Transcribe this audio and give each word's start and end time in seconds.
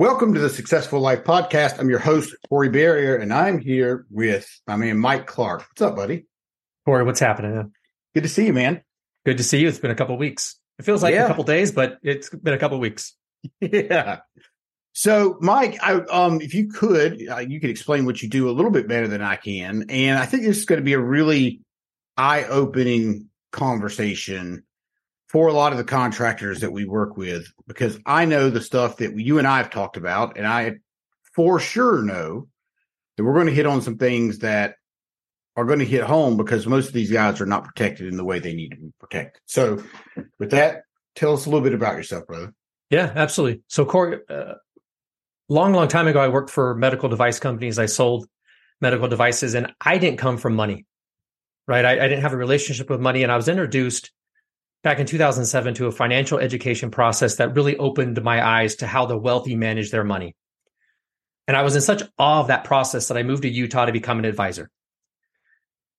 Welcome 0.00 0.32
to 0.32 0.40
the 0.40 0.48
Successful 0.48 0.98
Life 0.98 1.24
Podcast. 1.24 1.78
I'm 1.78 1.90
your 1.90 1.98
host, 1.98 2.34
Corey 2.48 2.70
Barrier, 2.70 3.16
and 3.16 3.34
I'm 3.34 3.58
here 3.58 4.06
with 4.08 4.48
my 4.66 4.76
man, 4.76 4.96
Mike 4.96 5.26
Clark. 5.26 5.60
What's 5.68 5.82
up, 5.82 5.94
buddy? 5.94 6.24
Corey, 6.86 7.04
what's 7.04 7.20
happening? 7.20 7.70
Good 8.14 8.22
to 8.22 8.28
see 8.30 8.46
you, 8.46 8.54
man. 8.54 8.80
Good 9.26 9.36
to 9.36 9.44
see 9.44 9.60
you. 9.60 9.68
It's 9.68 9.78
been 9.78 9.90
a 9.90 9.94
couple 9.94 10.16
weeks. 10.16 10.56
It 10.78 10.86
feels 10.86 11.02
like 11.02 11.12
Yeah. 11.12 11.24
a 11.24 11.28
couple 11.28 11.44
days, 11.44 11.70
but 11.70 11.98
it's 12.02 12.30
been 12.30 12.54
a 12.54 12.58
couple 12.58 12.80
weeks. 12.80 13.14
yeah. 13.60 14.20
So, 14.94 15.36
Mike, 15.42 15.78
I, 15.82 15.96
um, 16.10 16.40
if 16.40 16.54
you 16.54 16.68
could, 16.68 17.22
uh, 17.28 17.40
you 17.40 17.60
could 17.60 17.68
explain 17.68 18.06
what 18.06 18.22
you 18.22 18.30
do 18.30 18.48
a 18.48 18.52
little 18.52 18.70
bit 18.70 18.88
better 18.88 19.06
than 19.06 19.20
I 19.20 19.36
can, 19.36 19.84
and 19.90 20.18
I 20.18 20.24
think 20.24 20.44
this 20.44 20.56
is 20.56 20.64
going 20.64 20.80
to 20.80 20.84
be 20.84 20.94
a 20.94 20.98
really 20.98 21.60
eye-opening 22.16 23.26
conversation 23.52 24.64
for 25.30 25.46
a 25.46 25.52
lot 25.52 25.70
of 25.70 25.78
the 25.78 25.84
contractors 25.84 26.60
that 26.60 26.72
we 26.72 26.84
work 26.84 27.16
with, 27.16 27.52
because 27.68 28.00
I 28.04 28.24
know 28.24 28.50
the 28.50 28.60
stuff 28.60 28.96
that 28.96 29.16
you 29.16 29.38
and 29.38 29.46
I 29.46 29.58
have 29.58 29.70
talked 29.70 29.96
about, 29.96 30.36
and 30.36 30.44
I 30.44 30.78
for 31.36 31.60
sure 31.60 32.02
know 32.02 32.48
that 33.16 33.22
we're 33.22 33.34
going 33.34 33.46
to 33.46 33.54
hit 33.54 33.66
on 33.66 33.80
some 33.80 33.96
things 33.96 34.40
that 34.40 34.74
are 35.54 35.64
going 35.64 35.78
to 35.78 35.84
hit 35.84 36.02
home 36.02 36.36
because 36.36 36.66
most 36.66 36.88
of 36.88 36.94
these 36.94 37.12
guys 37.12 37.40
are 37.40 37.46
not 37.46 37.62
protected 37.62 38.08
in 38.08 38.16
the 38.16 38.24
way 38.24 38.40
they 38.40 38.54
need 38.54 38.70
to 38.70 38.76
be 38.76 38.92
protected. 38.98 39.40
So, 39.46 39.84
with 40.40 40.50
that, 40.50 40.82
tell 41.14 41.32
us 41.32 41.46
a 41.46 41.48
little 41.48 41.62
bit 41.62 41.74
about 41.74 41.96
yourself, 41.96 42.26
brother. 42.26 42.52
Yeah, 42.90 43.12
absolutely. 43.14 43.62
So, 43.68 43.84
Corey, 43.84 44.18
uh, 44.28 44.54
long, 45.48 45.72
long 45.72 45.86
time 45.86 46.08
ago, 46.08 46.18
I 46.18 46.26
worked 46.26 46.50
for 46.50 46.74
medical 46.74 47.08
device 47.08 47.38
companies. 47.38 47.78
I 47.78 47.86
sold 47.86 48.26
medical 48.80 49.06
devices, 49.06 49.54
and 49.54 49.72
I 49.80 49.98
didn't 49.98 50.18
come 50.18 50.38
from 50.38 50.56
money, 50.56 50.86
right? 51.68 51.84
I, 51.84 51.92
I 51.92 52.08
didn't 52.08 52.22
have 52.22 52.32
a 52.32 52.36
relationship 52.36 52.90
with 52.90 53.00
money, 53.00 53.22
and 53.22 53.30
I 53.30 53.36
was 53.36 53.46
introduced 53.46 54.10
back 54.82 54.98
in 54.98 55.06
2007 55.06 55.74
to 55.74 55.86
a 55.86 55.92
financial 55.92 56.38
education 56.38 56.90
process 56.90 57.36
that 57.36 57.54
really 57.54 57.76
opened 57.76 58.22
my 58.22 58.44
eyes 58.44 58.76
to 58.76 58.86
how 58.86 59.06
the 59.06 59.18
wealthy 59.18 59.56
manage 59.56 59.90
their 59.90 60.04
money. 60.04 60.34
And 61.46 61.56
I 61.56 61.62
was 61.62 61.74
in 61.74 61.82
such 61.82 62.02
awe 62.18 62.40
of 62.40 62.46
that 62.46 62.64
process 62.64 63.08
that 63.08 63.16
I 63.16 63.22
moved 63.22 63.42
to 63.42 63.50
Utah 63.50 63.86
to 63.86 63.92
become 63.92 64.18
an 64.18 64.24
advisor. 64.24 64.70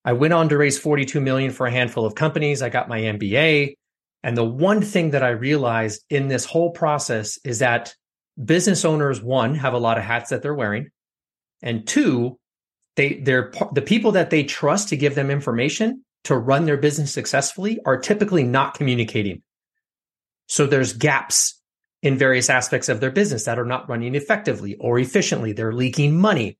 I 0.04 0.14
went 0.14 0.34
on 0.34 0.50
to 0.50 0.58
raise 0.58 0.80
42 0.80 1.22
million 1.22 1.52
for 1.52 1.68
a 1.68 1.72
handful 1.72 2.06
of 2.06 2.16
companies. 2.16 2.62
I 2.62 2.70
got 2.70 2.90
my 2.90 3.02
MBA. 3.02 3.76
And 4.24 4.38
the 4.38 4.46
one 4.46 4.82
thing 4.82 5.12
that 5.12 5.24
I 5.24 5.30
realized 5.30 6.04
in 6.10 6.28
this 6.28 6.46
whole 6.46 6.72
process 6.72 7.38
is 7.44 7.60
that 7.60 7.94
business 8.44 8.86
owners, 8.86 9.22
one, 9.22 9.56
have 9.56 9.74
a 9.74 9.80
lot 9.80 9.98
of 9.98 10.04
hats 10.04 10.30
that 10.30 10.42
they're 10.42 10.54
wearing. 10.54 10.90
And 11.62 11.88
two, 11.88 12.40
they 12.96 13.16
they're 13.16 13.52
the 13.74 13.82
people 13.82 14.14
that 14.14 14.30
they 14.30 14.44
trust 14.44 14.90
to 14.90 14.98
give 14.98 15.16
them 15.16 15.30
information 15.30 16.04
to 16.26 16.38
run 16.38 16.66
their 16.66 16.78
business 16.78 17.12
successfully 17.12 17.80
are 17.86 18.00
typically 18.00 18.44
not 18.44 18.74
communicating. 18.74 19.42
So 20.48 20.66
there's 20.66 20.94
gaps 20.94 21.60
in 22.02 22.18
various 22.18 22.50
aspects 22.50 22.90
of 22.90 23.00
their 23.00 23.12
business 23.12 23.46
that 23.46 23.60
are 23.60 23.66
not 23.66 23.90
running 23.90 24.16
effectively 24.16 24.76
or 24.76 25.00
efficiently. 25.00 25.54
They're 25.54 25.74
leaking 25.74 26.20
money. 26.20 26.58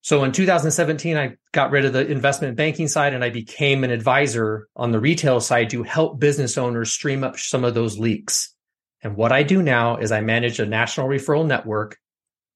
So 0.00 0.24
in 0.24 0.32
2017, 0.32 1.16
I 1.16 1.36
got 1.52 1.70
rid 1.70 1.84
of 1.84 1.92
the 1.92 2.06
investment 2.06 2.56
banking 2.56 2.88
side 2.88 3.14
and 3.14 3.22
I 3.22 3.30
became 3.30 3.84
an 3.84 3.90
advisor 3.90 4.68
on 4.76 4.90
the 4.90 5.00
retail 5.00 5.40
side 5.40 5.70
to 5.70 5.82
help 5.82 6.18
business 6.18 6.56
owners 6.56 6.90
stream 6.90 7.24
up 7.24 7.38
some 7.38 7.64
of 7.64 7.74
those 7.74 7.98
leaks. 7.98 8.54
And 9.02 9.16
what 9.16 9.32
I 9.32 9.42
do 9.42 9.62
now 9.62 9.96
is 9.96 10.10
I 10.10 10.20
manage 10.20 10.60
a 10.60 10.66
national 10.66 11.08
referral 11.08 11.46
network, 11.46 11.98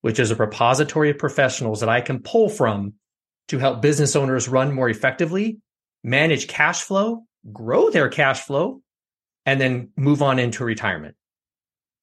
which 0.00 0.18
is 0.18 0.30
a 0.30 0.36
repository 0.36 1.10
of 1.10 1.18
professionals 1.18 1.80
that 1.80 1.88
I 1.88 2.00
can 2.00 2.22
pull 2.22 2.48
from 2.48 2.94
to 3.48 3.58
help 3.58 3.82
business 3.82 4.16
owners 4.16 4.48
run 4.48 4.72
more 4.72 4.88
effectively, 4.88 5.58
manage 6.03 6.48
cash 6.48 6.82
flow, 6.82 7.25
grow 7.53 7.91
their 7.91 8.08
cash 8.08 8.41
flow, 8.41 8.80
and 9.44 9.60
then 9.60 9.91
move 9.97 10.22
on 10.22 10.38
into 10.38 10.64
retirement. 10.64 11.16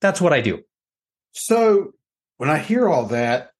That's 0.01 0.21
what 0.21 0.33
I 0.33 0.41
do. 0.41 0.61
So 1.31 1.91
when 2.37 2.49
I 2.49 2.57
hear 2.57 2.87
all 2.87 3.07
that, 3.07 3.51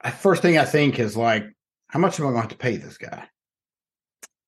I, 0.00 0.10
first 0.10 0.42
thing 0.42 0.58
I 0.58 0.64
think 0.64 0.98
is 0.98 1.16
like, 1.16 1.46
how 1.88 1.98
much 1.98 2.18
am 2.18 2.26
I 2.26 2.30
going 2.30 2.36
to 2.36 2.40
have 2.42 2.50
to 2.50 2.56
pay 2.56 2.76
this 2.76 2.98
guy? 2.98 3.28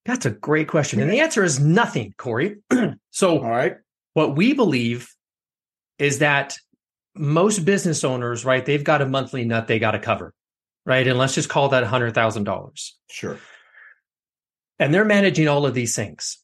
That's 0.05 0.27
a 0.27 0.31
great 0.31 0.69
question. 0.69 1.01
And 1.01 1.11
the 1.11 1.21
answer 1.21 1.45
is 1.45 1.61
nothing, 1.61 2.15
Corey. 2.17 2.57
so 3.11 3.39
All 3.39 3.51
right. 3.51 3.77
what 4.15 4.37
we 4.37 4.55
believe 4.55 5.09
is 5.99 6.21
that 6.21 6.57
most 7.15 7.65
business 7.65 8.05
owners, 8.05 8.45
right, 8.45 8.65
they've 8.65 8.85
got 8.85 9.03
a 9.03 9.07
monthly 9.07 9.45
nut 9.45 9.67
they 9.67 9.79
got 9.79 9.93
to 9.93 9.99
cover, 9.99 10.33
right? 10.87 11.07
And 11.07 11.19
let's 11.19 11.35
just 11.35 11.49
call 11.49 11.71
that 11.71 11.85
$100,000. 11.85 12.91
Sure. 13.11 13.39
And 14.79 14.95
they're 14.95 15.05
managing 15.05 15.49
all 15.49 15.67
of 15.67 15.75
these 15.75 15.95
things. 15.95 16.39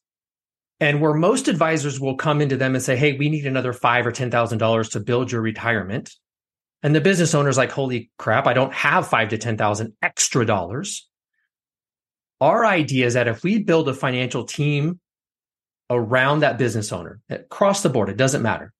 And 0.79 1.01
where 1.01 1.13
most 1.13 1.47
advisors 1.47 1.99
will 1.99 2.15
come 2.15 2.39
into 2.39 2.55
them 2.55 2.75
and 2.75 2.83
say, 2.83 2.95
Hey, 2.95 3.13
we 3.17 3.29
need 3.29 3.47
another 3.47 3.73
five 3.73 4.05
or 4.05 4.11
$10,000 4.11 4.91
to 4.91 4.99
build 4.99 5.31
your 5.31 5.41
retirement. 5.41 6.13
And 6.83 6.95
the 6.95 7.01
business 7.01 7.33
owner's 7.33 7.57
like, 7.57 7.71
Holy 7.71 8.11
crap, 8.19 8.45
I 8.45 8.53
don't 8.53 8.73
have 8.73 9.07
five 9.07 9.29
to 9.29 9.39
10,000 9.39 9.93
extra 10.03 10.45
dollars. 10.45 11.07
Our 12.39 12.63
idea 12.65 13.07
is 13.07 13.15
that 13.15 13.27
if 13.27 13.43
we 13.43 13.63
build 13.63 13.89
a 13.89 13.93
financial 13.93 14.43
team 14.43 14.99
around 15.89 16.41
that 16.41 16.59
business 16.59 16.91
owner 16.91 17.19
across 17.29 17.81
the 17.81 17.89
board, 17.89 18.09
it 18.09 18.17
doesn't 18.17 18.43
matter. 18.43 18.71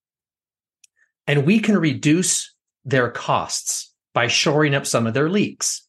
And 1.26 1.44
we 1.44 1.58
can 1.58 1.76
reduce 1.76 2.54
their 2.84 3.10
costs 3.10 3.87
by 4.14 4.26
shoring 4.26 4.74
up 4.74 4.86
some 4.86 5.06
of 5.06 5.14
their 5.14 5.28
leaks. 5.28 5.86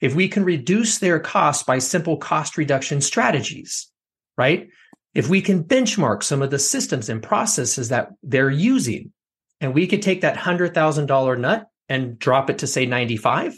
If 0.00 0.14
we 0.14 0.28
can 0.28 0.44
reduce 0.44 0.98
their 0.98 1.20
costs 1.20 1.62
by 1.62 1.78
simple 1.78 2.16
cost 2.16 2.56
reduction 2.58 3.00
strategies, 3.00 3.90
right? 4.36 4.68
If 5.14 5.28
we 5.28 5.42
can 5.42 5.64
benchmark 5.64 6.22
some 6.22 6.42
of 6.42 6.50
the 6.50 6.58
systems 6.58 7.08
and 7.08 7.22
processes 7.22 7.90
that 7.90 8.08
they're 8.22 8.50
using, 8.50 9.12
and 9.60 9.74
we 9.74 9.86
could 9.86 10.02
take 10.02 10.22
that 10.22 10.36
$100,000 10.36 11.38
nut 11.38 11.66
and 11.88 12.18
drop 12.18 12.50
it 12.50 12.58
to 12.58 12.66
say 12.66 12.86
95, 12.86 13.54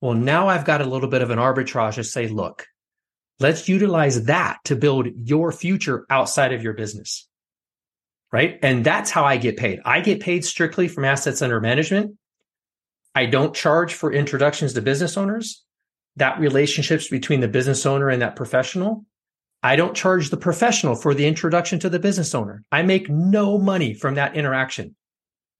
well, 0.00 0.14
now 0.14 0.48
I've 0.48 0.64
got 0.64 0.80
a 0.80 0.86
little 0.86 1.08
bit 1.08 1.22
of 1.22 1.30
an 1.30 1.38
arbitrage 1.38 1.94
to 1.94 2.04
say, 2.04 2.28
look, 2.28 2.66
let's 3.40 3.68
utilize 3.68 4.24
that 4.24 4.58
to 4.64 4.76
build 4.76 5.08
your 5.16 5.50
future 5.52 6.06
outside 6.08 6.52
of 6.52 6.62
your 6.62 6.74
business. 6.74 7.28
Right. 8.32 8.58
And 8.62 8.84
that's 8.84 9.10
how 9.10 9.24
I 9.24 9.36
get 9.36 9.56
paid. 9.56 9.80
I 9.84 10.00
get 10.00 10.20
paid 10.20 10.44
strictly 10.44 10.88
from 10.88 11.04
assets 11.04 11.40
under 11.40 11.60
management. 11.60 12.16
I 13.14 13.26
don't 13.26 13.54
charge 13.54 13.94
for 13.94 14.12
introductions 14.12 14.72
to 14.74 14.82
business 14.82 15.16
owners. 15.16 15.62
That 16.16 16.38
relationships 16.38 17.08
between 17.08 17.40
the 17.40 17.48
business 17.48 17.86
owner 17.86 18.08
and 18.08 18.22
that 18.22 18.36
professional. 18.36 19.04
I 19.62 19.76
don't 19.76 19.96
charge 19.96 20.30
the 20.30 20.36
professional 20.36 20.94
for 20.94 21.14
the 21.14 21.26
introduction 21.26 21.78
to 21.80 21.88
the 21.88 21.98
business 21.98 22.34
owner. 22.34 22.62
I 22.70 22.82
make 22.82 23.08
no 23.08 23.58
money 23.58 23.94
from 23.94 24.16
that 24.16 24.36
interaction. 24.36 24.94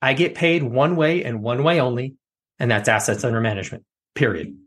I 0.02 0.12
get 0.12 0.34
paid 0.34 0.62
one 0.62 0.96
way 0.96 1.24
and 1.24 1.42
one 1.42 1.64
way 1.64 1.80
only, 1.80 2.16
and 2.58 2.70
that's 2.70 2.88
assets 2.88 3.24
under 3.24 3.40
management, 3.40 3.84
period. 4.14 4.58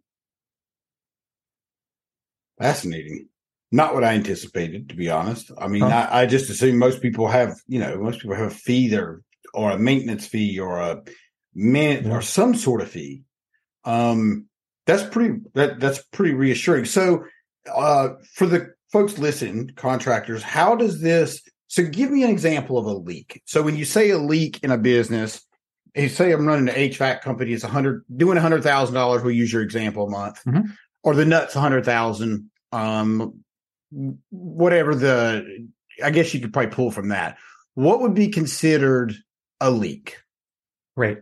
Fascinating. 2.60 3.28
Not 3.72 3.94
what 3.94 4.04
I 4.04 4.14
anticipated, 4.14 4.90
to 4.90 4.96
be 4.96 5.10
honest. 5.10 5.52
I 5.58 5.68
mean, 5.68 5.84
Huh. 5.84 6.08
I, 6.10 6.22
I 6.22 6.26
just 6.26 6.50
assume 6.50 6.78
most 6.78 7.02
people 7.02 7.28
have, 7.28 7.60
you 7.68 7.80
know, 7.80 7.98
most 7.98 8.20
people 8.20 8.36
have 8.36 8.48
a 8.48 8.56
fee 8.56 8.88
there 8.88 9.22
or 9.54 9.72
a 9.72 9.78
maintenance 9.78 10.26
fee 10.26 10.60
or 10.60 10.80
a 10.80 11.04
man 11.58 12.06
Yeah. 12.06 12.12
or 12.12 12.22
some 12.22 12.56
sort 12.56 12.82
of 12.82 12.90
fee. 12.90 13.24
Um, 13.84 14.46
that's 14.86 15.04
pretty 15.04 15.40
that 15.56 15.80
that's 15.80 16.02
pretty 16.14 16.34
reassuring. 16.34 16.86
So, 16.86 17.26
uh, 17.74 18.10
for 18.36 18.46
the 18.48 18.70
folks 18.94 19.18
listening, 19.18 19.72
contractors, 19.76 20.44
how 20.44 20.76
does 20.76 21.02
this? 21.02 21.42
So, 21.68 21.84
give 21.84 22.12
me 22.12 22.24
an 22.24 22.30
example 22.30 22.78
of 22.78 22.86
a 22.86 22.94
leak. 22.94 23.42
So, 23.46 23.62
when 23.64 23.76
you 23.76 23.84
say 23.86 24.12
a 24.12 24.18
leak 24.18 24.64
in 24.64 24.72
a 24.72 24.78
business, 24.78 25.42
you 25.96 26.08
say 26.10 26.32
I'm 26.32 26.46
running 26.46 26.70
an 26.70 26.76
HVAC 26.76 27.22
company, 27.22 27.52
it's 27.54 27.64
a 27.64 27.68
hundred 27.68 28.06
doing 28.16 28.38
a 28.38 28.42
hundred 28.42 28.64
thousand 28.64 28.94
dollars. 28.96 29.24
We'll 29.24 29.34
use 29.36 29.52
your 29.52 29.64
example 29.64 30.06
a 30.08 30.10
month. 30.10 30.40
Mhm. 30.46 30.72
or 31.04 31.16
the 31.16 31.26
nuts 31.26 31.56
100,000 31.56 32.50
um 32.74 33.44
whatever 34.30 34.94
the 34.96 35.68
I 36.04 36.12
guess 36.12 36.34
you 36.34 36.40
could 36.42 36.52
probably 36.54 36.72
pull 36.72 36.92
from 36.92 37.10
that. 37.10 37.38
What 37.76 38.02
would 38.02 38.14
be 38.14 38.28
considered 38.30 39.16
a 39.62 39.72
leak? 39.72 40.18
Right. 40.96 41.20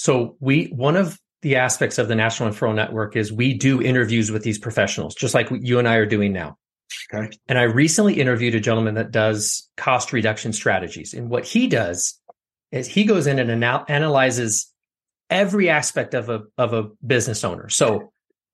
So 0.00 0.38
we 0.40 0.64
one 0.68 0.96
of 0.96 1.20
the 1.42 1.56
aspects 1.56 1.98
of 1.98 2.08
the 2.08 2.14
National 2.14 2.48
Referral 2.48 2.74
Network 2.74 3.16
is 3.16 3.30
we 3.30 3.52
do 3.52 3.82
interviews 3.82 4.30
with 4.30 4.42
these 4.42 4.58
professionals, 4.58 5.14
just 5.14 5.34
like 5.34 5.48
you 5.50 5.78
and 5.78 5.86
I 5.86 5.96
are 5.96 6.06
doing 6.06 6.32
now. 6.32 6.56
Okay. 7.12 7.36
And 7.48 7.58
I 7.58 7.64
recently 7.64 8.18
interviewed 8.18 8.54
a 8.54 8.60
gentleman 8.60 8.94
that 8.94 9.10
does 9.10 9.68
cost 9.76 10.14
reduction 10.14 10.54
strategies. 10.54 11.12
And 11.12 11.28
what 11.28 11.44
he 11.44 11.66
does 11.66 12.18
is 12.72 12.88
he 12.88 13.04
goes 13.04 13.26
in 13.26 13.38
and 13.38 13.50
anal- 13.50 13.84
analyzes 13.88 14.72
every 15.28 15.68
aspect 15.68 16.14
of 16.14 16.30
a 16.30 16.44
of 16.56 16.72
a 16.72 16.84
business 17.06 17.44
owner. 17.44 17.68
So 17.68 18.10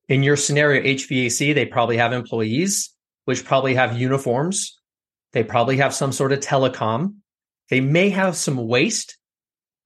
in 0.09 0.25
your 0.25 0.37
scenario, 0.37 0.83
HVAC, 0.83 1.55
they 1.55 1.67
probably 1.67 1.99
have 1.99 2.13
employees, 2.13 2.93
which 3.25 3.45
probably 3.45 3.77
have 3.77 3.97
uniforms. 3.97 4.81
They 5.33 5.45
probably 5.45 5.77
have 5.77 5.95
some 5.95 6.11
sort 6.11 6.33
of 6.33 6.41
telecom. 6.41 7.19
They 7.71 7.81
may 7.81 8.11
have 8.11 8.35
some 8.35 8.57
waste 8.57 9.17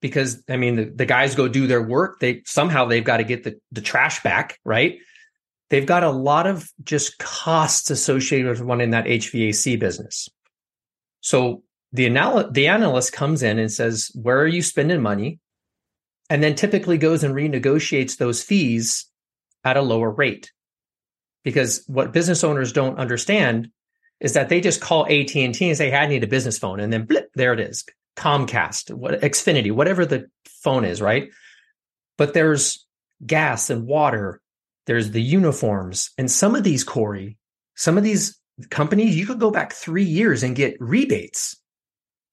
because 0.01 0.43
I 0.49 0.57
mean 0.57 0.75
the, 0.75 0.85
the 0.85 1.05
guys 1.05 1.35
go 1.35 1.47
do 1.47 1.67
their 1.67 1.81
work. 1.81 2.19
They 2.19 2.41
somehow 2.45 2.85
they've 2.85 3.03
got 3.03 3.17
to 3.17 3.23
get 3.23 3.43
the, 3.43 3.59
the 3.71 3.81
trash 3.81 4.21
back, 4.23 4.59
right? 4.65 4.99
They've 5.69 5.85
got 5.85 6.03
a 6.03 6.09
lot 6.09 6.47
of 6.47 6.69
just 6.83 7.17
costs 7.17 7.89
associated 7.89 8.49
with 8.49 8.59
running 8.59 8.89
that 8.91 9.05
HVAC 9.05 9.79
business. 9.79 10.27
So 11.21 11.63
the 11.93 12.07
anal- 12.07 12.51
the 12.51 12.67
analyst 12.67 13.13
comes 13.13 13.43
in 13.43 13.59
and 13.59 13.71
says, 13.71 14.11
"Where 14.13 14.39
are 14.39 14.47
you 14.47 14.61
spending 14.61 15.01
money?" 15.01 15.39
And 16.29 16.41
then 16.41 16.55
typically 16.55 16.97
goes 16.97 17.23
and 17.23 17.35
renegotiates 17.35 18.17
those 18.17 18.41
fees 18.41 19.05
at 19.63 19.77
a 19.77 19.81
lower 19.81 20.09
rate. 20.09 20.51
Because 21.43 21.83
what 21.87 22.13
business 22.13 22.43
owners 22.43 22.71
don't 22.71 22.99
understand 22.99 23.69
is 24.19 24.33
that 24.33 24.49
they 24.49 24.61
just 24.61 24.81
call 24.81 25.05
AT&T 25.07 25.41
and 25.41 25.55
say, 25.55 25.89
hey, 25.89 25.97
I 25.97 26.07
need 26.07 26.23
a 26.23 26.27
business 26.27 26.59
phone. 26.59 26.79
And 26.79 26.93
then 26.93 27.05
blip, 27.05 27.31
there 27.33 27.53
it 27.53 27.59
is. 27.59 27.83
Comcast, 28.15 28.93
what, 28.93 29.21
Xfinity, 29.21 29.71
whatever 29.71 30.05
the 30.05 30.27
phone 30.45 30.85
is, 30.85 31.01
right? 31.01 31.29
But 32.17 32.33
there's 32.33 32.85
gas 33.25 33.69
and 33.69 33.85
water. 33.85 34.41
There's 34.85 35.11
the 35.11 35.21
uniforms. 35.21 36.11
And 36.17 36.29
some 36.29 36.55
of 36.55 36.63
these, 36.63 36.83
Corey, 36.83 37.37
some 37.75 37.97
of 37.97 38.03
these 38.03 38.39
companies, 38.69 39.15
you 39.15 39.25
could 39.25 39.39
go 39.39 39.51
back 39.51 39.73
three 39.73 40.03
years 40.03 40.43
and 40.43 40.55
get 40.55 40.77
rebates 40.79 41.55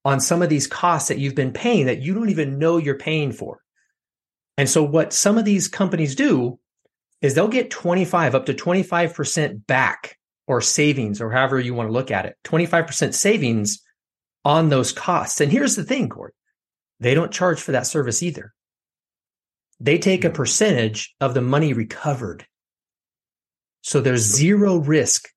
on 0.05 0.21
some 0.21 0.43
of 0.43 0.49
these 0.49 0.67
costs 0.67 1.09
that 1.09 1.19
you've 1.19 1.35
been 1.35 1.53
paying 1.53 1.87
that 1.87 2.01
you 2.01 2.15
don't 2.15 2.31
even 2.31 2.59
know 2.59 2.77
you're 2.77 2.99
paying 2.99 3.33
for. 3.33 3.61
And 4.57 4.69
so 4.69 4.83
what 4.83 5.13
some 5.13 5.39
of 5.39 5.45
these 5.45 5.69
companies 5.69 6.15
do 6.15 6.59
is 7.21 7.35
they'll 7.35 7.49
get 7.49 7.71
25 7.71 8.35
up 8.35 8.47
to 8.47 8.55
25% 8.55 9.67
back 9.67 10.17
or 10.47 10.61
savings 10.61 11.21
or 11.21 11.31
however 11.31 11.61
you 11.61 11.75
want 11.75 11.89
to 11.89 11.93
look 11.93 12.11
at 12.11 12.27
it 12.27 12.37
25% 12.45 13.15
savings 13.15 13.81
on 14.49 14.71
those 14.71 14.93
costs. 14.93 15.43
And 15.43 15.53
here's 15.53 15.77
the 15.77 15.85
thing 15.85 16.09
corey 16.09 16.33
they 17.01 17.15
don't 17.15 17.31
charge 17.31 17.61
for 17.61 17.73
that 17.73 17.87
service 17.87 18.23
either. 18.23 18.55
They 19.79 19.99
take 19.99 20.25
a 20.25 20.31
hmm. 20.31 20.35
percentage 20.35 21.15
of 21.21 21.35
the 21.35 21.43
money 21.43 21.75
recovered. 21.75 22.47
So 23.83 24.01
there's 24.01 24.29
hmm. 24.31 24.37
zero 24.37 24.77
risk 24.79 25.29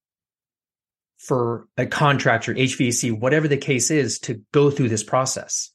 for 1.18 1.68
a 1.78 1.86
contractor 1.86 2.56
hvac 2.56 3.20
whatever 3.20 3.48
the 3.48 3.58
case 3.58 3.92
is 3.92 4.18
to 4.20 4.42
go 4.54 4.72
through 4.72 4.90
this 4.90 5.04
process. 5.04 5.72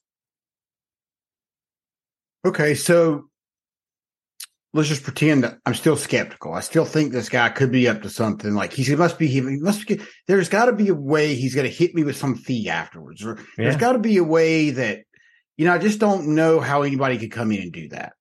Okay, 2.43 2.73
so 2.73 3.29
let's 4.73 4.89
just 4.89 5.03
pretend 5.03 5.43
that 5.43 5.57
I'm 5.65 5.73
still 5.73 5.95
skeptical. 5.97 6.53
I 6.53 6.59
still 6.59 6.85
think 6.85 7.11
this 7.11 7.29
guy 7.29 7.49
could 7.49 7.71
be 7.71 7.87
up 7.87 8.01
to 8.01 8.09
something. 8.09 8.53
Like 8.53 8.73
he 8.73 8.95
must 8.95 9.17
be, 9.17 9.27
he 9.27 9.41
must 9.41 9.87
be. 9.87 10.01
There's 10.27 10.49
got 10.49 10.65
to 10.65 10.73
be 10.73 10.89
a 10.89 10.95
way 10.95 11.35
he's 11.35 11.55
going 11.55 11.67
to 11.67 11.73
hit 11.73 11.95
me 11.95 12.03
with 12.03 12.17
some 12.17 12.35
fee 12.35 12.69
afterwards, 12.69 13.25
or 13.25 13.35
there's 13.57 13.75
Yeah. 13.75 13.79
got 13.79 13.93
to 13.93 13.99
be 13.99 14.17
a 14.17 14.23
way 14.23 14.71
that 14.71 15.03
you 15.57 15.65
know. 15.65 15.73
I 15.73 15.77
just 15.77 15.99
don't 15.99 16.35
know 16.35 16.59
how 16.59 16.81
anybody 16.83 17.17
could 17.17 17.31
come 17.31 17.51
in 17.51 17.61
and 17.61 17.71
do 17.71 17.89
that. 17.89 18.13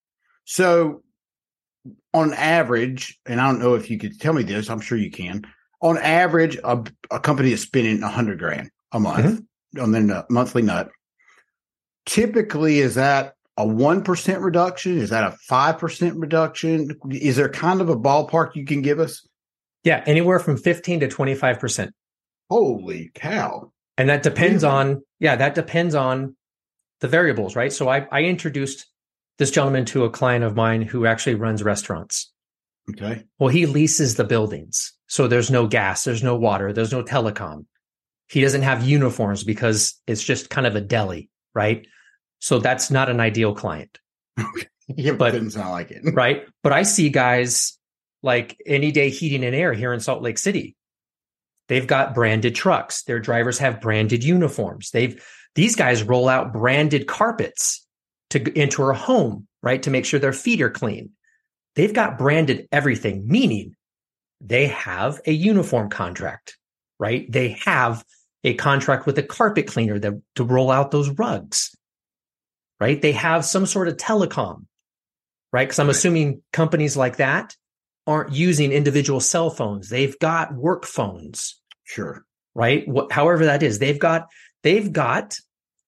So, 0.45 1.03
on 2.15 2.33
average, 2.33 3.19
and 3.27 3.41
I 3.41 3.51
don't 3.51 3.61
know 3.61 3.75
if 3.75 3.91
you 3.91 3.99
could 3.99 4.19
tell 4.21 4.33
me 4.33 4.43
this. 4.43 4.71
I'm 4.71 4.81
sure 4.81 4.99
you 4.99 5.11
can. 5.11 5.43
On 5.83 5.99
average, 5.99 6.57
a, 6.65 6.83
a 7.11 7.21
company 7.21 7.53
is 7.53 7.61
spending 7.61 8.03
a 8.03 8.09
hundred 8.09 8.39
grand 8.39 8.71
a 8.93 9.01
month 9.01 9.27
mm-hmm. 9.27 9.83
on 9.83 9.93
their 9.93 10.03
nut, 10.03 10.31
monthly 10.31 10.63
nut. 10.63 10.91
Typically, 12.07 12.79
is 12.79 12.95
that 12.95 13.35
a 13.57 13.65
1% 13.65 14.43
reduction? 14.43 14.99
Is 14.99 15.11
that 15.11 15.25
a 15.25 15.37
5% 15.51 16.13
reduction? 16.17 16.91
Is 17.11 17.37
there 17.37 17.49
kind 17.49 17.81
of 17.81 17.89
a 17.89 17.97
ballpark 17.97 18.55
you 18.55 18.65
can 18.65 18.83
give 18.83 19.01
us? 19.01 19.27
yeah 19.85 20.03
anywhere 20.07 20.41
from 20.41 20.57
15 20.57 21.01
to 21.01 21.09
25% 21.09 21.91
Holy 22.51 23.11
cow. 23.15 23.73
And 23.99 24.09
that 24.09 24.23
depends 24.23 24.63
Really? 24.63 24.75
on, 24.75 25.03
yeah, 25.19 25.37
that 25.37 25.55
depends 25.55 25.95
on 25.95 26.37
the 27.01 27.09
variables, 27.09 27.57
right? 27.57 27.73
So 27.73 27.89
I, 27.89 28.07
I 28.13 28.23
introduced 28.23 28.87
this 29.39 29.51
gentleman 29.51 29.85
to 29.87 30.05
a 30.05 30.11
client 30.11 30.45
of 30.45 30.55
mine 30.55 30.83
who 30.83 31.07
actually 31.07 31.35
runs 31.35 31.63
restaurants. 31.63 32.33
Okay. 32.91 33.25
Well, 33.39 33.49
he 33.49 33.67
leases 33.67 34.15
the 34.15 34.25
buildings. 34.25 34.93
So 35.09 35.27
there's 35.27 35.51
no 35.51 35.67
gas, 35.67 36.05
there's 36.05 36.23
no 36.23 36.37
water, 36.37 36.73
there's 36.73 36.93
no 36.93 37.03
telecom. 37.03 37.67
He 38.29 38.41
doesn't 38.41 38.63
have 38.63 38.87
uniforms 38.87 39.45
because 39.45 40.01
it's 40.07 40.23
just 40.23 40.51
kind 40.51 40.67
of 40.67 40.77
a 40.77 40.81
deli, 40.81 41.31
right? 41.55 41.87
So 42.41 42.59
that's 42.59 42.91
not 42.91 43.09
an 43.09 43.21
ideal 43.21 43.55
client, 43.55 43.99
Yeah, 44.89 45.13
But- 45.13 45.19
but 45.19 45.33
doesn't 45.33 45.51
sound 45.51 45.71
like 45.71 45.91
it. 45.91 46.03
right? 46.15 46.47
But 46.63 46.73
I 46.73 46.83
see 46.83 47.09
guys 47.09 47.79
like 48.23 48.57
any 48.67 48.93
day 48.93 49.11
heating 49.11 49.45
and 49.45 49.55
air 49.55 49.73
here 49.73 49.93
in 49.93 50.01
Salt 50.01 50.23
Lake 50.23 50.39
City. 50.39 50.77
They've 51.69 51.87
got 51.87 52.15
branded 52.15 52.55
trucks. 52.55 53.03
Their 53.05 53.19
drivers 53.19 53.59
have 53.59 53.81
branded 53.81 54.23
uniforms. 54.23 54.91
They've 54.91 55.21
these 55.57 55.75
guys 55.75 56.03
roll 56.03 56.29
out 56.29 56.53
branded 56.53 57.07
carpets 57.07 57.85
to 58.31 58.57
enter 58.59 58.91
a 58.91 58.97
home, 58.97 59.47
right? 59.63 59.83
To 59.83 59.91
make 59.91 60.05
sure 60.05 60.21
their 60.21 60.33
feet 60.33 60.61
are 60.61 60.71
clean. 60.71 61.11
They've 61.75 61.93
got 61.93 62.19
branded 62.19 62.69
everything, 62.71 63.27
meaning 63.27 63.75
they 64.41 64.67
have 64.69 65.21
a 65.27 65.33
uniform 65.33 65.89
contract, 65.91 66.57
right? 66.99 67.31
They 67.31 67.51
have 67.65 68.05
a 68.45 68.55
contract 68.55 69.07
with 69.07 69.19
a 69.19 69.23
carpet 69.23 69.67
cleaner 69.67 69.99
that, 69.99 70.13
to 70.37 70.45
roll 70.45 70.71
out 70.71 70.91
those 70.91 71.09
rugs, 71.11 71.75
right? 72.81 73.01
They 73.01 73.13
have 73.13 73.45
some 73.45 73.67
sort 73.67 73.89
of 73.89 73.97
telecom, 73.97 74.67
right? 75.53 75.67
Because 75.67 75.79
I'm 75.79 75.87
Right. 75.87 75.97
assuming 75.97 76.43
companies 76.53 76.97
like 76.97 77.17
that 77.17 77.55
aren't 78.07 78.33
using 78.33 78.73
individual 78.73 79.21
cell 79.21 79.51
phones. 79.51 79.89
They've 79.89 80.19
got 80.19 80.55
work 80.55 80.85
phones, 80.85 81.61
Sure. 81.85 82.25
right? 82.55 82.87
What, 82.87 83.11
however 83.13 83.47
that 83.47 83.63
is, 83.63 83.79
they've 83.79 83.99
got 83.99 84.27
they've 84.63 84.93
got 84.93 85.37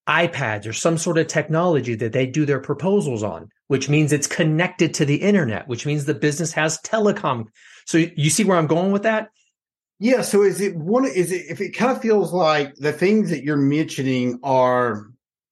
iPads 0.09 0.67
or 0.67 0.73
some 0.73 0.97
sort 0.99 1.19
of 1.19 1.27
technology 1.27 1.95
that 1.95 2.13
they 2.13 2.27
do 2.27 2.47
their 2.47 2.61
proposals 2.61 3.23
on, 3.23 3.49
which 3.67 3.89
means 3.89 4.13
it's 4.13 4.27
connected 4.27 4.95
to 4.95 5.05
the 5.05 5.17
internet, 5.17 5.69
which 5.69 5.85
means 5.85 6.05
the 6.07 6.15
business 6.15 6.53
has 6.53 6.79
telecom. 6.79 7.45
So 7.87 7.99
you 7.99 8.31
see 8.31 8.45
where 8.45 8.57
I'm 8.57 8.67
going 8.67 8.91
with 8.93 9.03
that? 9.03 9.29
Yeah. 10.01 10.23
So 10.23 10.43
is 10.43 10.61
it 10.61 10.77
one, 10.77 11.05
is 11.05 11.31
it, 11.33 11.47
if 11.51 11.61
it 11.61 11.71
kind 11.73 11.93
of 11.95 12.01
feels 12.01 12.33
like 12.33 12.75
the 12.77 12.93
things 12.93 13.31
that 13.31 13.45
you're 13.45 13.57
mentioning 13.57 14.39
are 14.43 15.11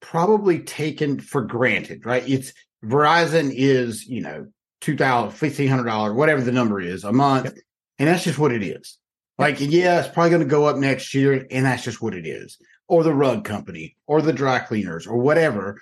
probably 0.09 0.59
taken 0.59 1.19
for 1.19 1.41
granted, 1.41 2.05
right? 2.05 2.27
It's 2.27 2.53
Verizon 2.81 3.51
is, 3.53 4.05
you 4.05 4.21
know, 4.21 4.47
$2,000, 4.81 5.31
$1,500, 5.31 6.15
whatever 6.15 6.41
the 6.41 6.53
number 6.53 6.79
is 6.79 7.03
a 7.03 7.11
month. 7.11 7.45
Yep. 7.45 7.55
And 7.99 8.07
that's 8.07 8.23
just 8.23 8.39
what 8.39 8.53
it 8.53 8.63
is. 8.63 8.97
Like, 9.37 9.57
yeah, 9.59 9.99
it's 9.99 10.07
probably 10.07 10.29
going 10.29 10.43
to 10.43 10.47
go 10.47 10.65
up 10.65 10.77
next 10.77 11.13
year. 11.13 11.45
And 11.51 11.65
that's 11.65 11.83
just 11.83 12.01
what 12.01 12.13
it 12.13 12.25
is. 12.25 12.57
Or 12.87 13.03
the 13.03 13.13
rug 13.13 13.43
company 13.43 13.97
or 14.07 14.21
the 14.21 14.31
dry 14.31 14.59
cleaners 14.59 15.07
or 15.07 15.17
whatever. 15.17 15.81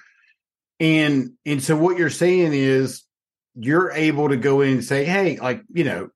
And, 0.79 1.33
and 1.45 1.61
so 1.61 1.77
what 1.77 1.97
you're 1.97 2.09
saying 2.09 2.53
is 2.53 3.03
you're 3.53 3.91
able 3.91 4.29
to 4.29 4.37
go 4.37 4.61
in 4.61 4.73
and 4.73 4.83
say, 4.83 5.05
Hey, 5.05 5.37
like, 5.37 5.61
you 5.71 5.83
know, 5.83 6.09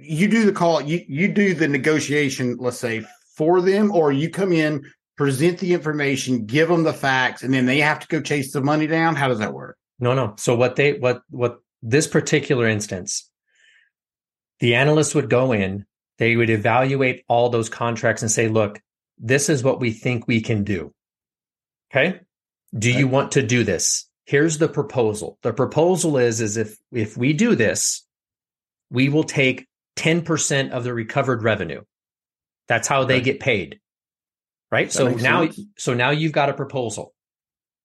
you 0.00 0.28
do 0.28 0.46
the 0.46 0.52
call, 0.52 0.80
you, 0.80 1.04
you 1.08 1.26
do 1.26 1.54
the 1.54 1.66
negotiation, 1.66 2.56
let's 2.60 2.78
say 2.78 3.04
for 3.34 3.60
them, 3.60 3.90
or 3.90 4.12
you 4.12 4.30
come 4.30 4.52
in, 4.52 4.84
present 5.18 5.58
the 5.58 5.74
information, 5.74 6.46
give 6.46 6.68
them 6.68 6.84
the 6.84 6.92
facts, 6.92 7.42
and 7.42 7.52
then 7.52 7.66
they 7.66 7.80
have 7.80 7.98
to 7.98 8.06
go 8.06 8.22
chase 8.22 8.52
the 8.52 8.62
money 8.62 8.86
down. 8.86 9.16
How 9.16 9.28
does 9.28 9.40
that 9.40 9.52
work? 9.52 9.76
No, 9.98 10.14
no. 10.14 10.34
So 10.38 10.54
what 10.54 10.76
they 10.76 10.94
what 10.94 11.22
what 11.28 11.58
this 11.82 12.06
particular 12.06 12.66
instance, 12.66 13.28
the 14.60 14.76
analyst 14.76 15.14
would 15.14 15.28
go 15.28 15.52
in, 15.52 15.84
they 16.18 16.36
would 16.36 16.50
evaluate 16.50 17.24
all 17.28 17.50
those 17.50 17.68
contracts 17.68 18.22
and 18.22 18.30
say, 18.30 18.48
look, 18.48 18.80
this 19.18 19.48
is 19.48 19.62
what 19.62 19.80
we 19.80 19.90
think 19.90 20.26
we 20.26 20.40
can 20.40 20.64
do. 20.64 20.94
Okay. 21.90 22.20
Do 22.78 22.92
you 22.92 23.08
want 23.08 23.32
to 23.32 23.42
do 23.42 23.64
this? 23.64 24.08
Here's 24.24 24.58
the 24.58 24.68
proposal. 24.68 25.38
The 25.42 25.52
proposal 25.52 26.16
is, 26.18 26.40
is 26.40 26.56
if 26.56 26.78
if 26.92 27.16
we 27.16 27.32
do 27.32 27.56
this, 27.56 28.06
we 28.90 29.08
will 29.08 29.24
take 29.24 29.66
10% 29.96 30.70
of 30.70 30.84
the 30.84 30.94
recovered 30.94 31.42
revenue. 31.42 31.82
That's 32.68 32.86
how 32.86 33.04
they 33.04 33.16
Okay. 33.16 33.24
get 33.24 33.40
paid. 33.40 33.80
Right. 34.70 34.88
That 34.88 34.92
So 34.92 35.08
now 35.08 35.44
sense. 35.44 35.60
so 35.78 35.94
now 35.94 36.10
you've 36.10 36.32
got 36.32 36.50
a 36.50 36.54
proposal. 36.54 37.14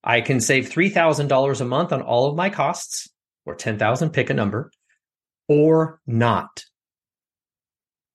I 0.04 0.22
can 0.22 0.42
save 0.42 0.70
$3,000 0.70 1.62
a 1.62 1.66
month 1.66 1.94
on 1.94 2.02
all 2.02 2.30
of 2.30 2.36
my 2.36 2.50
costs 2.50 3.08
or 3.46 3.56
10,000, 3.56 4.10
pick 4.10 4.30
a 4.30 4.34
number 4.34 4.70
or 5.48 6.02
not. 6.06 6.66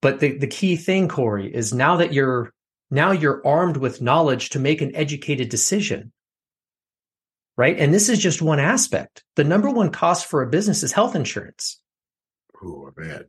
But 0.03 0.21
the, 0.21 0.37
the 0.37 0.47
key 0.47 0.77
thing, 0.77 1.09
Corey, 1.09 1.53
is 1.53 1.73
now 1.73 1.97
that 1.97 2.13
you're 2.13 2.53
now 2.91 3.13
you're 3.13 3.47
armed 3.47 3.77
with 3.77 4.01
knowledge 4.01 4.51
to 4.51 4.59
make 4.59 4.81
an 4.81 4.95
educated 4.95 5.49
decision. 5.49 6.13
Right. 7.57 7.79
And 7.79 7.93
this 7.93 8.09
is 8.09 8.19
just 8.19 8.41
one 8.41 8.61
aspect. 8.61 9.25
The 9.35 9.45
number 9.45 9.69
one 9.69 9.91
cost 9.91 10.27
for 10.27 10.43
a 10.43 10.49
business 10.49 10.83
is 10.83 10.93
health 10.93 11.17
insurance. 11.17 11.81
Oh, 12.63 12.89
I 12.89 13.03
bet. 13.03 13.23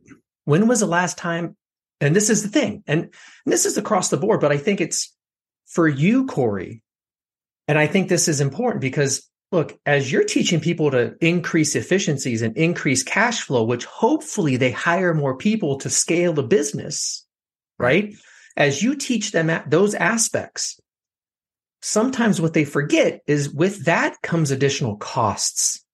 When 0.44 0.68
was 0.68 0.80
the 0.80 0.86
last 0.86 1.18
time? 1.18 1.56
And 2.00 2.16
this 2.16 2.30
is 2.30 2.42
the 2.42 2.48
thing, 2.48 2.82
and, 2.86 3.02
and 3.02 3.12
this 3.52 3.66
is 3.66 3.76
across 3.76 4.08
the 4.08 4.16
board, 4.16 4.40
but 4.40 4.50
I 4.52 4.56
think 4.56 4.80
it's 4.80 5.14
for 5.70 5.88
you, 5.88 6.26
Corey. 6.26 6.82
And 7.66 7.78
I 7.78 7.86
think 7.86 8.08
this 8.08 8.28
is 8.28 8.40
important 8.40 8.80
because 8.80 9.30
look, 9.52 9.78
as 9.86 10.10
you're 10.10 10.24
teaching 10.24 10.60
people 10.60 10.90
to 10.90 11.14
increase 11.20 11.74
efficiencies 11.74 12.42
and 12.42 12.56
increase 12.56 13.02
cash 13.02 13.42
flow, 13.42 13.64
which 13.64 13.84
hopefully 13.84 14.56
they 14.56 14.70
hire 14.70 15.14
more 15.14 15.36
people 15.36 15.78
to 15.78 15.90
scale 15.90 16.32
the 16.32 16.42
business, 16.42 17.26
right? 17.78 18.14
As 18.56 18.82
you 18.82 18.94
teach 18.96 19.32
them 19.32 19.50
those 19.68 19.94
aspects, 19.94 20.78
sometimes 21.82 22.40
what 22.40 22.52
they 22.52 22.64
forget 22.64 23.20
is 23.26 23.52
with 23.52 23.86
that 23.86 24.20
comes 24.22 24.50
additional 24.50 24.96
costs. 24.96 25.84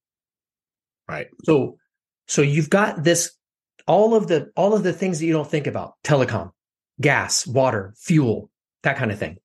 Right. 1.08 1.28
So, 1.44 1.76
so 2.26 2.42
you've 2.42 2.70
got 2.70 3.04
this, 3.04 3.32
all 3.86 4.14
of 4.14 4.26
the, 4.26 4.50
all 4.56 4.74
of 4.74 4.82
the 4.82 4.92
things 4.92 5.20
that 5.20 5.26
you 5.26 5.32
don't 5.32 5.48
think 5.48 5.66
about, 5.66 5.94
telecom, 6.02 6.50
gas, 7.00 7.46
water, 7.46 7.94
fuel, 7.96 8.50
that 8.82 8.96
kind 8.96 9.12
of 9.12 9.18
thing. 9.18 9.38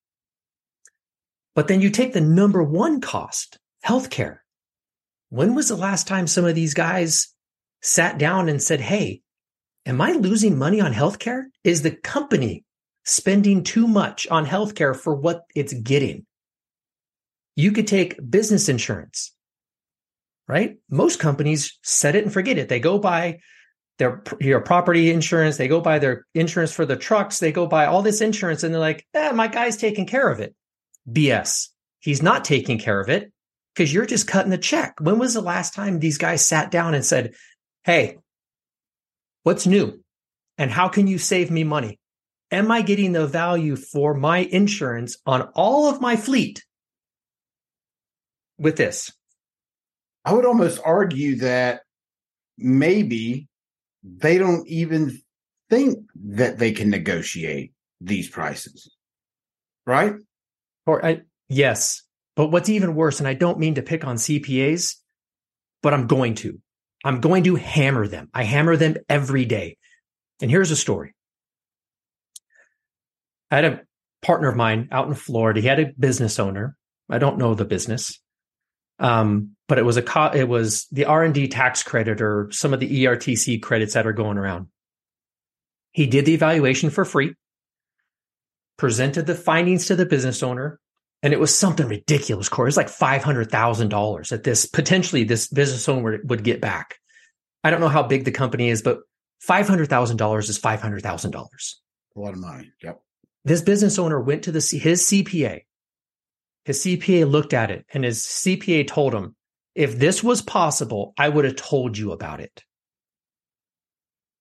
But 1.55 1.67
then 1.67 1.81
you 1.81 1.89
take 1.89 2.13
the 2.13 2.21
number 2.21 2.63
one 2.63 3.01
cost, 3.01 3.57
healthcare. 3.85 4.37
When 5.29 5.55
was 5.55 5.67
the 5.67 5.75
last 5.75 6.07
time 6.07 6.27
some 6.27 6.45
of 6.45 6.55
these 6.55 6.73
guys 6.73 7.33
sat 7.81 8.17
down 8.17 8.49
and 8.49 8.61
said, 8.61 8.81
Hey, 8.81 9.21
am 9.85 10.01
I 10.01 10.11
losing 10.13 10.57
money 10.57 10.79
on 10.81 10.93
healthcare? 10.93 11.43
Is 11.63 11.81
the 11.81 11.91
company 11.91 12.63
spending 13.03 13.63
too 13.63 13.87
much 13.87 14.27
on 14.27 14.45
healthcare 14.45 14.95
for 14.95 15.15
what 15.15 15.43
it's 15.55 15.73
getting? 15.73 16.25
You 17.55 17.71
could 17.71 17.87
take 17.87 18.17
business 18.29 18.69
insurance, 18.69 19.33
right? 20.47 20.77
Most 20.89 21.19
companies 21.19 21.77
set 21.83 22.15
it 22.15 22.23
and 22.23 22.33
forget 22.33 22.57
it. 22.57 22.69
They 22.69 22.79
go 22.79 22.97
buy 22.97 23.39
their 23.97 24.23
your 24.39 24.61
property 24.61 25.11
insurance, 25.11 25.57
they 25.57 25.67
go 25.67 25.81
buy 25.81 25.99
their 25.99 26.25
insurance 26.33 26.71
for 26.71 26.85
the 26.85 26.95
trucks, 26.95 27.39
they 27.39 27.51
go 27.51 27.67
buy 27.67 27.85
all 27.85 28.01
this 28.01 28.21
insurance, 28.21 28.63
and 28.63 28.73
they're 28.73 28.79
like, 28.81 29.05
eh, 29.13 29.31
my 29.31 29.47
guy's 29.47 29.77
taking 29.77 30.07
care 30.07 30.29
of 30.29 30.39
it. 30.39 30.55
BS. 31.09 31.67
He's 31.99 32.21
not 32.21 32.45
taking 32.45 32.79
care 32.79 32.99
of 32.99 33.09
it 33.09 33.31
because 33.73 33.93
you're 33.93 34.05
just 34.05 34.27
cutting 34.27 34.51
the 34.51 34.57
check. 34.57 34.95
When 34.99 35.19
was 35.19 35.33
the 35.33 35.41
last 35.41 35.73
time 35.73 35.99
these 35.99 36.17
guys 36.17 36.45
sat 36.45 36.71
down 36.71 36.93
and 36.93 37.05
said, 37.05 37.33
Hey, 37.83 38.17
what's 39.43 39.67
new? 39.67 40.03
And 40.57 40.69
how 40.69 40.89
can 40.89 41.07
you 41.07 41.17
save 41.17 41.49
me 41.49 41.63
money? 41.63 41.99
Am 42.51 42.69
I 42.69 42.81
getting 42.81 43.13
the 43.13 43.27
value 43.27 43.75
for 43.75 44.13
my 44.13 44.39
insurance 44.39 45.17
on 45.25 45.43
all 45.55 45.89
of 45.89 46.01
my 46.01 46.15
fleet 46.17 46.63
with 48.57 48.75
this? 48.75 49.11
I 50.25 50.33
would 50.33 50.45
almost 50.45 50.79
argue 50.83 51.37
that 51.37 51.81
maybe 52.57 53.47
they 54.03 54.37
don't 54.37 54.67
even 54.67 55.19
think 55.69 55.99
that 56.15 56.59
they 56.59 56.73
can 56.73 56.89
negotiate 56.89 57.73
these 58.01 58.29
prices. 58.29 58.93
Right? 59.85 60.13
Or 60.85 61.05
I, 61.05 61.21
yes, 61.49 62.03
but 62.35 62.47
what's 62.47 62.69
even 62.69 62.95
worse, 62.95 63.19
and 63.19 63.27
I 63.27 63.33
don't 63.33 63.59
mean 63.59 63.75
to 63.75 63.81
pick 63.81 64.05
on 64.05 64.15
CPAs, 64.15 64.95
but 65.81 65.93
I'm 65.93 66.07
going 66.07 66.35
to. 66.35 66.59
I'm 67.03 67.19
going 67.19 67.43
to 67.45 67.55
hammer 67.55 68.07
them. 68.07 68.29
I 68.33 68.43
hammer 68.43 68.77
them 68.77 68.95
every 69.09 69.45
day. 69.45 69.77
And 70.41 70.49
here's 70.49 70.71
a 70.71 70.75
story. 70.75 71.15
I 73.49 73.55
had 73.55 73.65
a 73.65 73.81
partner 74.21 74.49
of 74.49 74.55
mine 74.55 74.87
out 74.91 75.07
in 75.07 75.13
Florida. 75.15 75.61
He 75.61 75.67
had 75.67 75.79
a 75.79 75.91
business 75.97 76.39
owner. 76.39 76.75
I 77.09 77.17
don't 77.17 77.37
know 77.37 77.53
the 77.53 77.65
business. 77.65 78.19
Um, 78.99 79.55
but 79.67 79.79
it 79.79 79.83
was 79.83 79.97
a 79.97 80.01
co- 80.01 80.31
it 80.33 80.47
was 80.47 80.85
the 80.91 81.05
R&D 81.05 81.47
tax 81.47 81.81
credit 81.81 82.21
or 82.21 82.49
some 82.51 82.73
of 82.73 82.79
the 82.79 83.03
ERTC 83.03 83.61
credits 83.61 83.95
that 83.95 84.05
are 84.05 84.13
going 84.13 84.37
around. 84.37 84.67
He 85.91 86.05
did 86.05 86.25
the 86.25 86.33
evaluation 86.33 86.91
for 86.91 87.03
free, 87.03 87.33
presented 88.81 89.27
the 89.27 89.35
findings 89.35 89.85
to 89.85 89.95
the 89.95 90.07
business 90.07 90.41
owner, 90.41 90.79
and 91.21 91.33
it 91.33 91.39
was 91.39 91.55
something 91.55 91.87
ridiculous, 91.87 92.49
Corey. 92.49 92.67
It's 92.67 92.75
like 92.75 92.89
five 92.89 93.23
hundred 93.23 93.51
thousand 93.51 93.89
dollars 93.89 94.29
that 94.29 94.43
this 94.43 94.65
potentially 94.65 95.23
this 95.23 95.47
business 95.47 95.87
owner 95.87 96.19
would 96.23 96.43
get 96.43 96.61
back. 96.61 96.97
I 97.63 97.69
don't 97.69 97.79
know 97.79 97.89
how 97.89 98.01
big 98.01 98.25
the 98.25 98.31
company 98.31 98.69
is, 98.69 98.81
but 98.81 99.01
five 99.39 99.67
hundred 99.67 99.87
thousand 99.87 100.17
dollars 100.17 100.49
is 100.49 100.57
five 100.57 100.81
hundred 100.81 101.03
thousand 101.03 101.29
dollars. 101.29 101.79
A 102.15 102.19
lot 102.19 102.33
of 102.33 102.39
money. 102.39 102.71
Yep. 102.81 102.99
This 103.45 103.61
business 103.61 103.99
owner 103.99 104.19
went 104.19 104.45
to 104.45 104.51
the 104.51 104.67
his 104.81 105.03
CPA. 105.03 105.59
His 106.65 106.83
CPA 106.83 107.29
looked 107.29 107.53
at 107.53 107.69
it, 107.69 107.85
and 107.93 108.03
his 108.03 108.23
CPA 108.23 108.87
told 108.87 109.13
him, 109.13 109.35
"If 109.75 109.99
this 109.99 110.23
was 110.23 110.41
possible, 110.41 111.13
I 111.19 111.29
would 111.29 111.45
have 111.45 111.55
told 111.55 111.99
you 111.99 112.13
about 112.13 112.39
it." 112.39 112.63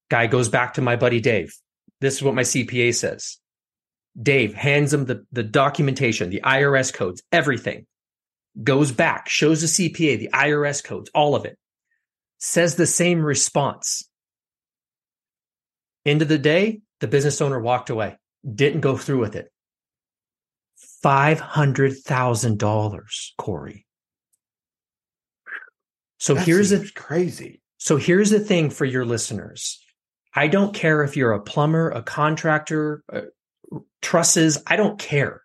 Guy 0.09 0.29
goes 0.29 0.49
back 0.49 0.75
to 0.75 0.81
my 0.81 0.97
buddy 0.97 1.21
Dave. 1.21 1.55
This 2.01 2.15
is 2.15 2.23
what 2.23 2.35
my 2.35 2.43
CPA 2.43 2.95
says. 2.95 3.37
Dave 4.21 4.55
hands 4.55 4.93
him 4.93 5.07
the, 5.07 5.25
the 5.33 5.43
documentation, 5.43 6.31
the 6.31 6.43
IRS 6.45 6.93
codes, 6.93 7.23
everything. 7.33 7.87
Goes 8.63 8.93
back, 8.93 9.29
shows 9.29 9.61
the 9.61 9.67
CPA, 9.69 10.19
the 10.19 10.31
IRS 10.33 10.83
codes, 10.83 11.11
all 11.15 11.35
of 11.37 11.45
it. 11.45 11.57
Says 12.39 12.75
the 12.75 12.87
same 12.87 13.23
response. 13.23 14.09
End 16.05 16.23
of 16.23 16.29
the 16.29 16.39
day, 16.39 16.81
the 17.01 17.07
business 17.07 17.41
owner 17.41 17.61
walked 17.61 17.91
away, 17.91 18.17
didn't 18.55 18.81
go 18.81 18.97
through 18.97 19.21
with 19.21 19.37
it. 19.37 19.53
$500,000, 21.05 23.01
Corey. 23.39 23.87
So 26.19 26.35
That 26.35 26.47
here's 26.47 26.71
the 26.71 26.79
seems 26.79 26.91
crazy. 26.91 27.61
so 27.79 27.97
here's 27.97 28.31
the 28.31 28.41
thing 28.41 28.71
for 28.71 28.85
your 28.85 29.05
listeners. 29.05 29.81
I 30.35 30.49
don't 30.49 30.75
care 30.75 31.03
if 31.03 31.17
you're 31.17 31.33
a 31.33 31.41
plumber, 31.43 31.91
a 31.91 32.03
contractor, 32.03 33.03
trusses, 34.03 34.63
I 34.67 34.77
don't 34.77 34.99
care. 34.99 35.43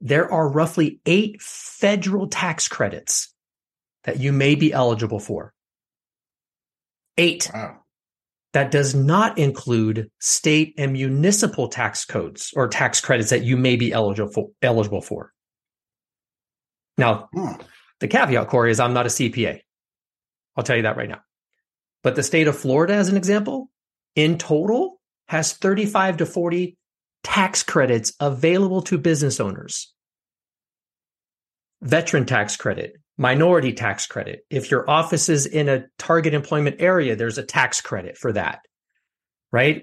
There 0.00 0.30
are 0.30 0.48
roughly 0.48 1.00
eight 1.06 1.40
federal 1.40 2.28
tax 2.28 2.68
credits 2.68 3.32
that 4.04 4.20
you 4.20 4.32
may 4.32 4.54
be 4.54 4.72
eligible 4.72 5.18
for. 5.20 5.52
Eight. 7.18 7.50
Wow. 7.52 7.80
That 8.52 8.70
does 8.70 8.94
not 8.94 9.38
include 9.38 10.10
state 10.18 10.74
and 10.78 10.92
municipal 10.92 11.68
tax 11.68 12.04
codes 12.04 12.52
or 12.56 12.68
tax 12.68 13.00
credits 13.00 13.30
that 13.30 13.42
you 13.42 13.56
may 13.56 13.76
be 13.76 13.92
eligible 13.92 14.32
for. 14.32 14.50
Eligible 14.62 15.02
for. 15.02 15.32
Now, 16.96 17.28
Huh. 17.34 17.58
the 18.00 18.08
caveat, 18.08 18.48
Corey, 18.48 18.70
is 18.70 18.80
I'm 18.80 18.94
not 18.94 19.06
a 19.06 19.10
CPA. 19.10 19.60
I'll 20.56 20.64
tell 20.64 20.76
you 20.76 20.82
that 20.84 20.96
right 20.96 21.08
now. 21.08 21.20
But 22.02 22.16
the 22.16 22.22
state 22.22 22.48
of 22.48 22.56
Florida, 22.56 22.94
as 22.94 23.08
an 23.08 23.16
example, 23.16 23.70
in 24.14 24.38
total 24.38 25.00
has 25.28 25.52
35 25.52 26.18
to 26.18 26.26
40 26.26 26.78
tax 27.26 27.64
credits 27.64 28.12
available 28.20 28.82
to 28.82 28.96
business 28.96 29.40
owners. 29.40 29.92
Veteran 31.82 32.24
tax 32.24 32.56
credit, 32.56 32.92
minority 33.18 33.72
tax 33.72 34.06
credit. 34.06 34.46
If 34.48 34.70
your 34.70 34.88
office 34.88 35.28
is 35.28 35.44
in 35.44 35.68
a 35.68 35.86
target 35.98 36.34
employment 36.34 36.76
area, 36.78 37.16
there's 37.16 37.36
a 37.36 37.42
tax 37.42 37.80
credit 37.80 38.16
for 38.16 38.32
that, 38.34 38.60
right? 39.50 39.82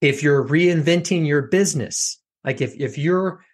If 0.00 0.22
you're 0.22 0.42
reinventing 0.42 1.26
your 1.26 1.42
business, 1.42 2.18
like 2.44 2.62
if, 2.62 2.74
if 2.74 2.96
you're 2.96 3.44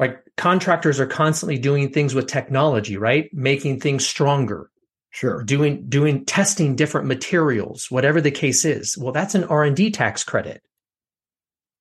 like 0.00 0.18
contractors 0.36 0.98
are 0.98 1.06
constantly 1.06 1.58
doing 1.58 1.92
things 1.92 2.12
with 2.12 2.26
technology, 2.26 2.96
right? 2.96 3.30
Making 3.32 3.78
things 3.78 4.04
stronger, 4.04 4.68
Sure. 5.10 5.44
doing 5.44 5.88
doing 5.88 6.24
testing 6.24 6.74
different 6.74 7.06
materials 7.06 7.86
whatever 7.88 8.20
the 8.20 8.32
case 8.32 8.64
is 8.64 8.98
well 8.98 9.12
that's 9.12 9.36
an 9.36 9.44
r&d 9.44 9.92
tax 9.92 10.24
credit 10.24 10.60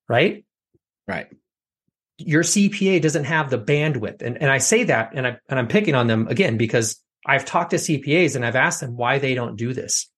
right 0.08 0.46
Right. 1.08 1.28
your 2.18 2.44
cpa 2.44 3.02
doesn't 3.02 3.26
have 3.26 3.50
the 3.50 3.60
bandwidth 3.60 4.22
and, 4.22 4.42
and 4.42 4.50
i 4.50 4.58
say 4.58 4.86
that 4.86 5.12
and, 5.14 5.28
I, 5.28 5.38
and 5.50 5.60
i'm 5.60 5.68
picking 5.68 5.96
on 5.96 6.08
them 6.08 6.28
again 6.28 6.58
because 6.58 7.02
i've 7.26 7.46
talked 7.46 7.72
to 7.72 7.78
cpas 7.78 8.36
and 8.36 8.46
i've 8.46 8.56
asked 8.56 8.80
them 8.82 8.96
why 8.96 9.20
they 9.20 9.34
don't 9.36 9.56
do 9.56 9.74
this 9.74 10.10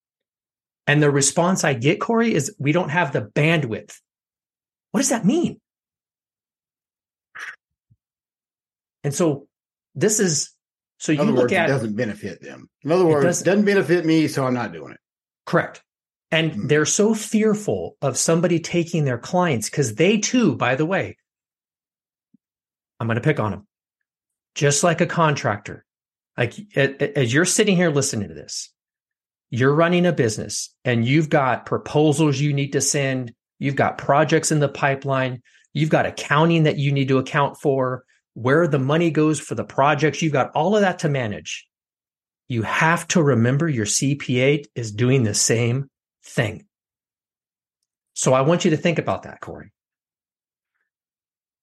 and 0.87 1.01
the 1.01 1.09
response 1.09 1.63
i 1.63 1.73
get 1.73 1.99
corey 1.99 2.33
is 2.33 2.55
we 2.59 2.71
don't 2.71 2.89
have 2.89 3.13
the 3.13 3.21
bandwidth 3.21 3.95
what 4.91 4.99
does 4.99 5.09
that 5.09 5.25
mean 5.25 5.59
and 9.03 9.13
so 9.13 9.47
this 9.95 10.19
is 10.19 10.51
so 10.97 11.11
you 11.11 11.23
look 11.23 11.35
words, 11.35 11.53
at 11.53 11.69
it 11.69 11.73
doesn't 11.73 11.95
benefit 11.95 12.41
them. 12.41 12.69
In 12.83 12.91
other 12.91 13.05
words, 13.05 13.25
doesn't- 13.25 13.47
it 13.47 13.51
doesn't 13.51 13.65
benefit 13.65 14.05
me, 14.05 14.27
so 14.27 14.45
I'm 14.45 14.53
not 14.53 14.71
doing 14.71 14.93
it. 14.93 14.99
Correct. 15.45 15.83
And 16.31 16.53
Hmm. 16.53 16.67
they're 16.67 16.85
so 16.85 17.13
fearful 17.13 17.97
of 18.01 18.17
somebody 18.17 18.59
taking 18.59 19.05
their 19.05 19.17
clients 19.17 19.69
because 19.69 19.95
they 19.95 20.17
too, 20.17 20.55
by 20.55 20.75
the 20.75 20.85
way, 20.85 21.17
I'm 22.99 23.07
going 23.07 23.15
to 23.15 23.21
pick 23.21 23.39
on 23.39 23.51
them. 23.51 23.67
Just 24.55 24.83
like 24.83 25.01
a 25.01 25.05
contractor, 25.05 25.85
like 26.37 26.53
as 26.75 27.33
you're 27.33 27.45
sitting 27.45 27.75
here 27.75 27.89
listening 27.91 28.29
to 28.29 28.33
this, 28.33 28.71
you're 29.49 29.73
running 29.75 30.05
a 30.05 30.11
business 30.13 30.73
and 30.83 31.05
you've 31.05 31.29
got 31.29 31.65
proposals 31.65 32.39
you 32.39 32.53
need 32.53 32.71
to 32.73 32.81
send. 32.81 33.33
you've 33.59 33.75
got 33.75 33.97
projects 33.97 34.51
in 34.51 34.59
the 34.59 34.67
pipeline, 34.67 35.41
you've 35.73 35.89
got 35.89 36.05
accounting 36.05 36.63
that 36.63 36.77
you 36.77 36.91
need 36.91 37.07
to 37.07 37.17
account 37.17 37.55
for, 37.61 38.03
where 38.33 38.67
the 38.67 38.79
money 38.79 39.09
goes 39.09 39.39
for 39.39 39.55
the 39.55 39.63
projects, 39.63 40.21
you've 40.21 40.33
got 40.33 40.51
all 40.53 40.75
of 40.75 40.81
that 40.81 40.99
to 40.99 41.07
manage. 41.07 41.65
You 42.49 42.63
have 42.63 43.07
to 43.09 43.23
remember 43.23 43.69
your 43.69 43.85
CPA 43.85 44.65
is 44.75 44.91
doing 44.91 45.23
the 45.23 45.33
same 45.33 45.89
thing. 46.25 46.65
So 48.13 48.33
I 48.33 48.41
want 48.41 48.65
you 48.65 48.71
to 48.71 48.77
think 48.77 48.99
about 48.99 49.23
that, 49.23 49.41
Corey. 49.41 49.71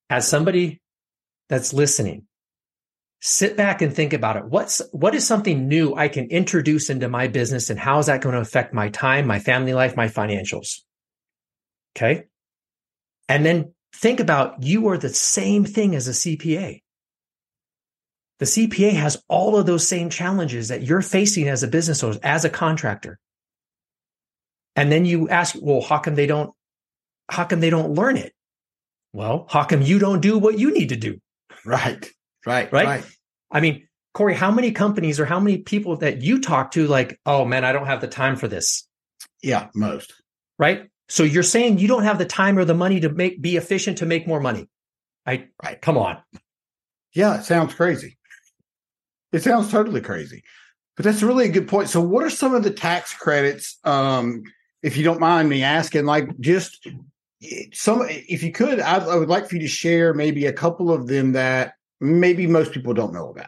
As 0.09 0.27
somebody 0.27 0.81
that's 1.49 1.73
listening, 1.73 2.27
sit 3.21 3.57
back 3.57 3.81
and 3.81 3.93
think 3.93 4.13
about 4.13 4.37
it. 4.37 4.45
What's 4.45 4.81
what 4.91 5.15
is 5.15 5.25
something 5.25 5.67
new 5.67 5.95
I 5.95 6.07
can 6.07 6.29
introduce 6.29 6.89
into 6.89 7.09
my 7.09 7.27
business 7.27 7.69
and 7.69 7.79
how 7.79 7.99
is 7.99 8.05
that 8.05 8.21
going 8.21 8.35
to 8.35 8.41
affect 8.41 8.73
my 8.73 8.89
time, 8.89 9.25
my 9.25 9.39
family 9.39 9.73
life, 9.73 9.97
my 9.97 10.07
financials? 10.07 10.81
Okay? 11.95 12.25
And 13.27 13.45
then 13.45 13.73
think 13.95 14.19
about 14.19 14.61
you 14.61 14.87
are 14.89 14.97
the 14.97 15.09
same 15.09 15.65
thing 15.65 15.95
as 15.95 16.07
a 16.07 16.11
CPA. 16.11 16.81
The 18.39 18.45
CPA 18.45 18.93
has 18.93 19.23
all 19.29 19.57
of 19.57 19.65
those 19.65 19.87
same 19.87 20.09
challenges 20.09 20.67
that 20.67 20.83
you're 20.83 21.01
facing 21.01 21.47
as 21.47 21.63
a 21.63 21.67
business 21.67 22.03
owner, 22.03 22.19
as 22.23 22.43
a 22.45 22.49
contractor. 22.49 23.19
And 24.75 24.91
then 24.91 25.05
you 25.05 25.29
ask, 25.29 25.55
well, 25.61 25.81
how 25.81 25.99
come 25.99 26.15
they 26.15 26.27
don't, 26.27 26.51
how 27.29 27.43
come 27.45 27.59
they 27.59 27.69
don't 27.69 27.93
learn 27.93 28.17
it? 28.17 28.33
Well, 29.13 29.45
how 29.49 29.63
come 29.63 29.81
you 29.81 29.99
don't 29.99 30.21
do 30.21 30.37
what 30.39 30.57
you 30.57 30.71
need 30.71 30.89
to 30.89 30.95
do? 30.95 31.19
Right. 31.65 32.09
Right. 32.45 32.71
Right. 32.71 32.85
Right. 32.85 33.05
I 33.51 33.61
mean, 33.61 33.87
Corey, 34.13 34.33
how 34.33 34.51
many 34.51 34.71
companies 34.71 35.19
or 35.19 35.25
how 35.25 35.39
many 35.39 35.59
people 35.59 35.97
that 35.97 36.21
you 36.21 36.41
talk 36.41 36.71
to, 36.71 36.87
like, 36.87 37.19
oh 37.25 37.45
man, 37.45 37.63
I 37.63 37.71
don't 37.71 37.85
have 37.85 38.01
the 38.01 38.07
time 38.07 38.35
for 38.35 38.47
this. 38.47 38.87
Yeah. 39.41 39.69
Most. 39.75 40.13
Right. 40.57 40.89
So 41.09 41.23
you're 41.23 41.43
saying 41.43 41.77
you 41.77 41.87
don't 41.87 42.03
have 42.03 42.17
the 42.17 42.25
time 42.25 42.57
or 42.57 42.65
the 42.65 42.73
money 42.73 42.99
to 43.01 43.09
make 43.09 43.41
be 43.41 43.55
efficient 43.55 43.99
to 43.99 44.05
make 44.05 44.27
more 44.27 44.39
money. 44.39 44.67
I 45.25 45.49
Right. 45.63 45.79
come 45.79 45.97
on. 45.97 46.17
Yeah. 47.13 47.39
It 47.39 47.43
sounds 47.43 47.73
crazy. 47.75 48.17
It 49.31 49.43
sounds 49.43 49.71
totally 49.71 50.01
crazy. 50.01 50.43
But 50.95 51.05
that's 51.05 51.23
really 51.23 51.45
a 51.45 51.51
good 51.51 51.67
point. 51.67 51.89
So 51.89 52.01
what 52.01 52.23
are 52.23 52.29
some 52.29 52.53
of 52.53 52.63
the 52.63 52.71
tax 52.71 53.13
credits? 53.15 53.79
Um, 53.83 54.43
if 54.83 54.97
you 54.97 55.03
don't 55.03 55.19
mind 55.19 55.49
me 55.49 55.63
asking, 55.63 56.05
like 56.05 56.37
just 56.39 56.87
some, 57.71 58.05
if 58.09 58.43
you 58.43 58.51
could, 58.51 58.79
I, 58.79 58.97
I 58.97 59.15
would 59.15 59.29
like 59.29 59.47
for 59.47 59.55
you 59.55 59.61
to 59.61 59.67
share 59.67 60.13
maybe 60.13 60.45
a 60.45 60.53
couple 60.53 60.91
of 60.91 61.07
them 61.07 61.31
that 61.31 61.73
maybe 61.99 62.45
most 62.47 62.71
people 62.73 62.93
don't 62.93 63.13
know 63.13 63.29
about. 63.29 63.47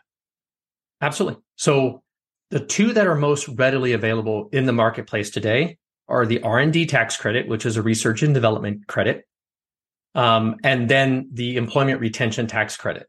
Absolutely. 1.02 1.42
So 1.58 2.02
the 2.52 2.60
two 2.62 2.94
that 2.94 3.06
are 3.06 3.16
most 3.16 3.48
readily 3.50 3.92
available 3.94 4.50
in 4.52 4.66
the 4.66 4.74
marketplace 4.74 5.30
today 5.30 5.78
are 6.08 6.26
the 6.26 6.42
R&D 6.42 6.86
tax 6.86 7.18
credit, 7.18 7.48
which 7.48 7.66
is 7.66 7.78
a 7.78 7.82
research 7.82 8.24
and 8.24 8.34
development 8.34 8.88
credit, 8.88 9.28
um, 10.14 10.56
and 10.64 10.88
then 10.90 11.30
the 11.34 11.58
employment 11.58 12.00
retention 12.00 12.48
tax 12.48 12.78
credit. 12.78 13.08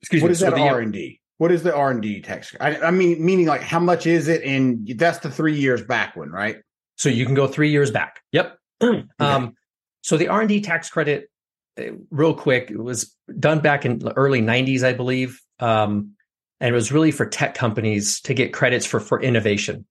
Excuse 0.00 0.22
What 0.22 0.28
me. 0.28 0.32
is 0.32 0.38
So 0.40 0.46
that 0.50 0.54
the- 0.56 0.62
R 0.62 0.80
and 0.80 0.92
D? 0.92 1.18
What 1.38 1.50
is 1.50 1.64
the 1.64 1.74
R 1.74 1.90
and 1.90 2.00
D 2.00 2.20
tax? 2.20 2.54
I, 2.60 2.76
I 2.76 2.90
mean, 2.92 3.24
meaning 3.24 3.46
like 3.46 3.62
how 3.62 3.80
much 3.80 4.06
is 4.06 4.28
it? 4.28 4.42
And 4.44 4.86
that's 4.96 5.18
the 5.18 5.30
three 5.30 5.58
years 5.58 5.82
back 5.82 6.14
one, 6.14 6.30
right? 6.30 6.58
So 7.02 7.08
you 7.08 7.26
can 7.26 7.34
go 7.34 7.48
three 7.48 7.70
years 7.70 7.90
back. 7.90 8.20
Yep. 8.30 8.58
Um, 9.18 9.54
so 10.02 10.16
the 10.16 10.28
R 10.28 10.40
and 10.40 10.48
D 10.48 10.60
tax 10.60 10.88
credit, 10.88 11.28
uh, 11.76 11.94
real 12.10 12.32
quick, 12.32 12.70
it 12.70 12.78
was 12.78 13.12
done 13.40 13.58
back 13.58 13.84
in 13.84 13.98
the 13.98 14.12
early 14.12 14.40
'90s, 14.40 14.84
I 14.84 14.92
believe, 14.92 15.40
um, 15.58 16.12
and 16.60 16.70
it 16.70 16.72
was 16.72 16.92
really 16.92 17.10
for 17.10 17.26
tech 17.26 17.54
companies 17.54 18.20
to 18.22 18.34
get 18.34 18.52
credits 18.52 18.86
for 18.86 19.00
for 19.00 19.20
innovation. 19.20 19.84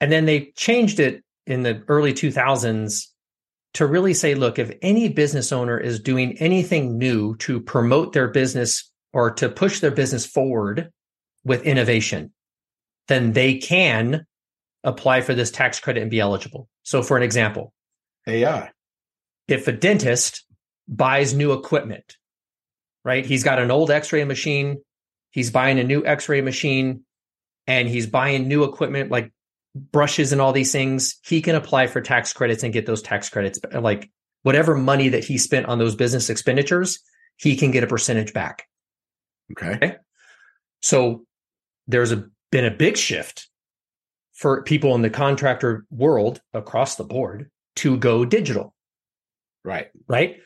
And 0.00 0.10
then 0.10 0.24
they 0.24 0.52
changed 0.56 0.98
it 0.98 1.22
in 1.46 1.62
the 1.62 1.82
early 1.88 2.14
2000s 2.14 3.08
to 3.74 3.86
really 3.86 4.14
say, 4.14 4.34
look, 4.34 4.58
if 4.58 4.72
any 4.80 5.10
business 5.10 5.52
owner 5.52 5.78
is 5.78 6.00
doing 6.00 6.38
anything 6.38 6.96
new 6.96 7.36
to 7.36 7.60
promote 7.60 8.14
their 8.14 8.28
business 8.28 8.90
or 9.12 9.30
to 9.32 9.48
push 9.50 9.80
their 9.80 9.90
business 9.90 10.24
forward 10.24 10.90
with 11.44 11.62
innovation, 11.64 12.32
then 13.08 13.32
they 13.32 13.58
can 13.58 14.26
apply 14.84 15.20
for 15.20 15.34
this 15.34 15.50
tax 15.50 15.80
credit 15.80 16.02
and 16.02 16.10
be 16.10 16.20
eligible. 16.20 16.68
So, 16.82 17.02
for 17.02 17.16
an 17.16 17.22
example, 17.22 17.72
AI. 18.26 18.70
if 19.48 19.68
a 19.68 19.72
dentist 19.72 20.44
buys 20.88 21.34
new 21.34 21.52
equipment, 21.52 22.16
right? 23.04 23.24
He's 23.24 23.44
got 23.44 23.58
an 23.58 23.70
old 23.70 23.90
x 23.90 24.12
ray 24.12 24.24
machine, 24.24 24.82
he's 25.30 25.50
buying 25.50 25.78
a 25.78 25.84
new 25.84 26.04
x 26.04 26.28
ray 26.28 26.40
machine, 26.40 27.04
and 27.66 27.88
he's 27.88 28.06
buying 28.06 28.48
new 28.48 28.64
equipment 28.64 29.10
like 29.10 29.32
brushes 29.74 30.32
and 30.32 30.40
all 30.40 30.52
these 30.52 30.72
things. 30.72 31.18
He 31.24 31.40
can 31.40 31.54
apply 31.54 31.86
for 31.86 32.00
tax 32.00 32.32
credits 32.32 32.62
and 32.62 32.72
get 32.72 32.86
those 32.86 33.02
tax 33.02 33.28
credits. 33.28 33.58
Like 33.72 34.10
whatever 34.42 34.74
money 34.74 35.08
that 35.10 35.24
he 35.24 35.38
spent 35.38 35.66
on 35.66 35.78
those 35.78 35.94
business 35.94 36.28
expenditures, 36.28 36.98
he 37.36 37.56
can 37.56 37.70
get 37.70 37.84
a 37.84 37.86
percentage 37.86 38.32
back. 38.32 38.66
Okay. 39.52 39.96
So 40.80 41.24
there's 41.86 42.12
a, 42.12 42.28
been 42.50 42.64
a 42.64 42.70
big 42.70 42.96
shift 42.96 43.48
for 44.42 44.60
people 44.64 44.96
in 44.96 45.02
the 45.02 45.08
contractor 45.08 45.86
world 45.88 46.40
across 46.52 46.96
the 46.96 47.04
board 47.04 47.48
to 47.76 47.96
go 47.96 48.24
digital. 48.24 48.74
Right. 49.64 49.86
right? 50.08 50.38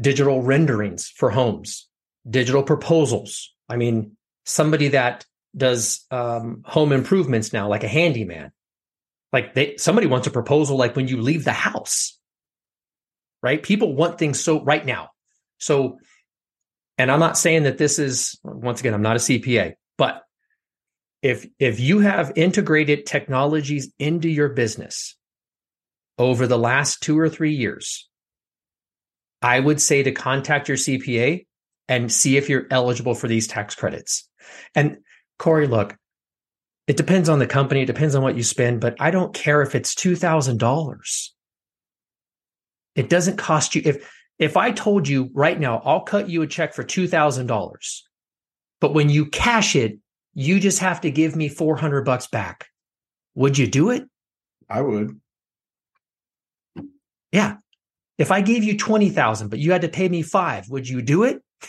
Digital 0.00 0.42
renderings 0.42 1.08
for 1.08 1.30
homes, 1.30 1.88
digital 2.28 2.64
proposals. 2.64 3.54
I 3.68 3.76
mean, 3.76 4.16
somebody 4.44 4.88
that 4.88 5.24
does 5.56 6.04
um, 6.10 6.62
home 6.64 6.90
improvements 6.90 7.52
now, 7.52 7.68
like 7.68 7.84
a 7.84 7.88
handyman, 7.88 8.50
like 9.32 9.54
they 9.54 9.76
somebody 9.76 10.08
wants 10.08 10.26
a 10.26 10.32
proposal 10.32 10.76
like 10.76 10.96
when 10.96 11.06
you 11.06 11.20
leave 11.20 11.44
the 11.44 11.52
house, 11.52 12.18
right? 13.44 13.62
People 13.62 13.94
want 13.94 14.18
things 14.18 14.42
so 14.42 14.60
right 14.64 14.84
now. 14.84 15.10
So, 15.58 15.98
and 16.98 17.12
I'm 17.12 17.20
not 17.20 17.38
saying 17.38 17.62
that 17.62 17.78
this 17.78 18.00
is 18.00 18.40
once 18.42 18.80
again, 18.80 18.92
I'm 18.92 19.02
not 19.02 19.16
a 19.16 19.20
CPA, 19.20 19.74
but 19.96 20.24
if 21.22 21.46
if 21.58 21.80
you 21.80 22.00
have 22.00 22.32
integrated 22.36 23.06
technologies 23.06 23.92
into 23.98 24.28
your 24.28 24.48
business 24.48 25.16
over 26.18 26.46
the 26.46 26.58
last 26.58 27.02
two 27.02 27.18
or 27.18 27.28
three 27.28 27.54
years, 27.54 28.08
I 29.42 29.60
would 29.60 29.80
say 29.80 30.02
to 30.02 30.12
contact 30.12 30.68
your 30.68 30.76
CPA 30.76 31.46
and 31.88 32.12
see 32.12 32.36
if 32.36 32.48
you're 32.48 32.66
eligible 32.70 33.14
for 33.14 33.28
these 33.28 33.48
tax 33.48 33.74
credits. 33.74 34.28
And 34.74 34.98
Corey, 35.38 35.66
look, 35.66 35.96
it 36.86 36.96
depends 36.96 37.28
on 37.28 37.38
the 37.38 37.46
company, 37.46 37.82
it 37.82 37.86
depends 37.86 38.14
on 38.14 38.22
what 38.22 38.36
you 38.36 38.42
spend, 38.42 38.80
but 38.80 38.96
I 39.00 39.10
don't 39.10 39.34
care 39.34 39.62
if 39.62 39.74
it's 39.74 39.94
$2,000. 39.94 41.28
It 42.96 43.08
doesn't 43.08 43.36
cost 43.36 43.74
you 43.74 43.82
if 43.84 44.10
if 44.38 44.56
I 44.56 44.70
told 44.70 45.06
you 45.06 45.30
right 45.34 45.58
now, 45.60 45.82
I'll 45.84 46.00
cut 46.00 46.30
you 46.30 46.40
a 46.40 46.46
check 46.46 46.72
for 46.72 46.82
$2,000. 46.82 48.00
But 48.80 48.94
when 48.94 49.10
you 49.10 49.26
cash 49.26 49.76
it, 49.76 49.98
you 50.34 50.60
just 50.60 50.78
have 50.78 51.00
to 51.02 51.10
give 51.10 51.36
me 51.36 51.48
400 51.48 52.04
bucks 52.04 52.26
back. 52.26 52.68
Would 53.34 53.58
you 53.58 53.66
do 53.66 53.90
it? 53.90 54.04
I 54.68 54.80
would. 54.80 55.20
Yeah. 57.32 57.56
If 58.18 58.30
I 58.30 58.40
gave 58.40 58.64
you 58.64 58.76
20,000 58.76 59.48
but 59.48 59.58
you 59.58 59.72
had 59.72 59.82
to 59.82 59.88
pay 59.88 60.08
me 60.08 60.22
5, 60.22 60.68
would 60.70 60.88
you 60.88 61.02
do 61.02 61.24
it? 61.24 61.42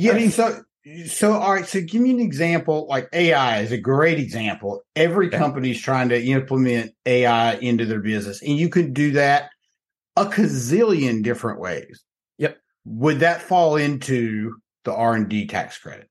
Yeah. 0.00 0.12
I 0.12 0.14
mean- 0.14 0.30
so, 0.30 0.62
so, 1.06 1.32
all 1.32 1.52
right. 1.54 1.66
So 1.66 1.80
give 1.80 2.00
me 2.00 2.10
an 2.12 2.20
example. 2.20 2.86
Like 2.88 3.08
AI 3.12 3.62
is 3.62 3.72
a 3.72 3.76
great 3.76 4.20
example. 4.20 4.80
Every 4.94 5.26
Okay. 5.26 5.36
company's 5.36 5.80
trying 5.80 6.08
to 6.10 6.22
implement 6.24 6.92
AI 7.04 7.54
into 7.56 7.84
their 7.84 7.98
business, 7.98 8.40
and 8.40 8.56
you 8.56 8.68
can 8.68 8.92
do 8.92 9.10
that 9.12 9.50
a 10.16 10.24
gazillion 10.26 11.24
different 11.24 11.58
ways. 11.58 12.04
Yep. 12.38 12.58
Would 12.84 13.18
that 13.20 13.42
fall 13.42 13.74
into 13.74 14.54
the 14.84 14.94
R 14.94 15.14
and 15.16 15.28
D 15.28 15.48
tax 15.48 15.76
credit? 15.78 16.08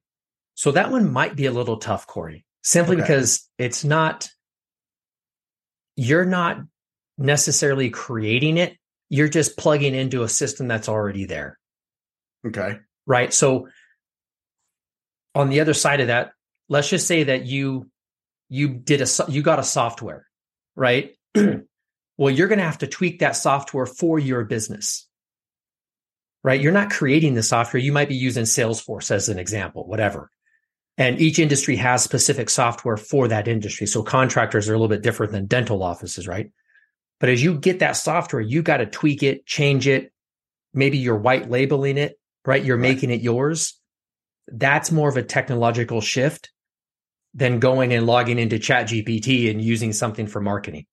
So 0.57 0.71
that 0.71 0.89
one 0.91 1.13
might 1.13 1.35
be 1.35 1.45
a 1.45 1.51
little 1.51 1.77
tough, 1.77 2.07
Corey, 2.07 2.43
simply 2.63 2.95
Okay. 2.95 3.03
because 3.03 3.47
it's 3.59 3.83
not, 3.83 4.27
you're 5.95 6.25
not 6.25 6.57
necessarily 7.19 7.91
creating 7.91 8.57
it. 8.57 8.75
You're 9.07 9.27
just 9.27 9.55
plugging 9.55 9.93
into 9.93 10.23
a 10.23 10.27
system 10.27 10.67
that's 10.67 10.89
already 10.89 11.25
there. 11.25 11.59
Okay. 12.45 12.79
Right. 13.05 13.31
So 13.31 13.67
on 15.35 15.49
the 15.49 15.59
other 15.59 15.75
side 15.75 16.01
of 16.01 16.07
that, 16.07 16.31
let's 16.69 16.89
just 16.89 17.05
say 17.05 17.25
that 17.25 17.45
you, 17.45 17.91
you 18.49 18.69
did 18.69 19.01
a, 19.01 19.07
you 19.29 19.43
got 19.43 19.59
a 19.59 19.63
software, 19.63 20.25
right? 20.75 21.15
well, 21.35 22.33
you're 22.33 22.47
going 22.47 22.57
to 22.57 22.65
have 22.65 22.79
to 22.79 22.87
tweak 22.87 23.19
that 23.19 23.35
software 23.35 23.85
for 23.85 24.17
your 24.17 24.43
business, 24.43 25.07
right? 26.43 26.59
You're 26.59 26.71
not 26.71 26.89
creating 26.89 27.35
the 27.35 27.43
software. 27.43 27.79
You 27.79 27.91
might 27.91 28.09
be 28.09 28.15
using 28.15 28.45
Salesforce 28.45 29.11
as 29.11 29.29
an 29.29 29.37
example, 29.37 29.85
whatever. 29.87 30.31
And 30.97 31.21
each 31.21 31.37
industry 31.37 31.75
has 31.75 32.03
specific 32.03 32.49
software 32.49 32.97
for 32.97 33.27
that 33.27 33.47
industry. 33.47 33.85
So 33.85 34.01
contractors 34.01 34.67
are 34.67 34.73
a 34.73 34.77
little 34.77 34.87
bit 34.87 35.03
different 35.03 35.31
than 35.31 35.45
dental 35.45 35.83
offices, 35.83 36.27
right? 36.27 36.51
But 37.19 37.29
as 37.29 37.43
you 37.43 37.57
get 37.59 37.79
that 37.79 37.93
software, 37.93 38.41
you 38.41 38.63
got 38.63 38.77
to 38.77 38.85
tweak 38.87 39.21
it, 39.21 39.45
change 39.45 39.87
it. 39.87 40.11
Maybe 40.73 40.97
you're 40.97 41.17
white 41.17 41.49
labeling 41.49 41.97
it, 41.97 42.19
right? 42.45 42.63
You're 42.63 42.77
Right. 42.77 42.81
making 42.95 43.11
it 43.11 43.21
yours. 43.21 43.79
That's 44.47 44.91
more 44.91 45.09
of 45.09 45.17
a 45.17 45.23
technological 45.23 46.01
shift 46.01 46.51
than 47.33 47.59
going 47.59 47.93
and 47.93 48.07
logging 48.07 48.39
into 48.39 48.57
Chat 48.57 48.87
GPT 48.87 49.51
and 49.51 49.61
using 49.61 49.93
something 49.93 50.25
for 50.25 50.41
marketing. 50.41 50.85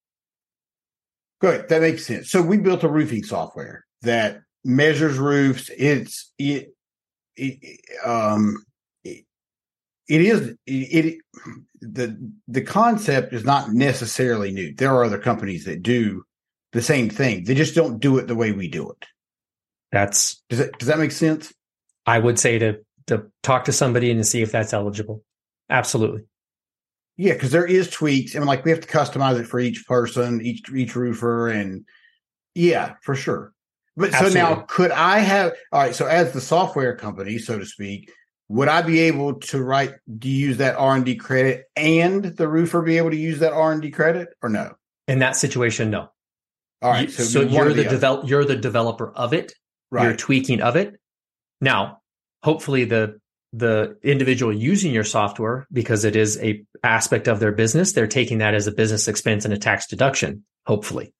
Good. 1.40 1.68
That 1.68 1.80
makes 1.80 2.06
sense. 2.06 2.30
So 2.30 2.42
we 2.42 2.58
built 2.58 2.84
a 2.84 2.88
roofing 2.88 3.24
software 3.24 3.84
that 4.02 4.40
measures 4.64 5.18
roofs. 5.18 5.70
It's 5.76 6.32
it, 6.38 6.74
it 7.36 7.80
um 8.04 8.64
it 10.08 10.20
is 10.20 10.54
it 10.66 11.18
the 11.80 12.32
the 12.48 12.62
concept 12.62 13.32
is 13.32 13.44
not 13.44 13.72
necessarily 13.72 14.52
new. 14.52 14.74
There 14.74 14.94
are 14.94 15.04
other 15.04 15.18
companies 15.18 15.64
that 15.64 15.82
do 15.82 16.24
the 16.72 16.82
same 16.82 17.08
thing. 17.08 17.44
They 17.44 17.54
just 17.54 17.74
don't 17.74 18.00
do 18.00 18.18
it 18.18 18.26
the 18.26 18.34
way 18.34 18.52
we 18.52 18.68
do 18.68 18.90
it. 18.90 19.06
That's 19.92 20.42
Does 20.48 20.58
that 20.58 20.78
does 20.78 20.88
that 20.88 20.98
make 20.98 21.12
sense? 21.12 21.52
I 22.06 22.18
would 22.18 22.38
say 22.38 22.58
to 22.58 22.78
to 23.06 23.26
talk 23.42 23.64
to 23.64 23.72
somebody 23.72 24.10
and 24.10 24.20
to 24.20 24.24
see 24.24 24.42
if 24.42 24.52
that's 24.52 24.72
eligible. 24.72 25.22
Absolutely. 25.70 26.22
Yeah, 27.16 27.34
because 27.34 27.52
there 27.52 27.66
is 27.66 27.88
tweaks, 27.90 28.34
and 28.34 28.44
like 28.44 28.64
we 28.64 28.72
have 28.72 28.80
to 28.80 28.88
customize 28.88 29.38
it 29.38 29.46
for 29.46 29.60
each 29.60 29.86
person, 29.86 30.40
each 30.42 30.68
each 30.74 30.96
roofer, 30.96 31.48
and 31.48 31.84
yeah, 32.54 32.94
for 33.02 33.14
sure. 33.14 33.52
But 33.96 34.12
so 34.12 34.28
now, 34.28 34.64
could 34.68 34.90
I 34.90 35.20
have? 35.20 35.52
All 35.70 35.80
right, 35.80 35.94
so 35.94 36.06
as 36.06 36.32
the 36.32 36.40
software 36.40 36.96
company, 36.96 37.38
so 37.38 37.58
to 37.58 37.64
speak, 37.64 38.10
would 38.48 38.68
I 38.68 38.82
be 38.82 39.00
able 39.00 39.34
to 39.34 39.62
write 39.62 39.94
to 40.20 40.28
use 40.28 40.58
that 40.58 40.76
R 40.76 40.94
and 40.94 41.04
D 41.04 41.16
credit, 41.16 41.64
and 41.76 42.24
the 42.24 42.48
roofer 42.48 42.82
be 42.82 42.98
able 42.98 43.10
to 43.10 43.16
use 43.16 43.38
that 43.40 43.52
R 43.52 43.72
and 43.72 43.82
D 43.82 43.90
credit, 43.90 44.28
or 44.42 44.48
no? 44.48 44.74
In 45.08 45.20
that 45.20 45.36
situation, 45.36 45.90
no. 45.90 46.10
All 46.82 46.90
right, 46.90 47.10
so, 47.10 47.22
so 47.22 47.38
it'd 47.40 47.50
be 47.50 47.56
one 47.56 47.66
you're 47.66 47.74
the 47.74 47.82
other. 47.82 47.90
develop 47.90 48.28
you're 48.28 48.44
the 48.44 48.56
developer 48.56 49.10
of 49.14 49.32
it. 49.32 49.54
Right. 49.90 50.04
You're 50.04 50.16
tweaking 50.16 50.60
of 50.60 50.76
it. 50.76 50.98
Now, 51.60 52.00
hopefully 52.42 52.84
the 52.84 53.20
the 53.54 53.96
individual 54.02 54.52
using 54.52 54.92
your 54.92 55.04
software, 55.04 55.66
because 55.72 56.04
it 56.04 56.16
is 56.16 56.38
a 56.42 56.64
aspect 56.82 57.28
of 57.28 57.38
their 57.38 57.52
business, 57.52 57.92
they're 57.92 58.08
taking 58.08 58.38
that 58.38 58.54
as 58.54 58.66
a 58.66 58.72
business 58.72 59.06
expense 59.06 59.44
and 59.44 59.54
a 59.54 59.58
tax 59.58 59.86
deduction, 59.86 60.44
hopefully. 60.66 61.14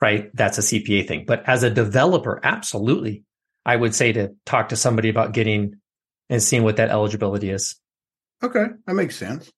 Right? 0.00 0.30
That's 0.34 0.58
a 0.58 0.62
CPA 0.62 1.06
thing. 1.06 1.24
But 1.26 1.48
as 1.48 1.62
a 1.62 1.70
developer, 1.70 2.40
absolutely. 2.42 3.22
I 3.64 3.76
would 3.76 3.94
say 3.94 4.12
to 4.12 4.34
talk 4.44 4.70
to 4.70 4.76
somebody 4.76 5.08
about 5.08 5.32
getting 5.32 5.76
and 6.30 6.42
seeing 6.42 6.62
what 6.62 6.76
that 6.76 6.90
eligibility 6.90 7.50
is. 7.50 7.76
Okay, 8.42 8.66
that 8.86 8.94
makes 8.94 9.16
sense. 9.16 9.50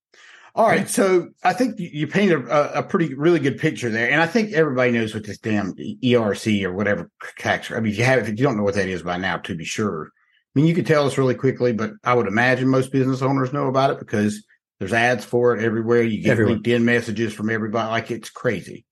All 0.55 0.67
right, 0.67 0.89
so 0.89 1.29
I 1.45 1.53
think 1.53 1.75
you- 1.79 2.07
painted 2.07 2.47
a, 2.49 2.79
a 2.79 2.83
pretty 2.83 3.15
really 3.15 3.41
good 3.41 3.59
picture 3.59 3.91
there, 3.91 4.11
and 4.11 4.23
I 4.23 4.27
think 4.27 4.53
everybody 4.53 4.91
knows 4.93 5.13
what 5.13 5.25
this 5.27 5.39
damn 5.39 5.75
ERC 5.75 6.63
or 6.65 6.73
whatever 6.73 7.11
tax. 7.39 7.71
I 7.71 7.81
mean, 7.81 7.93
if 7.93 7.99
you 7.99 8.05
have, 8.05 8.21
if 8.21 8.29
you 8.29 8.37
don't 8.37 8.57
know 8.57 8.63
what 8.63 8.75
that 8.75 8.89
is 8.89 9.03
by 9.03 9.19
now, 9.19 9.37
to 9.39 9.55
be 9.55 9.65
sure. 9.65 10.07
I 10.07 10.59
mean, 10.59 10.67
you 10.67 10.75
could 10.75 10.87
tell 10.87 11.07
us 11.07 11.19
really 11.19 11.35
quickly, 11.35 11.75
but 11.75 11.91
I 12.05 12.15
would 12.15 12.27
imagine 12.27 12.69
most 12.69 12.91
business 12.91 13.21
owners 13.21 13.53
know 13.53 13.67
about 13.69 13.91
it 13.91 13.99
because 13.99 14.43
there's 14.79 14.95
ads 14.95 15.25
for 15.27 15.55
it 15.55 15.63
everywhere. 15.63 16.03
You 16.03 16.23
get 16.23 16.33
Everywhere. 16.33 16.57
LinkedIn 16.57 16.83
messages 16.83 17.35
from 17.35 17.51
everybody, 17.51 17.91
like 17.91 18.11
it's 18.11 18.31
crazy. 18.31 18.87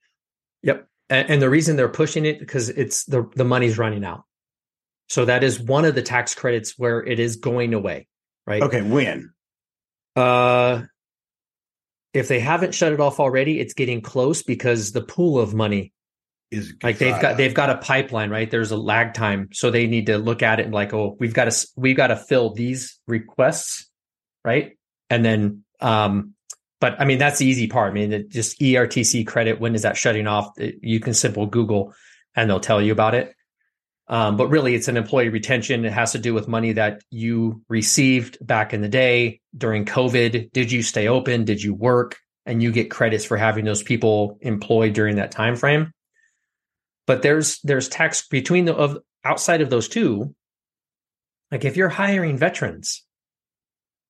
Yep. 0.62 0.86
And, 1.08 1.30
and 1.30 1.42
the 1.42 1.48
reason 1.48 1.76
they're 1.76 1.88
pushing 1.88 2.26
it 2.26 2.38
because 2.40 2.68
it's 2.68 3.04
the 3.04 3.30
the 3.36 3.44
money's 3.44 3.78
running 3.78 4.04
out. 4.04 4.24
So 5.08 5.24
that 5.26 5.44
is 5.44 5.60
one 5.60 5.84
of 5.84 5.94
the 5.94 6.02
tax 6.02 6.34
credits 6.34 6.78
where 6.78 7.04
it 7.04 7.20
is 7.20 7.36
going 7.36 7.74
away, 7.74 8.06
right? 8.46 8.62
Okay, 8.62 8.82
when 8.82 9.32
Uh 10.16 10.82
if 12.12 12.28
they 12.28 12.38
haven't 12.38 12.74
shut 12.74 12.92
it 12.92 13.00
off 13.00 13.18
already, 13.18 13.58
it's 13.58 13.74
getting 13.74 14.00
close 14.00 14.44
because 14.44 14.92
the 14.92 15.02
pool 15.02 15.40
of 15.40 15.52
money, 15.52 15.92
is 16.50 16.74
like 16.82 16.98
they've 16.98 17.20
got 17.20 17.36
they've 17.36 17.54
got 17.54 17.70
a 17.70 17.76
pipeline, 17.78 18.30
right? 18.30 18.50
There's 18.50 18.70
a 18.70 18.76
lag 18.76 19.14
time, 19.14 19.48
so 19.52 19.70
they 19.70 19.86
need 19.86 20.06
to 20.06 20.18
look 20.18 20.42
at 20.42 20.60
it 20.60 20.66
and 20.66 20.74
like, 20.74 20.94
oh, 20.94 21.16
we've 21.18 21.34
got 21.34 21.50
to 21.50 21.68
we've 21.76 21.96
got 21.96 22.08
to 22.08 22.16
fill 22.16 22.54
these 22.54 23.00
requests, 23.08 23.90
right? 24.44 24.78
And 25.10 25.24
then, 25.24 25.64
um, 25.80 26.34
but 26.80 27.00
I 27.00 27.04
mean 27.04 27.18
that's 27.18 27.38
the 27.38 27.46
easy 27.46 27.66
part. 27.66 27.90
I 27.90 27.94
mean, 27.94 28.12
it 28.12 28.28
just 28.28 28.60
ERTC 28.60 29.26
credit. 29.26 29.58
When 29.58 29.74
is 29.74 29.82
that 29.82 29.96
shutting 29.96 30.26
off? 30.26 30.52
It- 30.58 30.76
you 30.82 31.00
can 31.00 31.14
simple 31.14 31.46
Google, 31.46 31.94
and 32.36 32.48
they'll 32.48 32.60
tell 32.60 32.80
you 32.80 32.92
about 32.92 33.14
it. 33.14 33.34
Um, 34.06 34.36
but 34.36 34.48
really, 34.48 34.74
it's 34.74 34.88
an 34.88 34.96
employee 34.96 35.30
retention. 35.30 35.84
It 35.84 35.92
has 35.92 36.12
to 36.12 36.18
do 36.18 36.34
with 36.34 36.46
money 36.46 36.72
that 36.72 37.02
you 37.10 37.62
received 37.68 38.36
back 38.46 38.74
in 38.74 38.82
the 38.82 38.88
day 38.88 39.40
during 39.56 39.86
COVID. 39.86 40.52
Did 40.52 40.70
you 40.70 40.82
stay 40.82 41.08
open? 41.08 41.44
Did 41.44 41.62
you 41.62 41.74
work? 41.74 42.18
And 42.46 42.62
you 42.62 42.72
get 42.72 42.90
credits 42.90 43.24
for 43.24 43.38
having 43.38 43.64
those 43.64 43.82
people 43.82 44.36
employed 44.42 44.92
during 44.92 45.16
that 45.16 45.30
time 45.30 45.56
frame. 45.56 45.92
But 47.06 47.22
there's 47.22 47.60
there's 47.60 47.88
tax 47.88 48.28
between 48.28 48.66
the 48.66 48.74
of 48.74 48.98
outside 49.24 49.62
of 49.62 49.70
those 49.70 49.88
two. 49.88 50.34
Like 51.50 51.64
if 51.64 51.76
you're 51.76 51.88
hiring 51.88 52.36
veterans, 52.36 53.04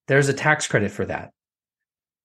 there's 0.08 0.28
a 0.28 0.32
tax 0.32 0.66
credit 0.66 0.90
for 0.90 1.04
that. 1.06 1.30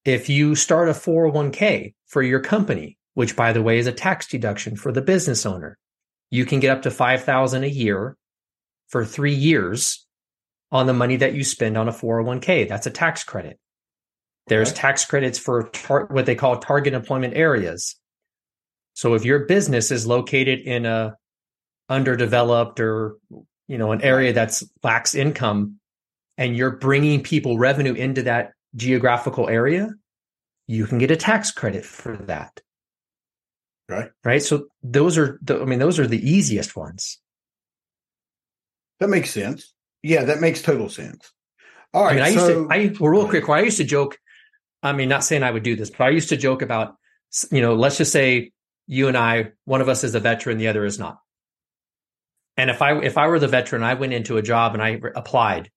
If 0.05 0.29
you 0.29 0.55
start 0.55 0.89
a 0.89 0.93
401k 0.93 1.93
for 2.07 2.23
your 2.23 2.39
company, 2.39 2.97
which 3.13 3.35
by 3.35 3.53
the 3.53 3.61
way 3.61 3.77
is 3.77 3.87
a 3.87 3.91
tax 3.91 4.27
deduction 4.27 4.75
for 4.75 4.91
the 4.91 5.01
business 5.01 5.45
owner, 5.45 5.77
you 6.29 6.45
can 6.45 6.59
get 6.59 6.71
up 6.75 6.83
to 6.83 6.91
5000 6.91 7.63
a 7.63 7.67
year 7.67 8.17
for 8.89 9.05
3 9.05 9.33
years 9.33 10.05
on 10.71 10.85
the 10.87 10.93
money 10.93 11.15
that 11.17 11.33
you 11.33 11.43
spend 11.43 11.77
on 11.77 11.87
a 11.87 11.91
401k. 11.91 12.67
That's 12.67 12.87
a 12.87 12.91
tax 12.91 13.23
credit. 13.23 13.59
There's 14.47 14.69
Okay. 14.71 14.81
tax 14.81 15.05
credits 15.05 15.37
for 15.39 15.63
tar- 15.69 16.07
what 16.11 16.25
they 16.25 16.35
call 16.35 16.57
target 16.57 16.93
employment 16.93 17.35
areas. 17.35 17.95
So 18.93 19.13
if 19.13 19.23
your 19.25 19.45
business 19.45 19.91
is 19.91 20.05
located 20.07 20.59
in 20.59 20.85
a 20.85 21.15
underdeveloped 21.89 22.79
or 22.79 23.15
you 23.67 23.77
know 23.77 23.91
an 23.91 24.01
area 24.01 24.33
that's 24.33 24.63
lacks 24.83 25.15
income 25.15 25.79
and 26.37 26.55
you're 26.55 26.75
bringing 26.77 27.23
people 27.23 27.57
revenue 27.57 27.93
into 27.93 28.23
that 28.23 28.51
geographical 28.75 29.49
area, 29.49 29.89
you 30.67 30.85
can 30.85 30.97
get 30.99 31.11
a 31.11 31.15
tax 31.15 31.51
credit 31.51 31.85
for 31.85 32.15
that. 32.17 32.61
Right. 33.89 34.11
Right. 34.23 34.43
So 34.43 34.67
those 34.83 35.17
are 35.17 35.39
the, 35.41 35.59
I 35.59 35.65
mean 35.65 35.79
those 35.79 35.99
are 35.99 36.07
the 36.07 36.29
easiest 36.29 36.75
ones. 36.75 37.17
that 38.99 39.09
makes 39.09 39.31
sense. 39.31 39.73
Yeah, 40.03 40.25
that 40.25 40.39
makes 40.39 40.61
total 40.61 40.89
sense. 40.89 41.31
All 41.93 42.05
right, 42.05 42.11
I 42.11 42.15
mean, 42.15 42.23
I 42.23 42.27
used 42.27 42.47
to, 42.47 42.67
I, 42.69 42.93
well, 42.99 43.09
real 43.09 43.27
quick, 43.27 43.49
I 43.49 43.61
used 43.61 43.77
to 43.77 43.83
joke, 43.83 44.19
I 44.83 44.93
mean, 44.93 45.09
not 45.09 45.23
saying 45.23 45.41
I 45.41 45.49
would 45.49 45.63
do 45.63 45.75
this, 45.75 45.89
but 45.89 46.01
I 46.01 46.09
used 46.09 46.29
to 46.29 46.37
joke 46.37 46.61
about, 46.61 46.95
you 47.51 47.61
know, 47.61 47.73
let's 47.73 47.97
just 47.97 48.11
say 48.11 48.51
you 48.85 49.07
and 49.07 49.17
I, 49.17 49.53
one 49.65 49.81
of 49.81 49.89
us 49.89 50.03
is 50.03 50.13
a 50.13 50.19
veteran, 50.19 50.59
the 50.59 50.67
other 50.67 50.85
is 50.85 50.99
not. 50.99 51.19
And 52.57 52.69
if 52.69 52.81
I, 52.81 52.99
if 52.99 53.17
I 53.17 53.27
were 53.27 53.39
the 53.39 53.47
veteran, 53.47 53.81
I 53.81 53.95
went 53.95 54.13
into 54.13 54.37
a 54.37 54.43
job 54.43 54.73
and 54.73 54.83
I 54.83 55.01
applied 55.15 55.71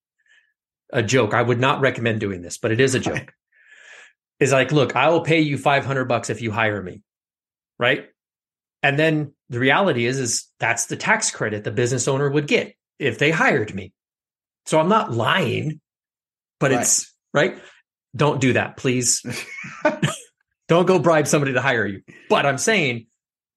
a 0.92 1.03
joke. 1.03 1.33
I 1.33 1.40
would 1.40 1.61
not 1.61 1.81
recommend 1.81 2.20
doing 2.20 2.42
this, 2.42 2.59
but 2.59 2.72
it 2.72 2.81
is 2.81 2.94
a 2.94 3.01
joke. 3.01 3.33
Is 4.38 4.53
like, 4.53 4.70
look, 4.70 4.94
I 4.94 5.09
will 5.09 5.22
pay 5.22 5.40
you 5.40 5.57
500 5.57 6.05
bucks 6.05 6.29
if 6.29 6.42
you 6.42 6.51
hire 6.51 6.83
me. 6.83 7.03
Right. 7.83 8.05
And 8.85 8.97
then 8.97 9.33
the 9.49 9.59
reality 9.59 10.07
is, 10.07 10.21
is 10.21 10.47
that's 10.61 10.87
the 10.87 10.97
tax 10.97 11.33
credit 11.33 11.64
the 11.64 11.73
business 11.73 12.07
owner 12.07 12.31
would 12.31 12.47
get 12.47 12.77
if 13.01 13.18
they 13.18 13.33
hired 13.33 13.75
me. 13.75 13.92
So 14.66 14.79
I'm 14.79 14.88
not 14.88 15.11
lying, 15.11 15.81
but 16.61 16.71
Right. 16.71 16.81
it's 16.83 17.12
right. 17.35 17.59
Don't 18.14 18.40
do 18.40 18.53
that, 18.53 18.77
please. 18.77 19.21
Don't 20.68 20.87
go 20.87 21.01
bribe 21.01 21.27
somebody 21.27 21.55
to 21.55 21.61
hire 21.61 21.85
you. 21.85 22.03
But 22.29 22.47
I'm 22.47 22.57
saying 22.57 23.09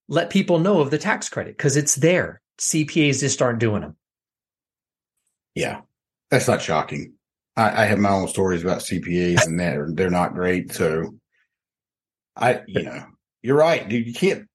let 0.08 0.32
people 0.32 0.58
know 0.58 0.80
of 0.80 0.90
the 0.90 0.98
tax 0.98 1.30
credit 1.30 1.56
because 1.56 1.78
it's 1.78 1.94
there. 1.94 2.42
CPAs 2.58 3.20
just 3.20 3.44
aren't 3.44 3.60
doing 3.60 3.82
them. 3.82 3.96
Yeah, 5.54 5.82
that's 6.32 6.48
not 6.48 6.64
shocking. 6.64 7.14
I, 7.56 7.84
I 7.84 7.86
have 7.86 8.00
my 8.00 8.10
own 8.10 8.28
stories 8.28 8.64
about 8.64 8.80
CPAs, 8.80 9.46
and 9.46 9.60
they're 9.60 9.88
they're 9.92 10.10
not 10.10 10.34
great. 10.34 10.74
So, 10.74 11.16
I 12.36 12.64
you 12.66 12.82
know 12.82 13.06
you're 13.46 13.58
right, 13.58 13.88
dude. 13.88 14.08
You 14.08 14.14
can't. 14.14 14.48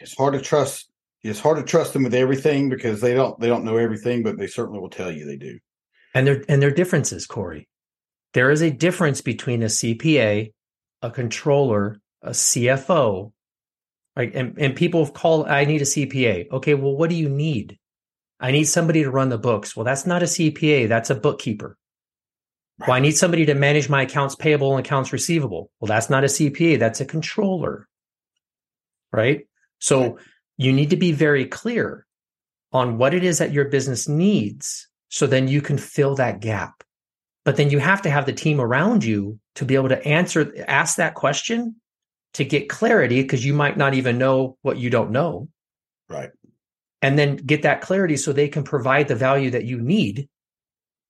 It's 0.00 0.16
hard 0.16 0.34
to 0.34 0.40
trust. 0.40 0.90
It's 1.22 1.38
hard 1.38 1.58
to 1.58 1.62
trust 1.62 1.92
them 1.92 2.02
with 2.02 2.14
everything 2.14 2.68
because 2.68 3.00
they 3.00 3.14
don't 3.14 3.38
they 3.38 3.46
don't 3.46 3.64
know 3.64 3.76
everything, 3.76 4.24
but 4.24 4.38
they 4.38 4.48
certainly 4.48 4.80
will 4.80 4.90
tell 4.90 5.10
you 5.10 5.24
they 5.24 5.36
do. 5.36 5.58
And 6.12 6.26
there 6.26 6.44
and 6.48 6.60
there 6.60 6.70
are 6.70 6.74
differences, 6.74 7.26
Corey. 7.26 7.68
There 8.34 8.50
is 8.50 8.60
a 8.60 8.70
difference 8.70 9.20
between 9.20 9.62
a 9.62 9.66
CPA, 9.66 10.52
a 11.00 11.10
controller, 11.10 12.00
a 12.22 12.30
CFO, 12.30 13.32
right? 14.16 14.34
And 14.34 14.58
and 14.58 14.74
people 14.74 15.06
call 15.06 15.46
I 15.46 15.64
need 15.64 15.82
a 15.82 15.84
CPA. 15.84 16.50
Okay, 16.50 16.74
well, 16.74 16.96
what 16.96 17.08
do 17.08 17.16
you 17.16 17.28
need? 17.28 17.78
I 18.40 18.50
need 18.50 18.64
somebody 18.64 19.04
to 19.04 19.10
run 19.12 19.28
the 19.28 19.38
books. 19.38 19.76
Well, 19.76 19.84
that's 19.84 20.06
not 20.06 20.24
a 20.24 20.26
CPA, 20.26 20.88
that's 20.88 21.10
a 21.10 21.14
bookkeeper. 21.14 21.78
Well, 22.80 22.96
I 22.96 23.00
need 23.00 23.16
somebody 23.16 23.46
to 23.46 23.54
manage 23.54 23.88
my 23.88 24.02
accounts 24.02 24.34
payable 24.34 24.76
and 24.76 24.84
accounts 24.84 25.12
receivable. 25.12 25.70
Well, 25.78 25.86
that's 25.86 26.10
not 26.10 26.24
a 26.24 26.26
CPA, 26.26 26.80
that's 26.80 27.00
a 27.00 27.04
controller. 27.04 27.86
Right? 29.12 29.46
So 29.78 30.18
you 30.56 30.72
need 30.72 30.90
to 30.90 30.96
be 30.96 31.12
very 31.12 31.44
clear 31.46 32.06
on 32.72 32.98
what 32.98 33.14
it 33.14 33.24
is 33.24 33.38
that 33.38 33.52
your 33.52 33.66
business 33.66 34.08
needs 34.08 34.88
so 35.08 35.26
then 35.26 35.46
you 35.48 35.60
can 35.60 35.76
fill 35.76 36.14
that 36.16 36.40
gap. 36.40 36.82
But 37.44 37.56
then 37.56 37.70
you 37.70 37.78
have 37.80 38.02
to 38.02 38.10
have 38.10 38.24
the 38.24 38.32
team 38.32 38.60
around 38.60 39.04
you 39.04 39.38
to 39.56 39.64
be 39.64 39.74
able 39.74 39.90
to 39.90 40.02
answer 40.06 40.52
ask 40.66 40.96
that 40.96 41.14
question 41.14 41.76
to 42.34 42.44
get 42.44 42.68
clarity 42.70 43.20
because 43.20 43.44
you 43.44 43.52
might 43.52 43.76
not 43.76 43.94
even 43.94 44.16
know 44.16 44.56
what 44.62 44.78
you 44.78 44.88
don't 44.88 45.10
know 45.10 45.48
Right. 46.08 46.30
and 47.02 47.18
then 47.18 47.36
get 47.36 47.62
that 47.62 47.80
clarity 47.82 48.16
so 48.16 48.32
they 48.32 48.48
can 48.48 48.64
provide 48.64 49.08
the 49.08 49.14
value 49.16 49.50
that 49.50 49.64
you 49.64 49.80
need 49.80 50.28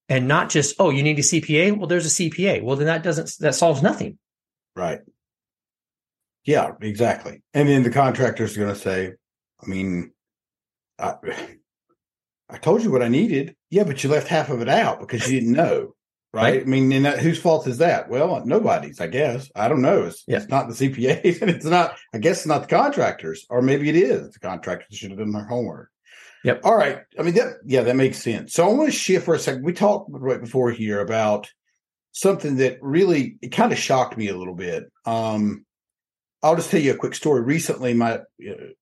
and 0.09 0.27
not 0.27 0.51
just 0.51 0.75
oh 0.81 0.91
you 0.91 1.03
need 1.03 1.19
a 1.19 1.23
cpa 1.23 1.77
well 1.77 1.87
there's 1.87 2.07
a 2.07 2.23
cpa 2.23 2.63
well 2.63 2.77
then 2.77 2.87
that 2.87 3.03
doesn't 3.03 3.33
that 3.41 3.55
solves 3.55 3.83
nothing 3.83 4.19
Right. 4.75 5.01
Yeah, 6.45 6.73
exactly. 6.81 7.43
And 7.55 7.69
then 7.69 7.83
the 7.83 7.91
contractor's 7.91 8.57
going 8.57 8.73
to 8.73 8.79
say, 8.79 9.13
I 9.63 9.67
mean, 9.67 10.13
I, 10.99 11.15
I 12.51 12.59
told 12.59 12.83
you 12.83 12.91
what 12.91 13.03
I 13.03 13.09
needed. 13.09 13.55
Yeah, 13.71 13.85
but 13.85 14.03
you 14.03 14.11
left 14.11 14.29
half 14.29 14.51
of 14.51 14.61
it 14.61 14.69
out 14.69 15.01
because 15.01 15.31
you 15.31 15.41
didn't 15.41 15.55
know. 15.55 15.95
Right. 16.35 16.43
Right. 16.45 16.63
I 16.63 16.65
mean, 16.65 16.91
and 16.93 17.05
that, 17.05 17.19
whose 17.19 17.39
fault 17.39 17.67
is 17.67 17.77
that? 17.77 18.09
Well, 18.09 18.43
nobody's, 18.47 19.03
I 19.03 19.07
guess. 19.07 19.51
I 19.55 19.69
don't 19.69 19.83
know. 19.83 20.05
It's, 20.05 20.25
Yeah. 20.27 20.39
it's 20.39 20.49
not 20.49 20.67
the 20.67 20.73
CPAs 20.73 21.43
and 21.43 21.51
it's 21.51 21.67
not, 21.67 21.99
I 22.15 22.19
guess 22.21 22.39
it's 22.39 22.47
not 22.47 22.63
the 22.63 22.75
contractors, 22.75 23.45
or 23.51 23.61
maybe 23.61 23.91
it 23.91 23.97
is. 23.97 24.31
The 24.31 24.39
contractors 24.39 24.97
should 24.97 25.11
have 25.11 25.19
done 25.19 25.33
their 25.33 25.45
homework. 25.45 25.91
Yep. 26.45 26.63
All 26.65 26.75
right. 26.75 27.01
I 27.19 27.23
mean, 27.23 27.35
that, 27.35 27.59
yeah, 27.67 27.83
that 27.83 27.97
makes 27.97 28.17
sense. 28.17 28.55
So 28.55 28.67
I 28.67 28.73
want 28.73 28.91
to 28.91 28.97
shift 28.97 29.27
for 29.27 29.35
a 29.35 29.39
second. 29.39 29.63
We 29.63 29.75
talked 29.75 30.09
right 30.11 30.41
before 30.41 30.71
here 30.71 31.01
about 31.03 31.51
something 32.13 32.57
that 32.57 32.79
really, 32.81 33.37
it 33.43 33.53
kind 33.53 33.71
of 33.71 33.77
shocked 33.79 34.17
me 34.17 34.29
a 34.29 34.37
little 34.39 34.55
bit. 34.55 34.85
Um, 35.05 35.67
I'll 36.43 36.57
just 36.57 36.71
tell 36.71 36.81
you 36.81 36.93
a 36.93 36.97
quick 36.97 37.15
story. 37.15 37.43
Recently, 37.43 37.95
my, 37.95 38.21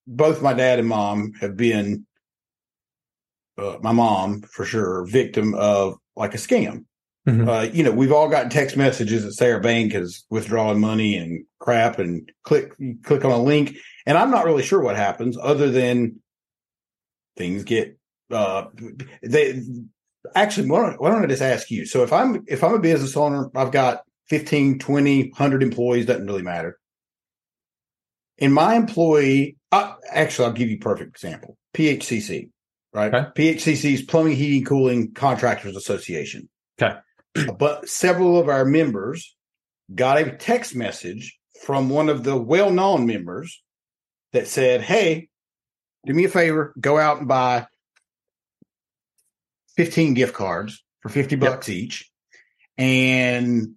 both 0.07 0.43
my 0.43 0.55
dad 0.55 0.79
and 0.79 0.89
mom 0.89 1.33
have 1.41 1.57
been, 1.57 2.07
uh, 3.59 3.77
my 3.83 3.93
mom 3.93 4.43
for 4.43 4.65
sure, 4.65 5.05
victim 5.07 5.55
of 5.55 5.97
like 6.17 6.35
a 6.35 6.39
scam 6.39 6.85
Mhm. 7.29 7.49
uh, 7.49 7.71
you 7.71 7.83
know, 7.83 7.93
we've 7.93 8.13
all 8.13 8.29
gotten 8.31 8.49
text 8.49 8.77
messages 8.77 9.25
that 9.25 9.33
say 9.33 9.53
our 9.53 9.61
bank 9.61 9.95
is 9.95 10.25
withdrawing 10.31 10.81
money 10.81 11.17
and 11.17 11.45
crap 11.59 11.99
and 11.99 12.31
click, 12.45 12.73
you 12.79 12.97
click 13.05 13.25
on 13.25 13.31
a 13.31 13.43
link. 13.43 13.77
And 14.07 14.17
I'm 14.17 14.31
not 14.31 14.47
really 14.47 14.63
sure 14.63 14.81
what 14.81 14.97
happens 14.97 15.37
other 15.41 15.71
than 15.71 16.21
things 17.37 17.65
get, 17.65 17.99
uh, 18.31 18.65
they 19.23 19.63
actually, 20.35 20.71
why 20.71 20.81
don't, 20.81 21.01
why 21.01 21.11
don't 21.11 21.23
I 21.23 21.27
just 21.27 21.43
ask 21.43 21.71
you? 21.71 21.85
So 21.85 22.03
if 22.03 22.13
I'm, 22.13 22.43
if 22.47 22.65
I'm 22.65 22.75
a 22.75 22.81
business 22.81 23.17
owner, 23.17 23.51
I've 23.55 23.71
got 23.71 24.01
15, 24.31 24.79
20, 24.79 25.29
100 25.29 25.63
employees, 25.63 26.07
doesn't 26.07 26.27
really 26.27 26.43
matter. 26.43 26.79
And 28.41 28.55
my 28.55 28.75
employee, 28.75 29.57
uh, 29.71 29.95
actually, 30.11 30.47
I'll 30.47 30.53
give 30.53 30.71
you 30.71 30.77
a 30.77 30.81
perfect 30.81 31.11
example. 31.11 31.57
PHCC, 31.75 32.49
right? 32.93 33.15
Okay. 33.15 33.55
PHCC 33.55 33.93
is 33.95 34.03
Plumbing, 34.03 34.37
Heating, 34.37 34.65
Cooling 34.65 35.13
Contractors 35.13 35.77
Association 35.77 36.49
Okay. 36.81 36.99
but 37.59 37.89
several 37.89 38.39
of 38.41 38.49
our 38.49 38.65
members 38.65 39.37
got 39.95 40.19
a 40.19 40.37
text 40.37 40.75
message 40.75 41.39
from 41.65 41.91
one 41.91 42.09
of 42.09 42.25
the 42.25 42.37
well-known 42.37 43.07
members 43.07 43.63
that 44.33 44.49
said, 44.49 44.81
"Hey, 44.81 45.29
do 46.07 46.15
me 46.15 46.25
a 46.25 46.29
favor, 46.29 46.73
go 46.81 46.99
out 46.99 47.19
and 47.19 47.29
buy 47.29 47.67
15 49.77 50.15
gift 50.15 50.35
cards 50.35 50.83
for 51.03 51.09
50 51.11 51.37
Yep. 51.37 51.41
bucks 51.41 51.69
each 51.69 52.11
and 52.79 53.75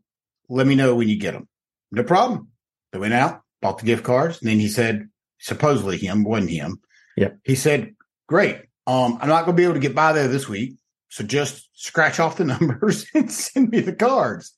let 0.49 0.65
me 0.65 0.75
know 0.75 0.95
when 0.95 1.09
you 1.09 1.19
get 1.19 1.33
them." 1.33 1.47
No 1.91 2.03
problem. 2.03 2.49
They 2.91 2.99
went 2.99 3.13
out, 3.13 3.42
bought 3.63 3.79
the 3.79 3.85
gift 3.85 4.03
cards, 4.03 4.39
and 4.39 4.49
then 4.49 4.59
he 4.59 4.67
said, 4.67 5.09
supposedly 5.39 5.97
him, 5.97 6.23
wasn't 6.23 6.51
him. 6.51 6.79
Yep. 7.17 7.39
He 7.43 7.55
said, 7.55 7.95
"Great. 8.27 8.57
Um, 8.85 9.17
I'm 9.21 9.29
not 9.29 9.45
going 9.45 9.55
to 9.55 9.59
be 9.59 9.63
able 9.63 9.73
to 9.73 9.79
get 9.79 9.95
by 9.95 10.13
there 10.13 10.27
this 10.27 10.47
week, 10.47 10.75
so 11.09 11.23
just 11.23 11.69
scratch 11.73 12.19
off 12.19 12.37
the 12.37 12.45
numbers 12.45 13.05
and 13.13 13.31
send 13.31 13.69
me 13.69 13.79
the 13.79 13.93
cards." 13.93 14.53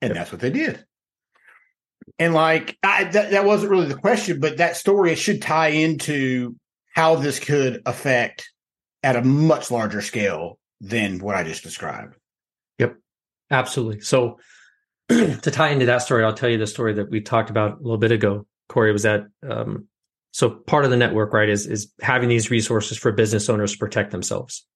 And 0.00 0.14
that's 0.14 0.30
what 0.30 0.40
they 0.40 0.50
did. 0.50 0.84
And 2.18 2.34
like 2.34 2.76
I, 2.82 3.04
that, 3.04 3.30
that 3.30 3.44
wasn't 3.44 3.70
really 3.70 3.86
the 3.86 3.94
question, 3.94 4.40
but 4.40 4.58
that 4.58 4.76
story 4.76 5.14
should 5.14 5.42
tie 5.42 5.68
into 5.68 6.56
how 6.94 7.16
this 7.16 7.38
could 7.38 7.82
affect 7.86 8.50
at 9.02 9.16
a 9.16 9.22
much 9.22 9.70
larger 9.70 10.00
scale 10.00 10.58
than 10.80 11.18
what 11.18 11.34
I 11.34 11.44
just 11.44 11.62
described. 11.62 12.16
Yep. 12.78 12.96
Absolutely. 13.50 14.00
So 14.00 14.38
to 15.08 15.38
tie 15.38 15.70
into 15.70 15.86
that 15.86 15.98
story, 15.98 16.24
I'll 16.24 16.34
tell 16.34 16.48
you 16.48 16.58
the 16.58 16.66
story 16.66 16.94
that 16.94 17.10
we 17.10 17.20
talked 17.20 17.50
about 17.50 17.78
a 17.78 17.82
little 17.82 17.98
bit 17.98 18.12
ago. 18.12 18.46
Corey 18.68 18.92
was 18.92 19.02
that 19.02 19.26
um, 19.48 19.88
so 20.32 20.50
part 20.50 20.84
of 20.84 20.90
the 20.90 20.96
network, 20.96 21.32
right, 21.32 21.48
is 21.48 21.66
is 21.66 21.92
having 22.00 22.28
these 22.28 22.50
resources 22.50 22.98
for 22.98 23.12
business 23.12 23.48
owners 23.48 23.72
to 23.72 23.78
protect 23.78 24.10
themselves. 24.10 24.66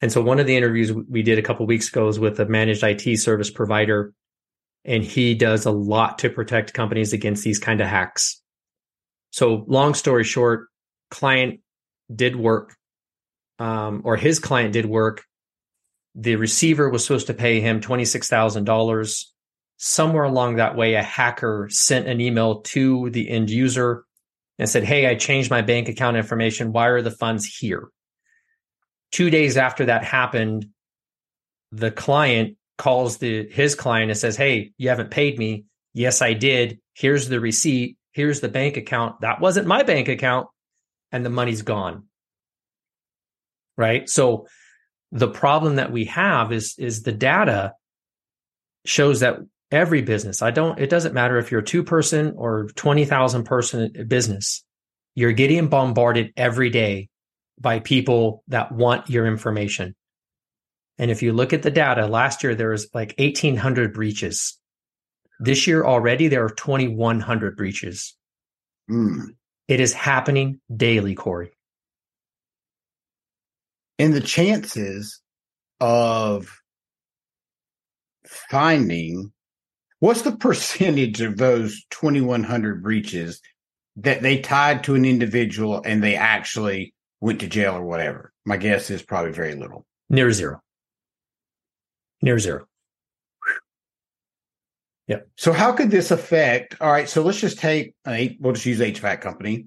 And 0.00 0.12
so 0.12 0.22
one 0.22 0.38
of 0.38 0.46
the 0.46 0.56
interviews 0.56 0.92
we 0.92 1.22
did 1.22 1.38
a 1.38 1.42
couple 1.42 1.66
weeks 1.66 1.88
ago 1.88 2.06
was 2.06 2.20
with 2.20 2.38
a 2.38 2.46
managed 2.46 2.84
IT 2.84 3.18
service 3.18 3.50
provider, 3.50 4.14
and 4.84 5.02
he 5.02 5.34
does 5.34 5.66
a 5.66 5.72
lot 5.72 6.18
to 6.20 6.30
protect 6.30 6.72
companies 6.72 7.12
against 7.12 7.42
these 7.42 7.58
kind 7.58 7.80
of 7.80 7.88
hacks. 7.88 8.40
So 9.30 9.64
long 9.66 9.94
story 9.94 10.24
short, 10.24 10.68
client 11.10 11.60
did 12.14 12.36
work, 12.36 12.76
um, 13.58 14.02
or 14.04 14.16
his 14.16 14.38
client 14.38 14.72
did 14.72 14.86
work 14.86 15.24
the 16.18 16.36
receiver 16.36 16.88
was 16.88 17.04
supposed 17.04 17.28
to 17.28 17.34
pay 17.34 17.60
him 17.60 17.80
$26,000. 17.80 19.24
Somewhere 19.78 20.24
along 20.24 20.56
that 20.56 20.76
way, 20.76 20.94
a 20.94 21.02
hacker 21.02 21.68
sent 21.70 22.08
an 22.08 22.20
email 22.20 22.62
to 22.62 23.10
the 23.10 23.30
end 23.30 23.48
user 23.48 24.04
and 24.58 24.68
said, 24.68 24.82
Hey, 24.82 25.06
I 25.06 25.14
changed 25.14 25.50
my 25.50 25.62
bank 25.62 25.88
account 25.88 26.16
information. 26.16 26.72
Why 26.72 26.88
are 26.88 27.00
the 27.00 27.12
funds 27.12 27.46
here? 27.46 27.88
Two 29.12 29.30
days 29.30 29.56
after 29.56 29.86
that 29.86 30.04
happened, 30.04 30.66
the 31.70 31.92
client 31.92 32.56
calls 32.76 33.18
the 33.18 33.48
his 33.48 33.76
client 33.76 34.10
and 34.10 34.18
says, 34.18 34.36
Hey, 34.36 34.72
you 34.78 34.88
haven't 34.88 35.12
paid 35.12 35.38
me. 35.38 35.64
Yes, 35.94 36.22
I 36.22 36.32
did. 36.32 36.80
Here's 36.94 37.28
the 37.28 37.38
receipt. 37.38 37.96
Here's 38.12 38.40
the 38.40 38.48
bank 38.48 38.76
account. 38.76 39.20
That 39.20 39.40
wasn't 39.40 39.68
my 39.68 39.84
bank 39.84 40.08
account. 40.08 40.48
And 41.12 41.24
the 41.24 41.30
money's 41.30 41.62
gone. 41.62 42.04
Right. 43.76 44.08
So 44.08 44.48
the 45.12 45.28
problem 45.28 45.76
that 45.76 45.92
we 45.92 46.06
have 46.06 46.52
is 46.52 46.74
is 46.78 47.04
the 47.04 47.12
data 47.12 47.74
shows 48.84 49.20
that 49.20 49.38
every 49.70 50.02
business. 50.02 50.42
I 50.42 50.50
don't 50.50 50.78
it 50.78 50.90
doesn't 50.90 51.14
matter 51.14 51.38
if 51.38 51.50
you're 51.50 51.60
a 51.60 51.64
two 51.64 51.82
person 51.82 52.34
or 52.36 52.68
20,000 52.74 53.44
person 53.44 53.92
business. 54.06 54.64
You're 55.14 55.32
getting 55.32 55.68
bombarded 55.68 56.32
every 56.36 56.70
day 56.70 57.08
by 57.60 57.80
people 57.80 58.44
that 58.48 58.72
want 58.72 59.10
your 59.10 59.26
information. 59.26 59.94
And 60.96 61.10
if 61.10 61.22
you 61.22 61.32
look 61.32 61.52
at 61.52 61.62
the 61.62 61.70
data 61.70 62.06
last 62.06 62.42
year 62.42 62.54
there 62.54 62.70
was 62.70 62.88
like 62.94 63.14
1800 63.18 63.92
breaches. 63.92 64.58
This 65.40 65.66
year 65.66 65.84
already 65.84 66.28
there 66.28 66.44
are 66.44 66.50
2100 66.50 67.56
breaches. 67.56 68.14
Mm. 68.90 69.34
it 69.68 69.80
is 69.80 69.92
happening 69.92 70.60
daily 70.74 71.14
corey. 71.14 71.52
And 73.98 74.14
the 74.14 74.22
chances 74.22 75.20
of 75.78 76.62
finding 78.26 79.32
what's 80.00 80.22
the 80.22 80.36
percentage 80.36 81.20
of 81.20 81.36
those 81.36 81.84
2100 81.90 82.82
breaches 82.82 83.40
that 83.96 84.22
they 84.22 84.38
tied 84.40 84.84
to 84.84 84.94
an 84.94 85.04
individual 85.04 85.82
and 85.84 86.02
they 86.02 86.14
actually 86.16 86.94
went 87.20 87.40
to 87.40 87.48
jail 87.48 87.74
or 87.74 87.84
whatever? 87.84 88.32
My 88.44 88.56
guess 88.56 88.90
is 88.90 89.02
probably 89.02 89.32
very 89.32 89.54
little. 89.54 89.84
near 90.08 90.30
zero 90.32 90.60
near 92.22 92.38
zero 92.38 92.66
Yeah. 95.06 95.20
So 95.36 95.52
how 95.52 95.72
could 95.72 95.90
this 95.90 96.10
affect? 96.10 96.76
All 96.80 96.90
right, 96.92 97.08
so 97.08 97.22
let's 97.22 97.40
just 97.40 97.58
take. 97.58 97.94
We'll 98.06 98.52
just 98.52 98.66
use 98.66 98.80
HVAC 98.80 99.20
company. 99.22 99.66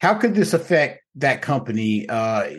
How 0.00 0.14
could 0.14 0.34
this 0.34 0.52
affect 0.52 1.02
that 1.16 1.42
company? 1.42 2.08
Uh, 2.08 2.50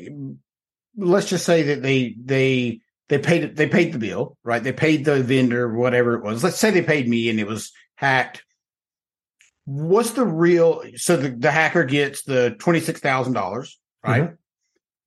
let's 0.96 1.28
just 1.28 1.46
say 1.46 1.64
that 1.64 1.82
they 1.82 2.16
they 2.24 2.80
they 3.10 3.18
paid 3.18 3.56
they 3.56 3.68
paid 3.68 3.92
the 3.92 4.00
bill, 4.00 4.38
right? 4.44 4.64
They 4.64 4.72
paid 4.72 5.04
the 5.04 5.22
vendor 5.22 5.72
whatever 5.74 6.14
it 6.16 6.24
was. 6.24 6.44
Let's 6.44 6.58
say 6.58 6.72
they 6.72 6.84
paid 6.84 7.08
me 7.08 7.30
and 7.30 7.40
it 7.40 7.48
was 7.48 7.72
hacked. 7.96 8.44
What's 9.66 10.12
the 10.12 10.26
real? 10.26 10.84
So 10.96 11.18
the, 11.18 11.30
the 11.30 11.52
hacker 11.52 11.84
gets 11.84 12.24
the 12.24 12.56
twenty 12.60 12.80
six 12.80 13.00
thousand 13.00 13.34
dollars, 13.34 13.80
right? 14.06 14.32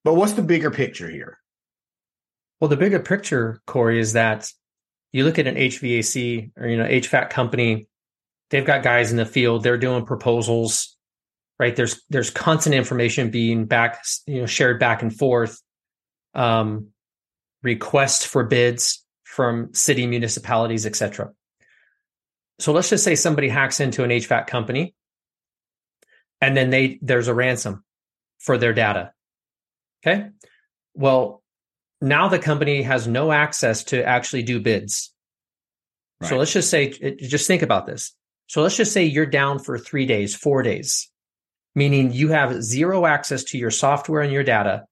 But 0.04 0.14
what's 0.14 0.32
the 0.32 0.42
bigger 0.42 0.70
picture 0.70 1.08
here? 1.08 1.38
Well, 2.60 2.68
the 2.68 2.76
bigger 2.76 3.00
picture, 3.00 3.60
Corey, 3.66 3.98
is 3.98 4.12
that 4.12 4.52
you 5.12 5.24
look 5.24 5.38
at 5.38 5.46
an 5.46 5.54
HVAC 5.54 6.52
or 6.56 6.66
you 6.66 6.76
know 6.76 6.86
HVAC 6.86 7.30
company, 7.30 7.86
they've 8.50 8.66
got 8.66 8.82
guys 8.82 9.12
in 9.12 9.16
the 9.16 9.26
field, 9.26 9.62
they're 9.62 9.78
doing 9.78 10.06
proposals, 10.06 10.96
right? 11.58 11.74
There's 11.74 12.02
there's 12.10 12.30
constant 12.30 12.74
information 12.74 13.30
being 13.30 13.66
back, 13.66 14.04
you 14.26 14.40
know, 14.40 14.46
shared 14.46 14.80
back 14.80 15.02
and 15.02 15.16
forth, 15.16 15.60
um, 16.34 16.88
requests 17.62 18.24
for 18.24 18.44
bids 18.44 19.04
from 19.24 19.72
city 19.72 20.06
municipalities, 20.06 20.86
etc. 20.86 21.32
So 22.58 22.72
let's 22.72 22.90
just 22.90 23.04
say 23.04 23.14
somebody 23.14 23.48
hacks 23.48 23.80
into 23.80 24.04
an 24.04 24.10
HVAC 24.10 24.46
company, 24.46 24.94
and 26.40 26.56
then 26.56 26.70
they 26.70 26.98
there's 27.02 27.28
a 27.28 27.34
ransom 27.34 27.84
for 28.38 28.58
their 28.58 28.72
data. 28.72 29.12
Okay, 30.04 30.28
well 30.94 31.42
now 32.02 32.28
the 32.28 32.38
company 32.38 32.82
has 32.82 33.06
no 33.06 33.30
access 33.30 33.84
to 33.84 34.04
actually 34.04 34.42
do 34.42 34.60
bids. 34.60 35.12
So 36.24 36.36
let's 36.36 36.52
just 36.52 36.70
say, 36.70 36.90
just 37.16 37.46
think 37.46 37.62
about 37.62 37.86
this. 37.86 38.14
So 38.46 38.62
let's 38.62 38.76
just 38.76 38.92
say 38.92 39.04
you're 39.04 39.26
down 39.26 39.58
for 39.58 39.78
three 39.78 40.06
days, 40.06 40.34
four 40.34 40.62
days, 40.62 41.10
meaning 41.74 42.12
you 42.12 42.28
have 42.28 42.62
zero 42.62 43.06
access 43.06 43.44
to 43.44 43.58
your 43.58 43.70
software 43.70 44.22
and 44.22 44.32
your 44.32 44.44
data 44.44 44.84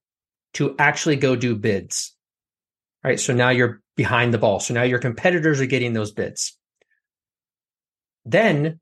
to 0.55 0.75
actually 0.77 1.15
go 1.15 1.35
do 1.35 1.55
bids. 1.55 2.15
Right. 3.03 3.19
So 3.19 3.33
now 3.33 3.49
you're 3.49 3.81
behind 3.95 4.33
the 4.33 4.37
ball. 4.37 4.59
So 4.59 4.73
now 4.73 4.83
your 4.83 4.99
competitors 4.99 5.59
are 5.59 5.65
getting 5.65 5.93
those 5.93 6.11
bids. 6.11 6.57
Then 8.25 8.79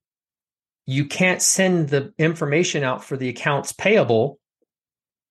you 0.86 1.06
can't 1.06 1.42
send 1.42 1.90
the 1.90 2.14
information 2.18 2.84
out 2.84 3.04
for 3.04 3.16
the 3.16 3.30
accounts 3.30 3.72
payable 3.72 4.40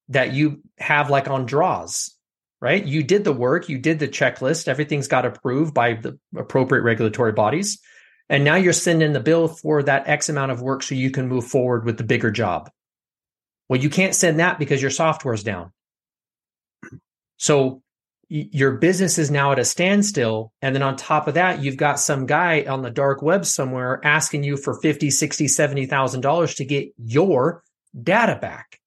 that 0.09 0.33
you 0.33 0.63
have 0.79 1.11
like 1.11 1.29
on 1.29 1.47
draws, 1.47 2.15
right? 2.61 2.83
You 2.83 3.03
did 3.03 3.25
the 3.25 3.33
work, 3.33 3.69
you 3.69 3.79
did 3.79 3.99
the 3.99 4.09
checklist, 4.09 4.69
everything's 4.69 5.09
got 5.09 5.27
approved 5.27 5.75
by 5.75 5.95
the 5.95 6.19
appropriate 6.37 6.83
regulatory 6.83 7.33
bodies. 7.33 7.81
And 8.31 8.45
now 8.45 8.55
you're 8.57 8.73
sending 8.73 9.13
the 9.13 9.21
bill 9.21 9.49
for 9.49 9.83
that 9.83 10.09
X 10.09 10.29
amount 10.29 10.53
of 10.53 10.63
work 10.63 10.83
so 10.83 10.95
you 10.95 11.11
can 11.11 11.29
move 11.29 11.47
forward 11.47 11.85
with 11.85 11.99
the 11.99 12.05
bigger 12.05 12.31
job. 12.31 12.71
Well, 13.69 13.81
you 13.81 13.91
can't 13.91 14.15
send 14.15 14.39
that 14.41 14.59
because 14.59 14.81
your 14.81 14.91
software's 14.91 15.43
down. 15.43 15.73
So 17.37 17.83
your 18.29 18.73
business 18.73 19.19
is 19.19 19.31
now 19.31 19.53
at 19.53 19.59
a 19.59 19.65
standstill. 19.65 20.53
And 20.61 20.75
then 20.75 20.83
on 20.83 20.97
top 20.97 21.29
of 21.29 21.35
that, 21.35 21.63
you've 21.63 21.77
got 21.77 21.99
some 21.99 22.27
guy 22.27 22.65
on 22.69 22.83
the 22.83 22.91
dark 22.91 23.23
web 23.23 23.47
somewhere 23.47 24.01
asking 24.05 24.45
you 24.45 24.57
for 24.57 24.79
50, 24.81 25.11
60, 25.11 25.47
$70,000 25.47 26.57
to 26.57 26.65
get 26.65 26.89
your 26.99 27.63
data 28.01 28.39
back. 28.41 28.79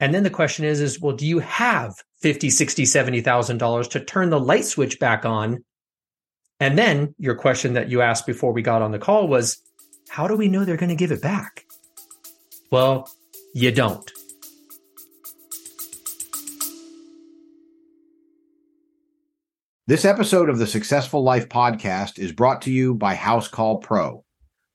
And 0.00 0.14
then 0.14 0.22
the 0.22 0.30
question 0.30 0.64
is, 0.64 0.80
is 0.80 1.00
well, 1.00 1.16
do 1.16 1.26
you 1.26 1.40
have 1.40 1.94
50, 2.20 2.50
60, 2.50 2.84
$70,000 2.84 3.90
to 3.90 4.04
turn 4.04 4.30
the 4.30 4.38
light 4.38 4.64
switch 4.64 5.00
back 5.00 5.24
on? 5.24 5.64
And 6.60 6.76
then 6.76 7.14
your 7.18 7.34
question 7.34 7.74
that 7.74 7.88
you 7.88 8.02
asked 8.02 8.26
before 8.26 8.52
we 8.52 8.62
got 8.62 8.82
on 8.82 8.92
the 8.92 8.98
call 8.98 9.26
was, 9.26 9.60
how 10.08 10.28
do 10.28 10.36
we 10.36 10.48
know 10.48 10.64
they're 10.64 10.76
going 10.76 10.88
to 10.90 10.96
give 10.96 11.12
it 11.12 11.22
back? 11.22 11.64
Well, 12.70 13.08
you 13.54 13.72
don't. 13.72 14.10
This 19.88 20.04
episode 20.04 20.50
of 20.50 20.58
the 20.58 20.66
Successful 20.66 21.22
Life 21.22 21.48
podcast 21.48 22.18
is 22.18 22.30
brought 22.30 22.60
to 22.60 22.70
you 22.70 22.94
by 22.94 23.14
Housecall 23.14 23.80
Pro. 23.80 24.22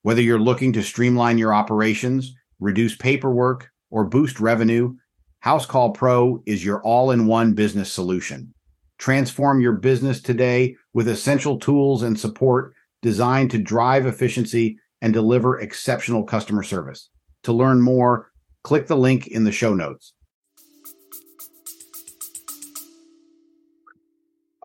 Whether 0.02 0.24
you're 0.24 0.40
looking 0.40 0.74
to 0.74 0.82
streamline 0.82 1.38
your 1.38 1.54
operations, 1.54 2.34
reduce 2.60 2.96
paperwork, 2.96 3.70
or 3.92 4.06
boost 4.06 4.40
revenue, 4.40 4.96
Housecall 5.46 5.94
Pro 5.94 6.42
is 6.48 6.66
your 6.66 6.82
all 6.82 7.12
in 7.12 7.28
one 7.28 7.54
business 7.54 7.92
solution. 7.92 8.56
Transform 8.98 9.62
your 9.62 9.74
business 9.74 10.20
today 10.20 10.76
with 10.96 11.08
essential 11.08 11.60
tools 11.60 12.02
and 12.02 12.20
support 12.20 12.74
designed 13.04 13.52
to 13.52 13.60
drive 13.60 14.08
efficiency 14.08 14.80
and 15.04 15.14
deliver 15.14 15.60
exceptional 15.60 16.24
customer 16.24 16.64
service. 16.64 17.12
To 17.44 17.54
learn 17.54 17.84
more, 17.84 18.32
click 18.64 18.88
the 18.88 18.98
link 18.98 19.28
in 19.28 19.44
the 19.44 19.52
show 19.52 19.76
notes. 19.76 20.14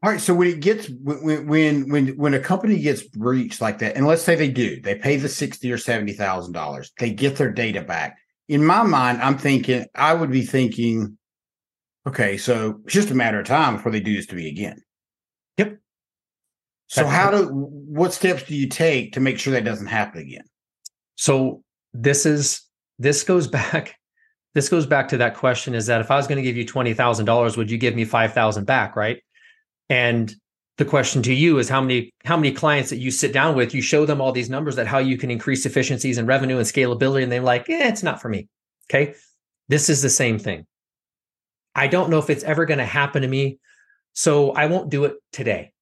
All 0.02 0.11
right. 0.11 0.20
So 0.20 0.32
when 0.32 0.48
it 0.48 0.61
gets 0.61 0.88
when 1.02 1.46
when 1.46 1.88
when 1.90 2.08
when 2.16 2.34
a 2.34 2.38
company 2.38 2.78
gets 2.78 3.02
breached 3.02 3.61
like 3.61 3.78
that, 3.78 3.96
and 3.96 4.06
let's 4.06 4.22
say 4.22 4.37
they 4.37 4.50
do, 4.50 4.80
they 4.80 4.94
pay 4.94 5.16
the 5.16 5.28
sixty 5.28 5.72
or 5.72 5.78
seventy 5.78 6.12
thousand 6.12 6.52
dollars, 6.52 6.92
they 6.98 7.11
get 7.11 7.37
their 7.37 7.50
data 7.50 7.82
back. 7.82 8.16
In 8.48 8.64
my 8.64 8.82
mind, 8.82 9.20
I'm 9.20 9.37
thinking 9.37 9.87
I 9.94 10.14
would 10.14 10.30
be 10.30 10.42
thinking, 10.42 11.18
okay, 12.06 12.37
so 12.37 12.80
it's 12.84 12.94
just 12.94 13.11
a 13.11 13.14
matter 13.14 13.40
of 13.40 13.46
time 13.46 13.76
before 13.76 13.90
they 13.90 14.00
do 14.00 14.14
this 14.14 14.26
to 14.26 14.37
me 14.37 14.48
again. 14.48 14.80
Yep. 15.56 15.78
So 16.87 17.06
how 17.06 17.30
do 17.32 17.48
what 17.48 18.12
steps 18.12 18.44
do 18.44 18.54
you 18.54 18.68
take 18.68 19.14
to 19.14 19.20
make 19.20 19.38
sure 19.38 19.52
that 19.52 19.64
doesn't 19.64 19.88
happen 19.88 20.20
again? 20.20 20.44
So 21.16 21.64
this 21.92 22.24
is 22.24 22.62
this 23.00 23.24
goes 23.24 23.46
back 23.48 23.96
this 24.54 24.68
goes 24.68 24.87
back 24.87 25.08
to 25.08 25.18
that 25.18 25.37
question 25.37 25.74
is 25.74 25.87
that 25.87 26.00
if 26.00 26.11
I 26.11 26.16
was 26.16 26.26
going 26.26 26.37
to 26.37 26.42
give 26.42 26.56
you 26.56 26.64
$20,000 26.64 27.56
would 27.56 27.70
you 27.70 27.78
give 27.78 27.94
me 27.94 28.04
5,000 28.04 28.64
back, 28.64 28.96
right? 28.96 29.22
And 29.88 30.35
the 30.77 30.85
question 30.85 31.22
to 31.22 31.35
you 31.35 31.59
is 31.59 31.68
how 31.68 31.81
many 31.81 32.12
how 32.24 32.37
many 32.37 32.53
clients 32.53 32.90
that 32.90 32.98
you 32.98 33.11
sit 33.11 33.33
down 33.33 33.57
with 33.57 33.74
you 33.74 33.83
show 33.83 34.07
them 34.07 34.20
all 34.20 34.33
these 34.33 34.48
numbers 34.48 34.77
that 34.77 34.87
how 34.87 34.98
you 34.98 35.18
can 35.18 35.31
increase 35.31 35.66
efficiencies 35.66 36.18
and 36.18 36.29
revenue 36.29 36.57
and 36.57 36.66
scalability 36.66 37.22
and 37.22 37.33
they're 37.33 37.40
like 37.40 37.66
yeah 37.68 37.88
it's 37.88 38.03
not 38.03 38.22
for 38.22 38.29
me. 38.29 38.48
Okay? 38.90 39.14
This 39.68 39.90
is 39.90 40.01
the 40.01 40.11
same 40.11 40.38
thing. 40.38 40.66
I 41.74 41.88
don't 41.88 42.11
know 42.11 42.18
if 42.18 42.31
it's 42.31 42.44
ever 42.44 42.64
going 42.64 42.79
to 42.79 42.85
happen 42.85 43.22
to 43.22 43.29
me 43.29 43.59
so 44.14 44.51
i 44.53 44.66
won't 44.66 44.90
do 44.90 45.05
it 45.05 45.16
today. 45.33 45.72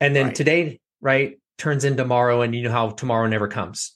And 0.00 0.14
then 0.14 0.26
Right. 0.26 0.34
today 0.34 0.80
right 1.00 1.38
turns 1.58 1.84
into 1.84 2.02
tomorrow 2.02 2.42
and 2.42 2.54
you 2.54 2.62
know 2.62 2.72
how 2.72 2.90
tomorrow 2.90 3.26
never 3.26 3.48
comes. 3.48 3.92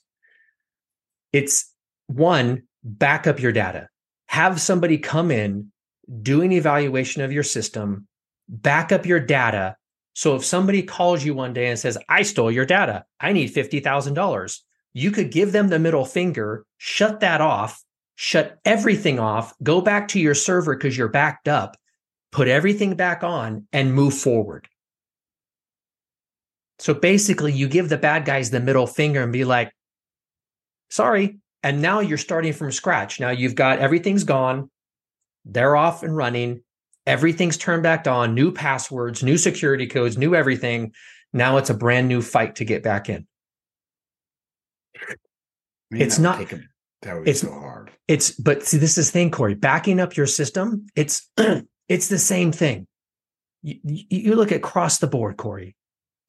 It's 1.31 1.71
one 2.07 2.63
back 2.83 3.27
up 3.27 3.39
your 3.39 3.51
data. 3.51 3.87
Have 4.27 4.59
somebody 4.59 4.97
come 4.97 5.31
in 5.31 5.71
do 6.21 6.41
an 6.41 6.51
evaluation 6.51 7.21
of 7.21 7.31
your 7.31 7.43
system 7.43 8.07
back 8.51 8.91
up 8.91 9.05
your 9.05 9.19
data 9.19 9.75
so 10.13 10.35
if 10.35 10.43
somebody 10.43 10.83
calls 10.83 11.23
you 11.23 11.33
one 11.33 11.53
day 11.53 11.67
and 11.67 11.79
says, 11.79 11.97
I 12.09 12.23
stole 12.23 12.51
your 12.51 12.65
data, 12.65 13.05
I 13.19 13.31
need 13.33 13.53
$50,000, 13.53 14.59
you 14.93 15.11
could 15.11 15.31
give 15.31 15.51
them 15.51 15.69
the 15.69 15.79
middle 15.79 16.05
finger, 16.05 16.65
shut 16.77 17.21
that 17.21 17.39
off, 17.39 17.83
shut 18.15 18.59
everything 18.65 19.19
off, 19.19 19.53
go 19.63 19.79
back 19.81 20.09
to 20.09 20.19
your 20.19 20.35
server 20.35 20.75
because 20.75 20.97
you're 20.97 21.07
backed 21.07 21.47
up, 21.47 21.77
put 22.31 22.47
everything 22.47 22.95
back 22.95 23.23
on, 23.23 23.67
and 23.71 23.93
move 23.93 24.13
forward. 24.13 24.67
So 26.79 26.93
basically, 26.93 27.53
you 27.53 27.67
give 27.67 27.89
the 27.89 27.97
bad 27.97 28.25
guys 28.25 28.49
the 28.49 28.59
middle 28.59 28.87
finger 28.87 29.21
and 29.21 29.31
be 29.31 29.45
like, 29.45 29.71
sorry. 30.89 31.37
And 31.63 31.79
now 31.79 31.99
you're 31.99 32.17
starting 32.17 32.53
from 32.53 32.71
scratch. 32.71 33.19
Now 33.19 33.29
you've 33.29 33.53
got 33.53 33.77
everything's 33.79 34.23
gone, 34.23 34.71
they're 35.45 35.75
off 35.75 36.01
and 36.03 36.15
running 36.17 36.63
everything's 37.05 37.57
turned 37.57 37.83
back 37.83 38.07
on, 38.07 38.33
new 38.35 38.51
passwords, 38.51 39.23
new 39.23 39.37
security 39.37 39.87
codes, 39.87 40.17
new 40.17 40.35
everything. 40.35 40.93
Now 41.33 41.57
it's 41.57 41.69
a 41.69 41.73
brand 41.73 42.07
new 42.07 42.21
fight 42.21 42.55
to 42.57 42.65
get 42.65 42.83
back 42.83 43.09
in. 43.09 43.27
Man, 45.89 46.01
It's 46.01 46.19
not- 46.19 46.37
take 46.37 46.61
that 47.01 47.15
would 47.15 47.23
be 47.25 47.31
it's- 47.31 47.41
so 47.41 47.51
hard. 47.51 47.91
It's 48.07 48.31
but 48.31 48.63
see, 48.63 48.77
this 48.77 48.97
is 48.97 49.07
the 49.07 49.11
thing, 49.13 49.31
Corey. 49.31 49.55
Backing 49.55 49.99
up 49.99 50.15
your 50.15 50.27
system, 50.27 50.85
it's 50.95 51.29
it's 51.87 52.09
the 52.09 52.19
same 52.19 52.51
thing. 52.51 52.87
You 53.63 53.79
you 53.85 54.35
look 54.35 54.51
across 54.51 54.99
the 54.99 55.07
board, 55.07 55.37
Corey. 55.37 55.75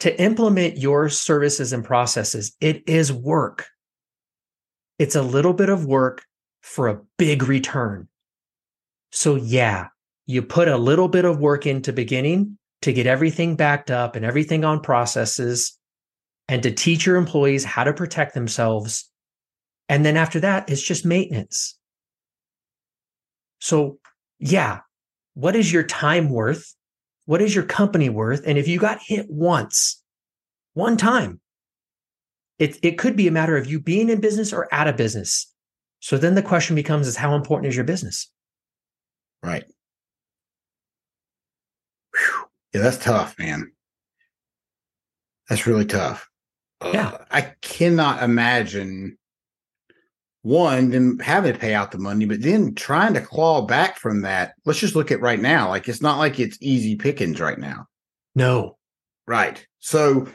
To 0.01 0.21
implement 0.21 0.79
your 0.79 1.09
services 1.09 1.73
and 1.73 1.85
processes, 1.85 2.57
it 2.61 2.83
is 2.89 3.13
work. 3.13 3.67
It's 4.99 5.15
a 5.17 5.23
little 5.23 5.53
bit 5.53 5.69
of 5.69 5.85
work 5.87 6.25
for 6.63 6.89
a 6.89 7.01
big 7.19 7.45
return. 7.45 8.09
So 9.13 9.37
yeah, 9.37 9.89
you 10.27 10.43
put 10.43 10.69
a 10.69 10.77
little 10.77 11.09
bit 11.09 11.25
of 11.25 11.39
work 11.39 11.67
into 11.67 11.93
beginning 11.93 12.59
to 12.83 12.93
get 12.93 13.07
everything 13.07 13.57
backed 13.57 13.91
up 13.91 14.17
and 14.17 14.25
everything 14.25 14.65
on 14.65 14.81
processes 14.81 15.79
and 16.49 16.63
to 16.63 16.71
teach 16.71 17.07
your 17.07 17.17
employees 17.17 17.65
how 17.65 17.85
to 17.85 17.93
protect 17.93 18.35
themselves. 18.35 19.09
And 19.89 20.05
then 20.05 20.17
after 20.17 20.41
that, 20.41 20.69
it's 20.69 20.83
just 20.83 21.05
maintenance. 21.05 21.79
So, 23.61 23.99
yeah, 24.39 24.81
what 25.35 25.55
is 25.55 25.73
your 25.73 25.85
time 25.85 26.29
worth? 26.29 26.75
What 27.27 27.41
is 27.41 27.55
your 27.55 27.65
company 27.65 28.09
worth? 28.09 28.43
And 28.45 28.59
if 28.59 28.67
you 28.67 28.79
got 28.79 29.01
hit 29.01 29.27
once, 29.29 30.03
one 30.75 30.97
time, 30.97 31.41
it, 32.59 32.79
it 32.83 32.99
could 32.99 33.17
be 33.17 33.29
a 33.29 33.33
matter 33.33 33.57
of 33.57 33.67
you 33.67 33.81
being 33.81 34.09
in 34.09 34.21
business 34.21 34.53
or 34.53 34.73
out 34.73 34.89
of 34.89 34.97
business. 34.97 35.53
So 36.01 36.19
then 36.19 36.35
the 36.35 36.43
question 36.43 36.75
becomes 36.75 37.07
is 37.07 37.17
how 37.17 37.35
important 37.37 37.69
is 37.69 37.77
your 37.77 37.85
business? 37.85 38.31
Right. 39.43 39.65
Yeah, 42.75 42.81
that's 42.83 42.99
tough, 42.99 43.39
man. 43.39 43.73
That's 45.49 45.67
really 45.67 45.85
tough. 45.85 46.29
Yeah. 46.83 47.09
Uh, 47.11 47.25
I 47.31 47.41
cannot 47.61 48.23
imagine 48.23 49.19
one, 50.43 50.91
them 50.91 51.19
having 51.21 51.53
to 51.53 51.59
pay 51.59 51.75
out 51.75 51.93
the 51.93 51.99
money, 51.99 52.25
but 52.25 52.43
then 52.43 52.75
trying 52.75 53.15
to 53.15 53.21
claw 53.21 53.63
back 53.63 53.97
from 53.99 54.23
that. 54.23 54.55
Let's 54.65 54.81
just 54.81 54.97
look 54.97 55.13
at 55.13 55.21
right 55.21 55.39
now. 55.41 55.69
Like 55.69 55.89
it's 55.89 56.03
not 56.03 56.19
like 56.19 56.41
it's 56.41 56.59
easy 56.61 56.97
pickings 56.97 57.41
right 57.41 57.59
now. 57.59 57.87
No. 58.35 58.79
Right. 59.27 59.65
So 59.81 60.27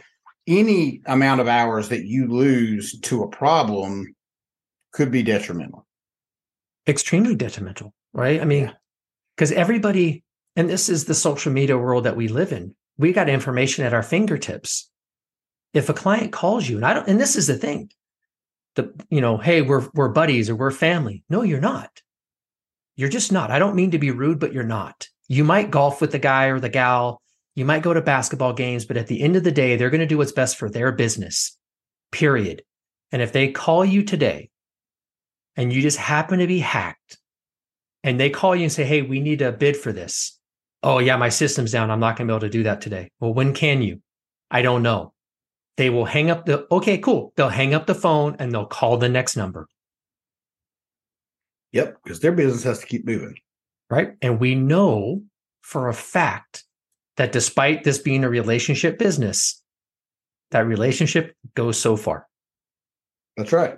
any 0.47 1.01
amount 1.07 1.41
of 1.41 1.47
hours 1.49 1.89
that 1.89 2.05
you 2.05 2.27
lose 2.27 2.97
to 3.01 3.23
a 3.23 3.27
problem 3.27 4.15
could 4.93 5.11
be 5.11 5.23
detrimental. 5.23 5.85
extremely 6.87 7.35
detrimental, 7.35 7.93
right? 8.13 8.39
I 8.41 8.45
mean, 8.45 8.63
Yeah. 8.65 8.73
because 9.35 9.51
everybody, 9.51 10.23
and 10.57 10.67
this 10.67 10.89
is 10.89 11.05
the 11.05 11.13
social 11.13 11.53
media 11.53 11.77
world 11.77 12.03
that 12.03 12.17
we 12.17 12.27
live 12.27 12.51
in, 12.51 12.75
we 12.97 13.13
got 13.13 13.29
information 13.29 13.85
at 13.85 13.93
our 13.93 14.01
fingertips. 14.01 14.89
If 15.73 15.87
a 15.87 15.93
client 15.93 16.33
calls 16.33 16.67
you, 16.67 16.77
and 16.77 16.85
I 16.85 16.95
don't, 16.95 17.07
and 17.07 17.21
this 17.21 17.35
is 17.35 17.45
the 17.45 17.55
thing, 17.55 17.91
the 18.75 18.91
you 19.09 19.21
know, 19.21 19.37
hey, 19.37 19.61
we're 19.61 19.87
we're 19.93 20.09
buddies 20.09 20.49
or 20.49 20.55
we're 20.55 20.71
family. 20.71 21.23
No, 21.29 21.43
you're 21.43 21.61
not. 21.61 22.01
You're 22.95 23.09
just 23.09 23.31
not. 23.31 23.51
I 23.51 23.59
don't 23.59 23.75
mean 23.75 23.91
to 23.91 23.99
be 23.99 24.09
rude, 24.09 24.39
but 24.39 24.51
you're 24.51 24.63
not. 24.63 25.07
You 25.27 25.43
might 25.43 25.69
golf 25.69 26.01
with 26.01 26.11
the 26.11 26.19
guy 26.19 26.45
or 26.47 26.59
the 26.59 26.69
gal. 26.69 27.21
You 27.53 27.63
might 27.63 27.83
go 27.83 27.93
to 27.93 28.01
basketball 28.01 28.53
games, 28.53 28.85
but 28.85 28.97
at 28.97 29.05
the 29.05 29.21
end 29.21 29.35
of 29.35 29.43
the 29.43 29.51
day, 29.51 29.75
they're 29.75 29.91
going 29.91 30.01
to 30.01 30.07
do 30.07 30.17
what's 30.17 30.31
best 30.31 30.57
for 30.57 30.69
their 30.69 30.91
business. 30.91 31.55
Period. 32.11 32.63
And 33.11 33.21
if 33.21 33.31
they 33.31 33.51
call 33.51 33.85
you 33.85 34.03
today 34.03 34.49
and 35.55 35.71
you 35.71 35.81
just 35.81 35.97
happen 35.97 36.39
to 36.39 36.47
be 36.47 36.59
hacked 36.59 37.17
and 38.03 38.19
they 38.19 38.29
call 38.29 38.55
you 38.55 38.63
and 38.63 38.71
say, 38.71 38.85
Hey, 38.85 39.03
we 39.03 39.19
need 39.19 39.41
a 39.41 39.51
bid 39.51 39.77
for 39.77 39.91
this. 39.91 40.36
Oh, 40.83 40.99
yeah, 40.99 41.17
my 41.17 41.29
system's 41.29 41.71
down. 41.71 41.89
I'm 41.91 41.99
not 41.99 42.17
going 42.17 42.27
to 42.27 42.31
be 42.31 42.35
able 42.35 42.41
to 42.47 42.49
do 42.49 42.63
that 42.63 42.81
today. 42.81 43.09
Well, 43.19 43.33
when 43.33 43.53
can 43.53 43.81
you? 43.81 44.01
I 44.51 44.61
don't 44.61 44.83
know. 44.83 45.13
they 45.77 45.89
will 45.89 46.05
hang 46.05 46.29
up 46.29 46.45
the 46.45 46.65
okay, 46.71 46.97
cool. 46.97 47.33
They'll 47.35 47.49
hang 47.49 47.73
up 47.73 47.85
the 47.87 47.95
phone 47.95 48.35
and 48.39 48.51
they'll 48.51 48.65
call 48.65 48.97
the 48.97 49.09
next 49.09 49.35
number. 49.35 49.67
Yep, 51.73 51.97
because 52.03 52.19
their 52.19 52.31
business 52.31 52.63
has 52.63 52.79
to 52.79 52.85
keep 52.87 53.05
moving. 53.05 53.35
right? 53.89 54.13
And 54.21 54.39
we 54.39 54.55
know 54.55 55.23
for 55.61 55.89
a 55.89 55.93
fact 55.93 56.63
that 57.17 57.31
despite 57.31 57.83
this 57.83 57.97
being 57.99 58.23
a 58.23 58.29
relationship 58.29 58.97
business, 58.97 59.61
that 60.51 60.65
relationship 60.65 61.35
goes 61.55 61.77
so 61.79 61.97
far. 61.97 62.27
That's 63.35 63.51
right. 63.51 63.77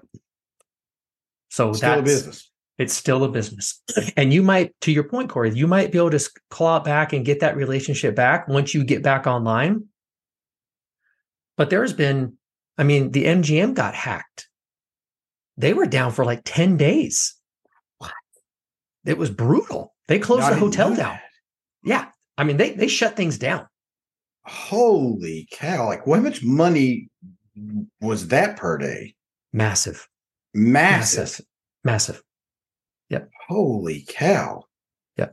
So 1.49 1.73
Still 1.73 1.93
a 1.93 1.95
that's 1.97 2.05
business. 2.13 2.51
It's 2.79 2.93
still 2.93 3.23
a 3.23 3.29
business. 3.29 3.83
And 4.17 4.33
you 4.33 4.41
might, 4.41 4.73
to 4.81 4.91
your 4.91 5.03
point, 5.03 5.29
Corey, 5.29 5.53
you 5.53 5.67
might 5.67 5.91
be 5.91 5.97
able 5.97 6.11
to 6.11 6.29
claw 6.49 6.79
back 6.79 7.13
and 7.13 7.25
get 7.25 7.41
that 7.41 7.55
relationship 7.55 8.15
back 8.15 8.47
once 8.47 8.73
you 8.73 8.83
get 8.83 9.03
back 9.03 9.27
online. 9.27 9.85
But 11.57 11.69
there's 11.69 11.93
been, 11.93 12.37
I 12.77 12.83
mean, 12.83 13.11
the 13.11 13.25
MGM 13.25 13.75
got 13.75 13.93
hacked. 13.93 14.47
They 15.57 15.73
were 15.73 15.85
down 15.85 16.13
for 16.13 16.23
like 16.23 16.41
10 16.45 16.77
days. 16.77 17.35
What? 17.97 18.13
It 19.05 19.17
was 19.17 19.29
brutal. 19.29 19.93
They 20.07 20.17
closed 20.17 20.43
I 20.43 20.51
the 20.51 20.59
hotel 20.59 20.95
down. 20.95 21.19
Yeah. 21.83 22.07
I 22.37 22.45
mean, 22.45 22.55
they 22.55 22.71
they 22.71 22.87
shut 22.87 23.17
things 23.17 23.37
down. 23.37 23.67
Holy 24.45 25.47
cow! 25.51 25.87
Like, 25.87 26.05
how 26.05 26.15
much 26.15 26.41
money 26.41 27.09
was 27.99 28.29
that 28.29 28.55
per 28.55 28.77
day? 28.77 29.15
Massive. 29.51 30.07
Massive. 30.53 31.41
Massive. 31.83 32.23
Holy 33.47 34.05
cow! 34.07 34.63
Yeah. 35.17 35.29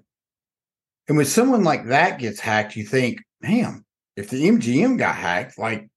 And 1.09 1.17
when 1.17 1.27
someone 1.27 1.65
like 1.65 1.87
that 1.87 2.19
gets 2.19 2.41
hacked, 2.41 2.77
you 2.77 2.85
think, 2.85 3.23
"Damn! 3.43 3.85
If 4.17 4.31
the 4.31 4.49
MGM 4.49 4.97
got 4.99 5.15
hacked, 5.15 5.59
like, 5.59 5.89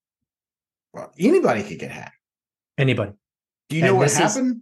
well, 0.93 1.13
anybody 1.17 1.63
could 1.63 1.79
get 1.79 1.91
hacked." 1.91 2.17
Anybody. 2.77 3.13
Do 3.69 3.77
you 3.77 3.83
know 3.83 3.95
what 3.95 4.05
this 4.05 4.13
is- 4.13 4.19
happened? 4.19 4.61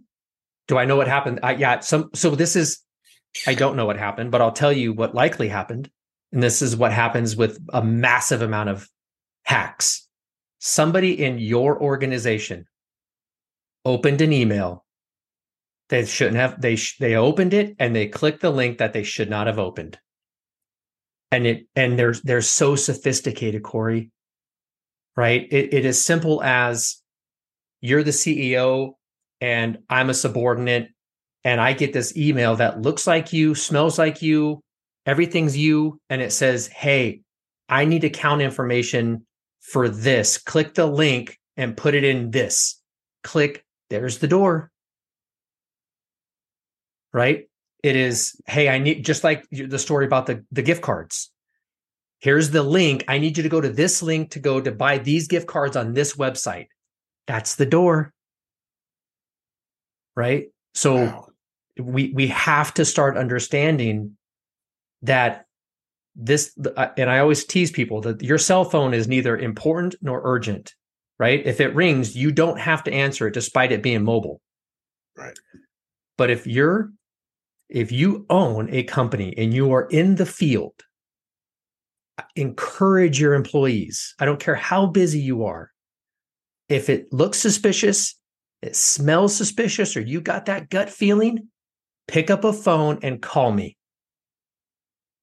Do 0.68 0.76
I 0.78 0.84
know 0.84 0.96
what 0.96 1.08
happened? 1.08 1.40
I, 1.42 1.54
yeah. 1.54 1.80
Some. 1.80 2.10
So 2.14 2.30
this 2.34 2.54
is. 2.54 2.80
I 3.46 3.54
don't 3.54 3.76
know 3.76 3.86
what 3.86 3.96
happened, 3.96 4.30
but 4.30 4.40
I'll 4.40 4.52
tell 4.52 4.72
you 4.72 4.92
what 4.92 5.14
likely 5.14 5.48
happened. 5.48 5.90
And 6.32 6.42
this 6.42 6.62
is 6.62 6.76
what 6.76 6.92
happens 6.92 7.36
with 7.36 7.58
a 7.72 7.82
massive 7.82 8.42
amount 8.42 8.68
of 8.68 8.88
hacks. 9.44 10.06
Somebody 10.58 11.24
in 11.24 11.38
your 11.38 11.80
organization 11.80 12.66
opened 13.84 14.20
an 14.20 14.32
email. 14.32 14.84
They 15.88 16.04
shouldn't 16.04 16.36
have. 16.36 16.60
They 16.60 16.76
sh- 16.76 16.98
they 16.98 17.16
opened 17.16 17.54
it 17.54 17.74
and 17.78 17.94
they 17.94 18.08
clicked 18.08 18.40
the 18.40 18.50
link 18.50 18.78
that 18.78 18.92
they 18.92 19.02
should 19.02 19.30
not 19.30 19.46
have 19.46 19.58
opened. 19.58 19.98
And 21.30 21.46
it 21.46 21.66
and 21.74 21.98
they're 21.98 22.14
they're 22.24 22.42
so 22.42 22.76
sophisticated, 22.76 23.62
Corey. 23.62 24.10
Right? 25.16 25.48
It, 25.50 25.74
it 25.74 25.84
is 25.84 26.04
simple 26.04 26.42
as 26.42 27.02
you're 27.80 28.04
the 28.04 28.10
CEO 28.10 28.92
and 29.40 29.78
I'm 29.88 30.10
a 30.10 30.14
subordinate 30.14 30.90
and 31.44 31.60
I 31.60 31.72
get 31.72 31.92
this 31.92 32.16
email 32.16 32.56
that 32.56 32.82
looks 32.82 33.06
like 33.06 33.32
you, 33.32 33.54
smells 33.54 33.98
like 33.98 34.22
you, 34.22 34.60
everything's 35.06 35.56
you, 35.56 35.98
and 36.10 36.20
it 36.20 36.32
says, 36.32 36.66
Hey, 36.68 37.22
I 37.68 37.84
need 37.84 38.04
account 38.04 38.42
information 38.42 39.26
for 39.60 39.88
this. 39.88 40.38
Click 40.38 40.74
the 40.74 40.86
link 40.86 41.38
and 41.56 41.76
put 41.76 41.94
it 41.94 42.04
in 42.04 42.30
this. 42.30 42.80
Click, 43.22 43.64
there's 43.90 44.18
the 44.18 44.28
door. 44.28 44.70
Right? 47.12 47.48
It 47.82 47.96
is, 47.96 48.40
Hey, 48.46 48.68
I 48.68 48.78
need, 48.78 49.04
just 49.04 49.24
like 49.24 49.44
the 49.50 49.78
story 49.78 50.04
about 50.06 50.26
the, 50.26 50.44
the 50.50 50.62
gift 50.62 50.82
cards. 50.82 51.30
Here's 52.20 52.50
the 52.50 52.62
link. 52.64 53.04
I 53.06 53.18
need 53.18 53.36
you 53.36 53.44
to 53.44 53.48
go 53.48 53.60
to 53.60 53.68
this 53.68 54.02
link 54.02 54.32
to 54.32 54.40
go 54.40 54.60
to 54.60 54.72
buy 54.72 54.98
these 54.98 55.28
gift 55.28 55.46
cards 55.46 55.76
on 55.76 55.94
this 55.94 56.16
website. 56.16 56.66
That's 57.28 57.54
the 57.54 57.66
door. 57.66 58.12
Right? 60.16 60.46
So, 60.74 60.94
Wow. 60.96 61.28
we 61.78 62.12
we 62.12 62.26
have 62.28 62.74
to 62.74 62.84
start 62.84 63.16
understanding 63.16 64.16
that 65.02 65.44
this 66.16 66.52
uh, 66.76 66.88
and 66.96 67.08
i 67.08 67.20
always 67.20 67.44
tease 67.44 67.70
people 67.70 68.00
that 68.00 68.20
your 68.20 68.38
cell 68.38 68.64
phone 68.64 68.92
is 68.92 69.06
neither 69.06 69.36
important 69.38 69.94
nor 70.02 70.20
urgent 70.24 70.74
right 71.20 71.46
if 71.46 71.60
it 71.60 71.72
rings 71.76 72.16
you 72.16 72.32
don't 72.32 72.58
have 72.58 72.82
to 72.82 72.92
answer 72.92 73.28
it 73.28 73.34
despite 73.34 73.70
it 73.70 73.80
being 73.80 74.02
mobile 74.02 74.40
Right. 75.16 75.38
but 76.16 76.30
if 76.30 76.44
you're 76.48 76.90
if 77.68 77.92
you 77.92 78.24
own 78.30 78.68
a 78.70 78.82
company 78.82 79.34
and 79.36 79.52
you 79.52 79.72
are 79.72 79.86
in 79.86 80.14
the 80.16 80.26
field 80.26 80.74
encourage 82.34 83.20
your 83.20 83.34
employees 83.34 84.14
i 84.18 84.24
don't 84.24 84.40
care 84.40 84.56
how 84.56 84.86
busy 84.86 85.20
you 85.20 85.44
are 85.44 85.70
if 86.68 86.88
it 86.88 87.12
looks 87.12 87.38
suspicious 87.38 88.16
it 88.62 88.74
smells 88.74 89.36
suspicious 89.36 89.96
or 89.96 90.00
you 90.00 90.20
got 90.20 90.46
that 90.46 90.68
gut 90.68 90.90
feeling 90.90 91.48
pick 92.08 92.30
up 92.30 92.42
a 92.42 92.52
phone 92.52 92.98
and 93.02 93.22
call 93.22 93.52
me. 93.52 93.76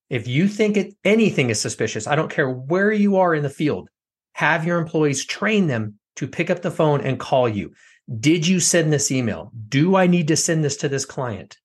If 0.09 0.27
you 0.27 0.47
think 0.47 0.77
it, 0.77 0.93
anything 1.03 1.49
is 1.49 1.59
suspicious, 1.59 2.07
I 2.07 2.15
don't 2.15 2.31
care 2.31 2.49
where 2.49 2.93
you 2.93 3.17
are 3.17 3.33
in 3.35 3.43
the 3.43 3.49
field, 3.49 3.89
have 4.33 4.65
your 4.65 4.79
employees 4.79 5.25
train 5.25 5.67
them 5.67 5.95
to 6.17 6.27
pick 6.27 6.49
up 6.49 6.61
the 6.61 6.71
phone 6.71 7.01
and 7.01 7.19
call 7.19 7.49
you. 7.49 7.73
Did 8.19 8.47
you 8.47 8.59
send 8.59 8.93
this 8.93 9.11
email? 9.11 9.51
Do 9.67 9.95
I 9.95 10.05
need 10.05 10.27
to 10.29 10.37
send 10.37 10.63
this 10.63 10.77
to 10.77 10.87
this 10.87 11.05
client? 11.05 11.57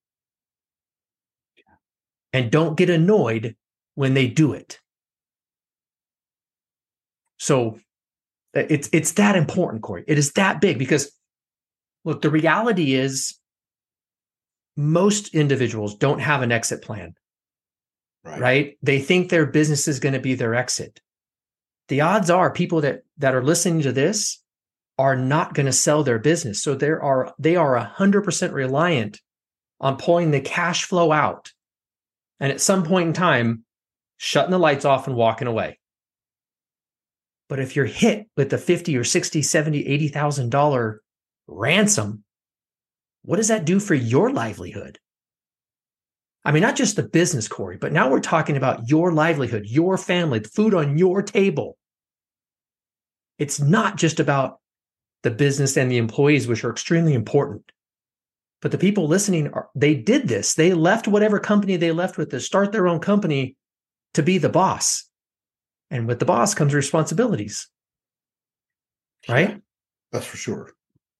And 2.32 2.50
don't 2.50 2.76
get 2.76 2.90
annoyed 2.90 3.56
when 3.94 4.14
they 4.14 4.28
do 4.28 4.52
it. 4.52 4.78
So 7.38 7.78
it's 8.54 8.88
it's 8.92 9.12
that 9.12 9.36
important, 9.36 9.82
Corey. 9.82 10.04
It 10.06 10.18
is 10.18 10.32
that 10.32 10.60
big 10.60 10.78
because 10.78 11.10
look, 12.04 12.22
the 12.22 12.30
reality 12.30 12.94
is 12.94 13.34
most 14.76 15.34
individuals 15.34 15.96
don't 15.96 16.20
have 16.20 16.42
an 16.42 16.52
exit 16.52 16.82
plan, 16.82 17.14
Right. 18.24 18.40
right? 18.40 18.78
They 18.82 19.00
think 19.00 19.28
their 19.28 19.46
business 19.46 19.88
is 19.88 20.00
going 20.00 20.12
to 20.12 20.20
be 20.20 20.34
their 20.34 20.54
exit. 20.54 21.00
The 21.88 22.02
odds 22.02 22.30
are 22.30 22.52
people 22.52 22.80
that 22.82 23.02
that 23.18 23.34
are 23.34 23.42
listening 23.42 23.82
to 23.82 23.92
this 23.92 24.42
are 24.98 25.16
not 25.16 25.54
going 25.54 25.66
to 25.66 25.72
sell 25.72 26.04
their 26.04 26.18
business. 26.18 26.62
So 26.62 26.74
there 26.74 27.02
are 27.02 27.34
they 27.38 27.56
are 27.56 27.76
100% 27.98 28.52
reliant 28.52 29.20
on 29.80 29.96
pulling 29.96 30.30
the 30.30 30.40
cash 30.40 30.84
flow 30.84 31.10
out. 31.10 31.52
And 32.40 32.50
at 32.50 32.60
some 32.60 32.84
point 32.84 33.08
in 33.08 33.12
time, 33.12 33.64
shutting 34.16 34.50
the 34.50 34.58
lights 34.58 34.84
off 34.84 35.06
and 35.06 35.14
walking 35.14 35.46
away. 35.46 35.78
But 37.48 37.58
if 37.58 37.76
you're 37.76 37.84
hit 37.84 38.26
with 38.36 38.50
the 38.50 38.58
50 38.58 38.96
or 38.96 39.04
60, 39.04 39.42
70, 39.42 39.86
80,000 39.86 40.50
dollar 40.50 41.02
ransom, 41.46 42.24
what 43.22 43.36
does 43.36 43.48
that 43.48 43.64
do 43.64 43.78
for 43.80 43.94
your 43.94 44.30
livelihood? 44.32 44.98
I 46.44 46.52
mean, 46.52 46.62
not 46.62 46.76
just 46.76 46.96
the 46.96 47.02
business, 47.02 47.48
Corey, 47.48 47.76
but 47.76 47.92
now 47.92 48.10
we're 48.10 48.20
talking 48.20 48.56
about 48.56 48.88
your 48.88 49.12
livelihood, 49.12 49.66
your 49.66 49.98
family, 49.98 50.38
the 50.38 50.48
food 50.48 50.72
on 50.72 50.96
your 50.96 51.22
table. 51.22 51.76
It's 53.38 53.60
not 53.60 53.96
just 53.96 54.20
about 54.20 54.58
the 55.22 55.30
business 55.30 55.76
and 55.76 55.90
the 55.90 55.98
employees, 55.98 56.46
which 56.46 56.64
are 56.64 56.70
extremely 56.70 57.12
important. 57.12 57.70
But 58.62 58.72
the 58.72 58.78
people 58.78 59.08
listening, 59.08 59.48
are, 59.52 59.68
they 59.74 59.94
did 59.94 60.28
this. 60.28 60.54
They 60.54 60.74
left 60.74 61.08
whatever 61.08 61.38
company 61.38 61.76
they 61.76 61.92
left 61.92 62.18
with 62.18 62.30
to 62.30 62.40
start 62.40 62.72
their 62.72 62.86
own 62.86 63.00
company 63.00 63.56
to 64.14 64.22
be 64.22 64.38
the 64.38 64.48
boss. 64.48 65.04
And 65.90 66.06
with 66.06 66.18
the 66.18 66.24
boss 66.26 66.54
comes 66.54 66.74
responsibilities. 66.74 67.68
Right? 69.28 69.60
That's 70.12 70.26
for 70.26 70.36
sure. 70.36 70.72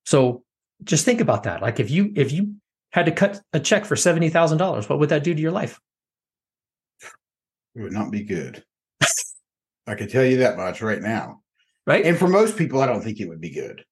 So 0.05 0.45
just 0.84 1.05
think 1.05 1.20
about 1.20 1.45
that. 1.45 1.62
Like 1.62 1.80
if 1.80 1.91
you 1.91 2.12
if 2.14 2.32
you 2.32 2.55
had 2.93 3.07
to 3.07 3.12
cut 3.12 3.41
a 3.53 3.61
check 3.61 3.84
for 3.84 3.97
seventy 3.97 4.28
thousand 4.28 4.59
dollars, 4.59 4.88
what 4.88 4.99
would 4.99 5.11
that 5.11 5.24
do 5.24 5.34
to 5.34 5.41
your 5.41 5.53
life? 5.53 5.80
It 7.74 7.82
would 7.82 7.93
not 7.93 8.11
be 8.11 8.22
good. 8.22 8.64
I 9.86 9.95
can 9.95 10.09
tell 10.09 10.24
you 10.24 10.38
that 10.38 10.57
much 10.57 10.82
right 10.82 11.01
now. 11.01 11.43
Right? 11.86 12.05
And 12.05 12.18
for 12.18 12.28
most 12.28 12.57
people, 12.57 12.80
I 12.80 12.86
don't 12.86 13.03
think 13.03 13.20
it 13.20 13.28
would 13.28 13.41
be 13.41 13.51
good. 13.51 13.84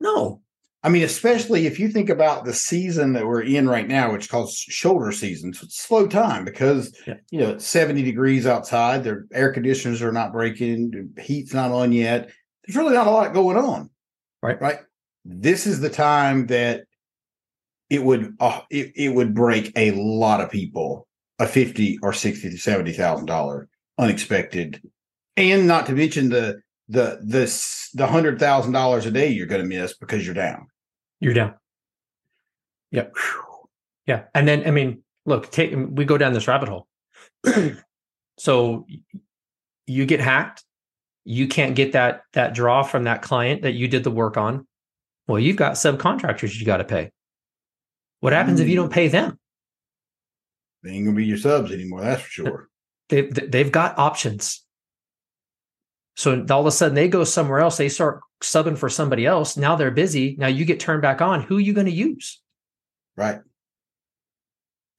no. 0.00 0.42
I 0.86 0.88
mean, 0.88 1.02
especially 1.02 1.66
if 1.66 1.80
you 1.80 1.88
think 1.88 2.08
about 2.08 2.44
the 2.44 2.54
season 2.54 3.14
that 3.14 3.26
we're 3.26 3.42
in 3.42 3.68
right 3.68 3.88
now, 3.88 4.12
which 4.12 4.28
calls 4.28 4.56
shoulder 4.56 5.10
season. 5.10 5.52
So 5.52 5.64
it's 5.64 5.80
slow 5.82 6.06
time 6.06 6.44
because 6.44 6.96
Yeah. 7.08 7.14
you 7.32 7.40
know 7.40 7.50
it's 7.50 7.66
70 7.66 8.04
degrees 8.04 8.46
outside. 8.46 9.02
Their 9.02 9.26
air 9.32 9.52
conditioners 9.52 10.00
are 10.00 10.12
not 10.12 10.32
breaking, 10.32 11.10
the 11.16 11.20
heat's 11.20 11.52
not 11.52 11.72
on 11.72 11.90
yet. 11.90 12.30
There's 12.64 12.76
really 12.76 12.94
not 12.94 13.08
a 13.08 13.10
lot 13.10 13.34
going 13.34 13.56
on. 13.56 13.90
Right. 14.44 14.60
Right. 14.60 14.78
This 15.24 15.66
is 15.66 15.80
the 15.80 15.90
time 15.90 16.46
that 16.46 16.84
it 17.90 18.04
would 18.04 18.36
uh, 18.38 18.60
it, 18.70 18.92
it 18.94 19.08
would 19.08 19.34
break 19.34 19.72
a 19.74 19.90
lot 19.90 20.40
of 20.40 20.52
people 20.52 21.08
a 21.40 21.48
50 21.48 21.98
or 22.00 22.12
60 22.12 22.48
to 22.50 22.56
70 22.58 22.92
thousand 22.92 23.26
dollar 23.26 23.68
unexpected 23.98 24.80
and 25.36 25.66
not 25.66 25.86
to 25.86 25.94
mention 25.94 26.28
the 26.28 26.60
the 26.88 27.18
the 27.24 27.90
the 27.94 28.06
hundred 28.06 28.38
thousand 28.38 28.70
dollars 28.70 29.04
a 29.04 29.10
day 29.10 29.26
you're 29.28 29.46
going 29.48 29.62
to 29.62 29.68
miss 29.68 29.96
because 29.96 30.24
you're 30.24 30.34
down 30.34 30.68
You're 31.20 31.34
down. 31.34 31.54
Yep. 32.90 33.14
Yeah. 34.06 34.24
And 34.34 34.46
then 34.46 34.66
I 34.66 34.70
mean, 34.70 35.02
look, 35.24 35.50
take 35.50 35.74
we 35.74 36.04
go 36.04 36.18
down 36.18 36.32
this 36.32 36.48
rabbit 36.48 36.68
hole. 36.68 36.86
so 38.38 38.86
you 39.86 40.06
get 40.06 40.20
hacked, 40.20 40.64
you 41.24 41.48
can't 41.48 41.74
get 41.74 41.92
that 41.92 42.22
that 42.32 42.54
draw 42.54 42.82
from 42.82 43.04
that 43.04 43.22
client 43.22 43.62
that 43.62 43.72
you 43.72 43.88
did 43.88 44.04
the 44.04 44.10
work 44.10 44.36
on. 44.36 44.66
Well, 45.26 45.40
you've 45.40 45.56
got 45.56 45.72
subcontractors 45.72 46.58
you 46.58 46.64
got 46.64 46.76
to 46.76 46.84
pay. 46.84 47.10
What 48.20 48.32
happens 48.32 48.60
if 48.60 48.68
you 48.68 48.76
don't 48.76 48.86
hmm. 48.86 48.92
pay 48.92 49.08
them? 49.08 49.38
They 50.82 50.92
ain't 50.92 51.04
gonna 51.04 51.16
be 51.16 51.26
your 51.26 51.38
subs 51.38 51.72
anymore. 51.72 52.02
That's 52.02 52.22
for 52.22 52.30
sure. 52.30 52.68
They've 53.08 53.32
they've 53.50 53.72
got 53.72 53.98
options. 53.98 54.64
So 56.16 56.46
all 56.50 56.60
of 56.60 56.66
a 56.66 56.70
sudden 56.70 56.94
they 56.94 57.08
go 57.08 57.24
somewhere 57.24 57.58
else. 57.58 57.76
They 57.76 57.88
start 57.88 58.20
subbing 58.42 58.76
for 58.78 58.88
somebody 58.88 59.26
else. 59.26 59.56
Now 59.56 59.76
they're 59.76 59.90
busy. 59.90 60.36
Now 60.38 60.48
you 60.48 60.64
get 60.64 60.80
turned 60.80 61.02
back 61.02 61.20
on. 61.22 61.42
Who 61.42 61.56
are 61.58 61.60
you 61.60 61.72
going 61.72 61.86
to 61.86 61.92
use? 61.92 62.40
Right. 63.16 63.40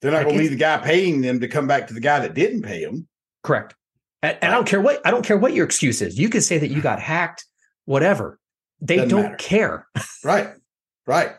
They're 0.00 0.12
not 0.12 0.18
gonna 0.24 0.28
it's- 0.34 0.40
leave 0.42 0.50
the 0.50 0.56
guy 0.56 0.78
paying 0.78 1.20
them 1.20 1.40
to 1.40 1.48
come 1.48 1.66
back 1.66 1.88
to 1.88 1.94
the 1.94 2.00
guy 2.00 2.20
that 2.20 2.34
didn't 2.34 2.62
pay 2.62 2.84
them. 2.84 3.08
Correct. 3.42 3.74
And, 4.22 4.36
and 4.42 4.52
I 4.52 4.54
don't 4.54 4.66
care 4.66 4.80
what 4.80 5.00
I 5.04 5.10
don't 5.10 5.24
care 5.24 5.36
what 5.36 5.54
your 5.54 5.64
excuse 5.64 6.02
is. 6.02 6.18
You 6.18 6.28
can 6.28 6.40
say 6.40 6.58
that 6.58 6.70
you 6.70 6.80
got 6.80 7.00
hacked, 7.00 7.44
whatever. 7.84 8.38
They 8.80 8.96
Doesn't 8.96 9.10
don't 9.10 9.22
matter. 9.22 9.36
care. 9.36 9.86
Right. 10.24 10.50
Right. 11.06 11.32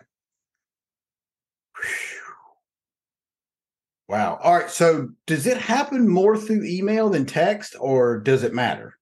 Wow. 4.08 4.40
All 4.42 4.56
right. 4.58 4.70
So 4.70 5.10
does 5.28 5.46
it 5.48 5.58
happen 5.58 6.08
more 6.08 6.36
through 6.38 6.64
email 6.66 7.10
than 7.10 7.26
text, 7.26 7.76
or 7.80 8.20
does 8.20 8.44
it 8.44 8.54
matter? 8.54 8.98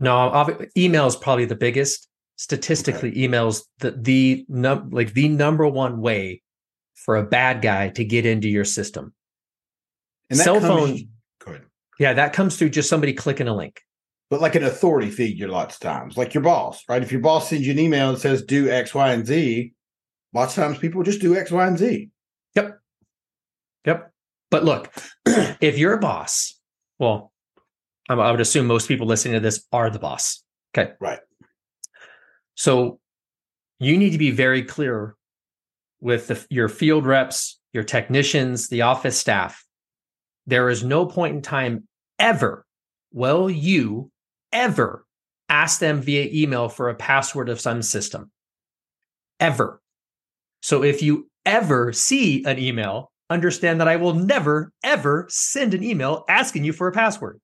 No, 0.00 0.48
email 0.76 1.06
is 1.06 1.16
probably 1.16 1.44
the 1.44 1.56
biggest. 1.56 2.08
Statistically, 2.36 3.12
emails 3.12 3.62
the 3.78 3.92
the 3.92 4.44
num- 4.48 4.90
like 4.90 5.14
the 5.14 5.28
number 5.28 5.68
one 5.68 6.00
way 6.00 6.42
for 6.94 7.16
a 7.16 7.22
bad 7.22 7.62
guy 7.62 7.90
to 7.90 8.04
get 8.04 8.26
into 8.26 8.48
your 8.48 8.64
system. 8.64 9.14
And 10.30 10.38
that 10.40 10.44
Cell 10.44 10.60
comes- 10.60 10.66
phone, 10.90 11.08
Go 11.44 11.50
ahead. 11.52 11.66
yeah, 12.00 12.12
that 12.14 12.32
comes 12.32 12.56
through 12.56 12.70
just 12.70 12.88
somebody 12.88 13.12
clicking 13.12 13.46
a 13.46 13.54
link. 13.54 13.80
But 14.30 14.40
like 14.40 14.56
an 14.56 14.64
authority 14.64 15.10
figure, 15.10 15.46
lots 15.46 15.76
of 15.76 15.80
times, 15.80 16.16
like 16.16 16.34
your 16.34 16.42
boss, 16.42 16.82
right? 16.88 17.02
If 17.02 17.12
your 17.12 17.20
boss 17.20 17.48
sends 17.50 17.66
you 17.66 17.72
an 17.72 17.78
email 17.78 18.08
and 18.08 18.18
says 18.18 18.42
do 18.42 18.68
X, 18.68 18.94
Y, 18.94 19.12
and 19.12 19.24
Z, 19.24 19.72
lots 20.32 20.56
of 20.58 20.64
times 20.64 20.78
people 20.78 21.04
just 21.04 21.20
do 21.20 21.36
X, 21.36 21.52
Y, 21.52 21.66
and 21.66 21.78
Z. 21.78 22.08
Yep. 22.56 22.78
Yep. 23.86 24.12
But 24.50 24.64
look, 24.64 24.92
if 25.60 25.78
you're 25.78 25.94
a 25.94 26.00
boss, 26.00 26.58
well, 26.98 27.32
I 28.08 28.14
I 28.14 28.30
would 28.30 28.40
assume 28.40 28.66
most 28.66 28.88
people 28.88 29.06
listening 29.06 29.34
to 29.34 29.40
this 29.40 29.66
are 29.72 29.90
the 29.90 29.98
boss. 29.98 30.42
Okay. 30.76 30.92
Right. 31.00 31.20
So 32.54 33.00
you 33.80 33.96
need 33.96 34.10
to 34.10 34.18
be 34.18 34.30
very 34.30 34.62
clear 34.62 35.16
with 36.00 36.28
the, 36.28 36.46
your 36.50 36.68
field 36.68 37.06
reps, 37.06 37.58
your 37.72 37.84
technicians, 37.84 38.68
the 38.68 38.82
office 38.82 39.18
staff. 39.18 39.64
There 40.46 40.68
is 40.68 40.84
no 40.84 41.06
point 41.06 41.34
in 41.36 41.42
time 41.42 41.88
ever 42.18 42.64
will 43.12 43.48
you 43.48 44.10
ever 44.52 45.06
ask 45.48 45.78
them 45.78 46.00
via 46.00 46.28
email 46.32 46.68
for 46.68 46.88
a 46.88 46.94
password 46.94 47.48
of 47.48 47.60
some 47.60 47.82
system. 47.82 48.30
Ever. 49.40 49.80
So 50.62 50.82
if 50.82 51.02
you 51.02 51.28
ever 51.44 51.92
see 51.92 52.44
an 52.44 52.58
email, 52.58 53.12
understand 53.30 53.80
that 53.80 53.88
I 53.88 53.96
will 53.96 54.14
never, 54.14 54.72
ever 54.82 55.26
send 55.28 55.74
an 55.74 55.84
email 55.84 56.24
asking 56.28 56.64
you 56.64 56.72
for 56.72 56.88
a 56.88 56.92
password, 56.92 57.40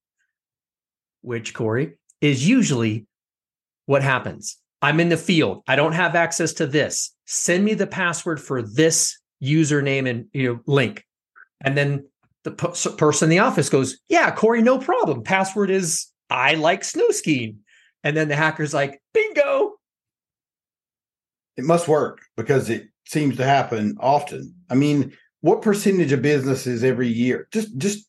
which, 1.23 1.55
Corey, 1.55 1.95
is 2.21 2.49
usually 2.49 3.07
what 3.87 4.03
happens. 4.03 4.57
I'm 4.83 5.01
in 5.01 5.09
the 5.09 5.17
field. 5.17 5.63
I 5.67 5.77
don't 5.77 5.93
have 5.93 6.15
access 6.15 6.53
to 6.55 6.67
this. 6.67 7.15
Send 7.27 7.65
me 7.65 7.75
the 7.75 7.87
password 7.87 8.41
for 8.41 8.63
this 8.63 9.19
username 9.43 10.09
and 10.09 10.27
you 10.33 10.49
know 10.49 10.61
link. 10.67 11.05
And 11.61 11.77
then 11.77 12.07
the 12.45 12.53
p- 12.53 12.97
person 12.97 13.27
in 13.27 13.31
the 13.31 13.41
office 13.41 13.69
goes, 13.69 13.99
"Yeah, 14.09 14.31
Corey, 14.31 14.63
no 14.63 14.79
problem. 14.79 15.23
Password 15.23 15.71
is 15.71 16.07
I 16.31 16.55
like 16.55 16.85
snow 16.85 17.11
skiing." 17.11 17.59
And 18.03 18.17
then 18.17 18.29
the 18.29 18.37
hacker's 18.37 18.73
like, 18.73 19.01
"Bingo." 19.13 19.75
It 21.57 21.65
must 21.65 21.89
work 21.89 22.21
because 22.37 22.71
it 22.71 22.89
seems 23.07 23.37
to 23.37 23.45
happen 23.45 23.97
often. 24.01 24.55
I 24.71 24.75
mean, 24.75 25.13
what 25.41 25.63
percentage 25.63 26.13
of 26.13 26.23
businesses 26.23 26.85
every 26.85 27.09
year? 27.09 27.49
Just, 27.51 27.77
just, 27.77 28.07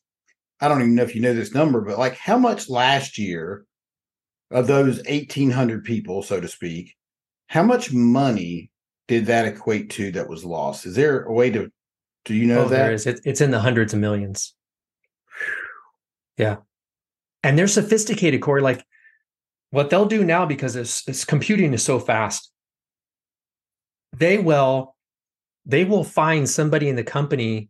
I 0.62 0.68
don't 0.68 0.80
even 0.80 0.94
know 0.94 1.02
if 1.02 1.16
you 1.16 1.20
know 1.20 1.34
this 1.34 1.54
number, 1.54 1.80
but 1.80 1.98
like 1.98 2.16
how 2.16 2.38
much 2.38 2.70
last 2.70 3.18
year 3.18 3.66
of 4.52 4.68
those 4.68 4.98
1,800 5.08 5.84
people, 5.84 6.22
so 6.22 6.40
to 6.40 6.46
speak, 6.46 6.94
how 7.48 7.64
much 7.64 7.92
money 7.92 8.70
did 9.08 9.26
that 9.26 9.44
equate 9.44 9.90
to 9.90 10.12
that 10.12 10.28
was 10.28 10.44
lost? 10.44 10.86
Is 10.86 10.94
there 10.94 11.24
a 11.24 11.32
way 11.32 11.50
to, 11.50 11.72
do 12.24 12.34
you 12.34 12.46
know 12.46 12.60
oh, 12.60 12.68
that? 12.68 12.76
there 12.76 12.92
is. 12.92 13.06
It, 13.08 13.20
it's 13.24 13.40
in 13.40 13.50
the 13.50 13.58
hundreds 13.58 13.92
of 13.92 13.98
millions. 13.98 14.54
Yeah. 16.38 16.58
And 17.42 17.58
they're 17.58 17.66
sophisticated, 17.66 18.40
Corey. 18.40 18.62
Like 18.62 18.84
what 19.70 19.90
they'll 19.90 20.06
do 20.06 20.22
now 20.22 20.46
because 20.46 20.76
it's, 20.76 21.06
it's 21.08 21.24
computing 21.24 21.74
is 21.74 21.82
so 21.82 21.98
fast. 21.98 22.52
They 24.16 24.38
will, 24.38 24.94
they 25.66 25.84
will 25.84 26.04
find 26.04 26.48
somebody 26.48 26.88
in 26.88 26.94
the 26.94 27.02
company. 27.02 27.68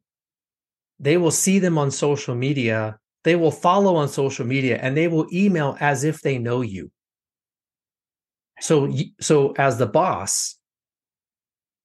They 1.02 1.18
will 1.18 1.30
see 1.30 1.58
them 1.58 1.76
on 1.76 1.90
social 1.90 2.34
media. 2.34 2.98
They 3.24 3.36
will 3.36 3.50
follow 3.50 3.96
on 3.96 4.08
social 4.08 4.46
media 4.46 4.78
and 4.80 4.96
they 4.96 5.08
will 5.08 5.26
email 5.32 5.76
as 5.80 6.04
if 6.04 6.22
they 6.22 6.38
know 6.38 6.62
you. 6.62 6.90
So, 8.60 8.90
so 9.20 9.52
as 9.58 9.76
the 9.76 9.86
boss, 9.86 10.56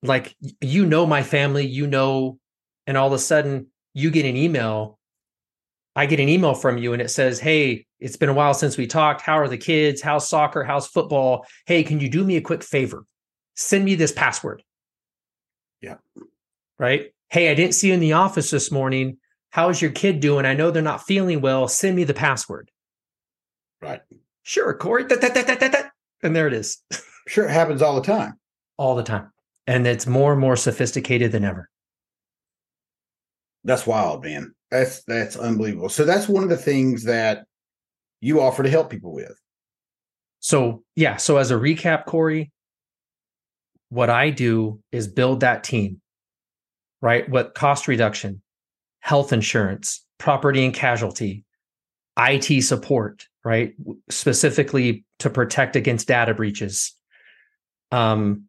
like 0.01 0.35
you 0.61 0.85
know 0.85 1.05
my 1.05 1.23
family, 1.23 1.65
you 1.65 1.87
know 1.87 2.39
and 2.87 2.97
all 2.97 3.07
of 3.07 3.13
a 3.13 3.19
sudden 3.19 3.67
you 3.93 4.09
get 4.09 4.25
an 4.25 4.37
email 4.37 4.97
i 5.95 6.05
get 6.05 6.19
an 6.19 6.29
email 6.29 6.55
from 6.55 6.77
you 6.77 6.93
and 6.93 7.01
it 7.01 7.09
says 7.09 7.39
hey 7.39 7.85
it's 7.99 8.15
been 8.15 8.29
a 8.29 8.33
while 8.33 8.53
since 8.53 8.77
we 8.77 8.85
talked. 8.85 9.21
How 9.21 9.39
are 9.39 9.47
the 9.47 9.57
kids? 9.57 10.03
How's 10.03 10.29
soccer? 10.29 10.63
How's 10.63 10.85
football? 10.85 11.47
Hey 11.65 11.83
can 11.83 11.99
you 11.99 12.09
do 12.09 12.23
me 12.23 12.37
a 12.37 12.41
quick 12.41 12.63
favor? 12.63 13.05
Send 13.55 13.83
me 13.83 13.95
this 13.95 14.11
password. 14.11 14.63
Yeah. 15.81 15.95
right 16.79 17.11
hey 17.29 17.49
i 17.49 17.53
didn't 17.53 17.73
see 17.73 17.87
you 17.87 17.93
in 17.93 17.99
the 17.99 18.13
office 18.13 18.49
this 18.51 18.71
morning 18.71 19.17
how's 19.51 19.81
your 19.81 19.91
kid 19.91 20.19
doing 20.19 20.45
i 20.45 20.53
know 20.53 20.71
they're 20.71 20.81
not 20.81 21.05
feeling 21.05 21.41
well 21.41 21.67
send 21.67 21.95
me 21.95 22.03
the 22.03 22.13
password 22.13 22.69
Right. 23.81 24.01
sure 24.43 24.73
corey 24.75 25.05
da, 25.05 25.15
da, 25.17 25.29
da, 25.29 25.43
da, 25.43 25.55
da, 25.55 25.67
da. 25.69 25.81
and 26.23 26.35
there 26.35 26.47
it 26.47 26.53
is 26.53 26.81
Sure, 27.27 27.45
it 27.45 27.51
happens 27.51 27.81
all 27.81 27.95
the 27.95 28.01
time. 28.07 28.33
all 28.77 28.95
the 28.95 29.03
time 29.03 29.29
and 29.67 29.85
it's 29.85 30.07
more 30.07 30.31
and 30.31 30.39
more 30.41 30.55
sophisticated 30.55 31.31
than 31.31 31.43
ever 31.43 31.69
That's 33.63 33.85
wild, 33.85 34.23
man. 34.23 34.53
That's 34.71 35.03
that's 35.03 35.35
unbelievable. 35.35 35.89
So 35.89 36.05
that's 36.05 36.29
one 36.29 36.43
of 36.43 36.49
the 36.49 36.55
things 36.57 37.03
that 37.03 37.43
you 38.21 38.39
offer 38.39 38.63
to 38.63 38.69
help 38.69 38.89
people 38.89 39.13
with. 39.13 39.37
So, 40.39 40.83
yeah. 40.95 41.17
So, 41.17 41.35
as 41.35 41.51
a 41.51 41.55
recap, 41.55 42.05
Corey, 42.05 42.51
what 43.89 44.09
I 44.09 44.29
do 44.29 44.79
is 44.93 45.07
build 45.09 45.41
that 45.41 45.63
team, 45.65 45.99
right? 47.01 47.27
What 47.29 47.53
cost 47.53 47.87
reduction, 47.87 48.41
health 48.99 49.33
insurance, 49.33 50.05
property 50.17 50.65
and 50.65 50.73
casualty, 50.73 51.43
IT 52.17 52.63
support, 52.63 53.25
right? 53.43 53.73
Specifically 54.09 55.05
to 55.19 55.29
protect 55.29 55.75
against 55.75 56.07
data 56.07 56.33
breaches, 56.33 56.95
um, 57.91 58.43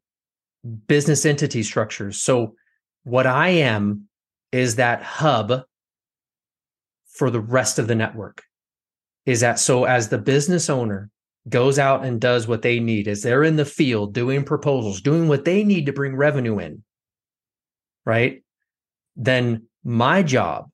business 0.86 1.24
entity 1.24 1.62
structures. 1.62 2.20
So, 2.20 2.54
what 3.04 3.26
I 3.26 3.48
am 3.48 4.08
is 4.52 4.76
that 4.76 5.02
hub 5.02 5.62
for 7.18 7.30
the 7.30 7.40
rest 7.40 7.78
of 7.78 7.88
the 7.88 7.94
network. 7.94 8.42
Is 9.26 9.40
that 9.40 9.58
so 9.58 9.84
as 9.84 10.08
the 10.08 10.18
business 10.18 10.70
owner 10.70 11.10
goes 11.48 11.78
out 11.78 12.04
and 12.04 12.20
does 12.20 12.46
what 12.46 12.62
they 12.62 12.80
need, 12.80 13.08
as 13.08 13.22
they're 13.22 13.44
in 13.44 13.56
the 13.56 13.64
field 13.64 14.14
doing 14.14 14.44
proposals, 14.44 15.00
doing 15.00 15.28
what 15.28 15.44
they 15.44 15.64
need 15.64 15.86
to 15.86 15.92
bring 15.92 16.16
revenue 16.16 16.58
in, 16.58 16.82
right? 18.08 18.42
Then 19.14 19.66
my 19.84 20.22
job 20.22 20.70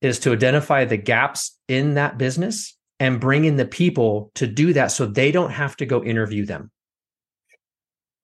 is 0.00 0.18
to 0.20 0.32
identify 0.32 0.86
the 0.86 0.96
gaps 0.96 1.58
in 1.68 1.94
that 1.94 2.16
business 2.16 2.76
and 2.98 3.20
bring 3.20 3.44
in 3.44 3.56
the 3.56 3.66
people 3.66 4.32
to 4.36 4.46
do 4.46 4.72
that 4.72 4.88
so 4.88 5.04
they 5.04 5.30
don't 5.30 5.50
have 5.50 5.76
to 5.76 5.86
go 5.86 6.02
interview 6.02 6.46
them. 6.46 6.70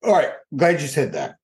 All 0.02 0.14
right, 0.14 0.30
glad 0.56 0.80
you 0.80 0.88
said 0.88 1.12
that. 1.12 1.36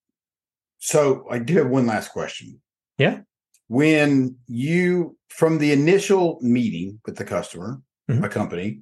So 0.79 1.27
I 1.31 1.39
do 1.39 1.55
have 1.59 1.69
one 1.69 1.87
last 1.87 2.09
question. 2.09 2.61
Yeah. 2.97 3.21
When 3.69 4.37
you 4.47 5.19
from 5.29 5.59
the 5.59 5.73
initial 5.73 6.39
meeting 6.43 7.01
with 7.05 7.17
the 7.17 7.25
customer, 7.25 7.83
Mhm. 8.09 8.25
a 8.25 8.29
company, 8.29 8.81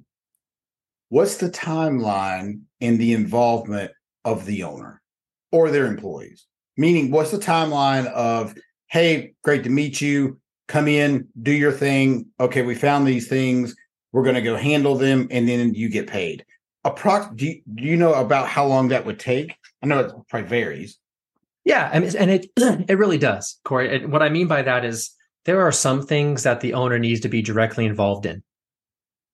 what's 1.09 1.37
the 1.37 1.49
timeline 1.49 2.61
and 2.79 2.99
the 2.99 3.13
involvement 3.13 3.91
of 4.23 4.45
the 4.45 4.63
owner 4.63 5.01
or 5.51 5.69
their 5.71 5.87
employees? 5.87 6.47
Meaning, 6.77 7.11
what's 7.11 7.31
the 7.31 7.37
timeline 7.37 8.07
of, 8.07 8.55
hey, 8.87 9.33
great 9.43 9.63
to 9.63 9.69
meet 9.69 10.01
you. 10.01 10.39
Come 10.67 10.87
in, 10.87 11.27
do 11.41 11.51
your 11.51 11.71
thing. 11.71 12.27
Okay, 12.39 12.61
we 12.61 12.75
found 12.75 13.05
these 13.05 13.27
things. 13.27 13.75
We're 14.13 14.23
going 14.23 14.35
to 14.35 14.41
go 14.41 14.55
handle 14.55 14.95
them, 14.95 15.27
and 15.31 15.47
then 15.47 15.73
you 15.73 15.89
get 15.89 16.07
paid. 16.07 16.45
Approx- 16.85 17.35
do, 17.35 17.45
you, 17.45 17.61
do 17.75 17.83
you 17.83 17.97
know 17.97 18.13
about 18.13 18.47
how 18.47 18.65
long 18.65 18.87
that 18.89 19.05
would 19.05 19.19
take? 19.19 19.55
I 19.83 19.87
know 19.87 19.99
it 19.99 20.11
probably 20.29 20.47
varies. 20.47 20.97
Yeah, 21.63 21.89
I 21.93 21.99
mean, 21.99 22.15
and 22.17 22.31
it 22.31 22.47
it 22.57 22.97
really 22.97 23.17
does, 23.17 23.59
Corey. 23.63 23.95
And 23.95 24.11
what 24.11 24.23
I 24.23 24.29
mean 24.29 24.47
by 24.47 24.61
that 24.63 24.83
is 24.83 25.11
there 25.45 25.61
are 25.61 25.71
some 25.71 26.05
things 26.05 26.43
that 26.43 26.61
the 26.61 26.73
owner 26.73 26.99
needs 26.99 27.21
to 27.21 27.29
be 27.29 27.41
directly 27.41 27.85
involved 27.85 28.25
in, 28.25 28.43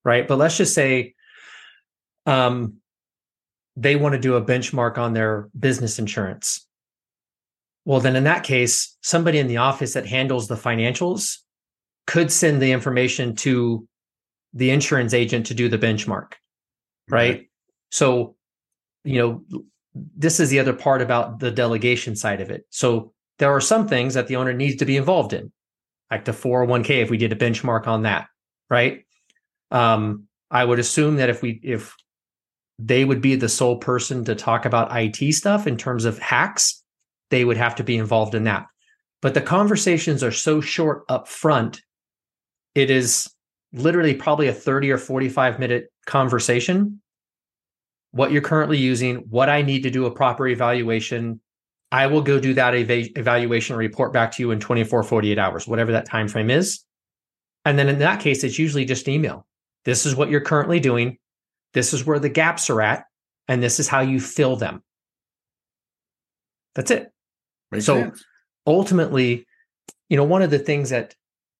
right? 0.04 0.26
But 0.26 0.38
let's 0.38 0.56
just 0.56 0.74
say 0.74 1.14
um, 2.26 2.74
they 3.76 3.96
want 3.96 4.14
to 4.14 4.20
do 4.20 4.36
a 4.36 4.44
benchmark 4.44 4.98
on 4.98 5.12
their 5.12 5.48
business 5.58 5.98
insurance. 5.98 6.66
Well, 7.88 8.00
then 8.00 8.16
in 8.16 8.24
that 8.24 8.44
case, 8.44 8.98
somebody 9.00 9.38
in 9.38 9.46
the 9.46 9.56
office 9.56 9.94
that 9.94 10.04
handles 10.04 10.46
the 10.46 10.56
financials 10.56 11.38
could 12.06 12.30
send 12.30 12.60
the 12.60 12.70
information 12.70 13.34
to 13.36 13.88
the 14.52 14.68
insurance 14.68 15.14
agent 15.14 15.46
to 15.46 15.54
do 15.54 15.70
the 15.70 15.78
benchmark. 15.78 16.34
Right. 17.08 17.48
So, 17.90 18.36
you 19.04 19.18
know, 19.18 19.62
this 19.94 20.38
is 20.38 20.50
the 20.50 20.58
other 20.58 20.74
part 20.74 21.00
about 21.00 21.38
the 21.38 21.50
delegation 21.50 22.14
side 22.14 22.42
of 22.42 22.50
it. 22.50 22.66
So 22.68 23.14
there 23.38 23.52
are 23.52 23.60
some 23.60 23.88
things 23.88 24.12
that 24.12 24.26
the 24.26 24.36
owner 24.36 24.52
needs 24.52 24.76
to 24.76 24.84
be 24.84 24.98
involved 24.98 25.32
in, 25.32 25.50
like 26.10 26.26
the 26.26 26.32
401k, 26.32 27.02
if 27.02 27.08
we 27.08 27.16
did 27.16 27.32
a 27.32 27.36
benchmark 27.36 27.86
on 27.86 28.02
that. 28.02 28.26
Right. 28.68 29.06
Um, 29.70 30.24
I 30.50 30.62
would 30.62 30.78
assume 30.78 31.16
that 31.16 31.30
if 31.30 31.40
we, 31.40 31.58
if 31.62 31.96
they 32.78 33.06
would 33.06 33.22
be 33.22 33.36
the 33.36 33.48
sole 33.48 33.78
person 33.78 34.26
to 34.26 34.34
talk 34.34 34.66
about 34.66 34.94
IT 34.94 35.32
stuff 35.32 35.66
in 35.66 35.78
terms 35.78 36.04
of 36.04 36.18
hacks, 36.18 36.77
they 37.30 37.44
would 37.44 37.56
have 37.56 37.74
to 37.76 37.84
be 37.84 37.96
involved 37.96 38.34
in 38.34 38.44
that. 38.44 38.66
But 39.20 39.34
the 39.34 39.40
conversations 39.40 40.22
are 40.22 40.32
so 40.32 40.60
short 40.60 41.04
up 41.08 41.28
front, 41.28 41.80
it 42.74 42.90
is 42.90 43.28
literally 43.72 44.14
probably 44.14 44.48
a 44.48 44.52
30 44.52 44.90
or 44.90 44.98
45 44.98 45.58
minute 45.58 45.92
conversation. 46.06 47.00
What 48.12 48.32
you're 48.32 48.42
currently 48.42 48.78
using, 48.78 49.16
what 49.28 49.48
I 49.48 49.62
need 49.62 49.82
to 49.82 49.90
do 49.90 50.06
a 50.06 50.10
proper 50.10 50.46
evaluation. 50.46 51.40
I 51.90 52.06
will 52.06 52.22
go 52.22 52.38
do 52.38 52.54
that 52.54 52.74
eva- 52.74 53.18
evaluation 53.18 53.76
report 53.76 54.12
back 54.12 54.32
to 54.32 54.42
you 54.42 54.50
in 54.50 54.60
24, 54.60 55.02
48 55.02 55.38
hours, 55.38 55.66
whatever 55.66 55.92
that 55.92 56.06
time 56.06 56.28
frame 56.28 56.50
is. 56.50 56.84
And 57.64 57.78
then 57.78 57.88
in 57.88 57.98
that 57.98 58.20
case, 58.20 58.44
it's 58.44 58.58
usually 58.58 58.84
just 58.84 59.08
email. 59.08 59.46
This 59.84 60.06
is 60.06 60.14
what 60.14 60.30
you're 60.30 60.40
currently 60.40 60.80
doing. 60.80 61.18
This 61.74 61.92
is 61.92 62.04
where 62.04 62.18
the 62.18 62.28
gaps 62.28 62.70
are 62.70 62.80
at, 62.80 63.04
and 63.46 63.62
this 63.62 63.80
is 63.80 63.88
how 63.88 64.00
you 64.00 64.20
fill 64.20 64.56
them. 64.56 64.82
That's 66.74 66.90
it. 66.90 67.12
Makes 67.70 67.86
so 67.86 68.02
sense. 68.02 68.24
ultimately, 68.66 69.46
you 70.08 70.16
know, 70.16 70.24
one 70.24 70.42
of 70.42 70.50
the 70.50 70.58
things 70.58 70.90
that 70.90 71.14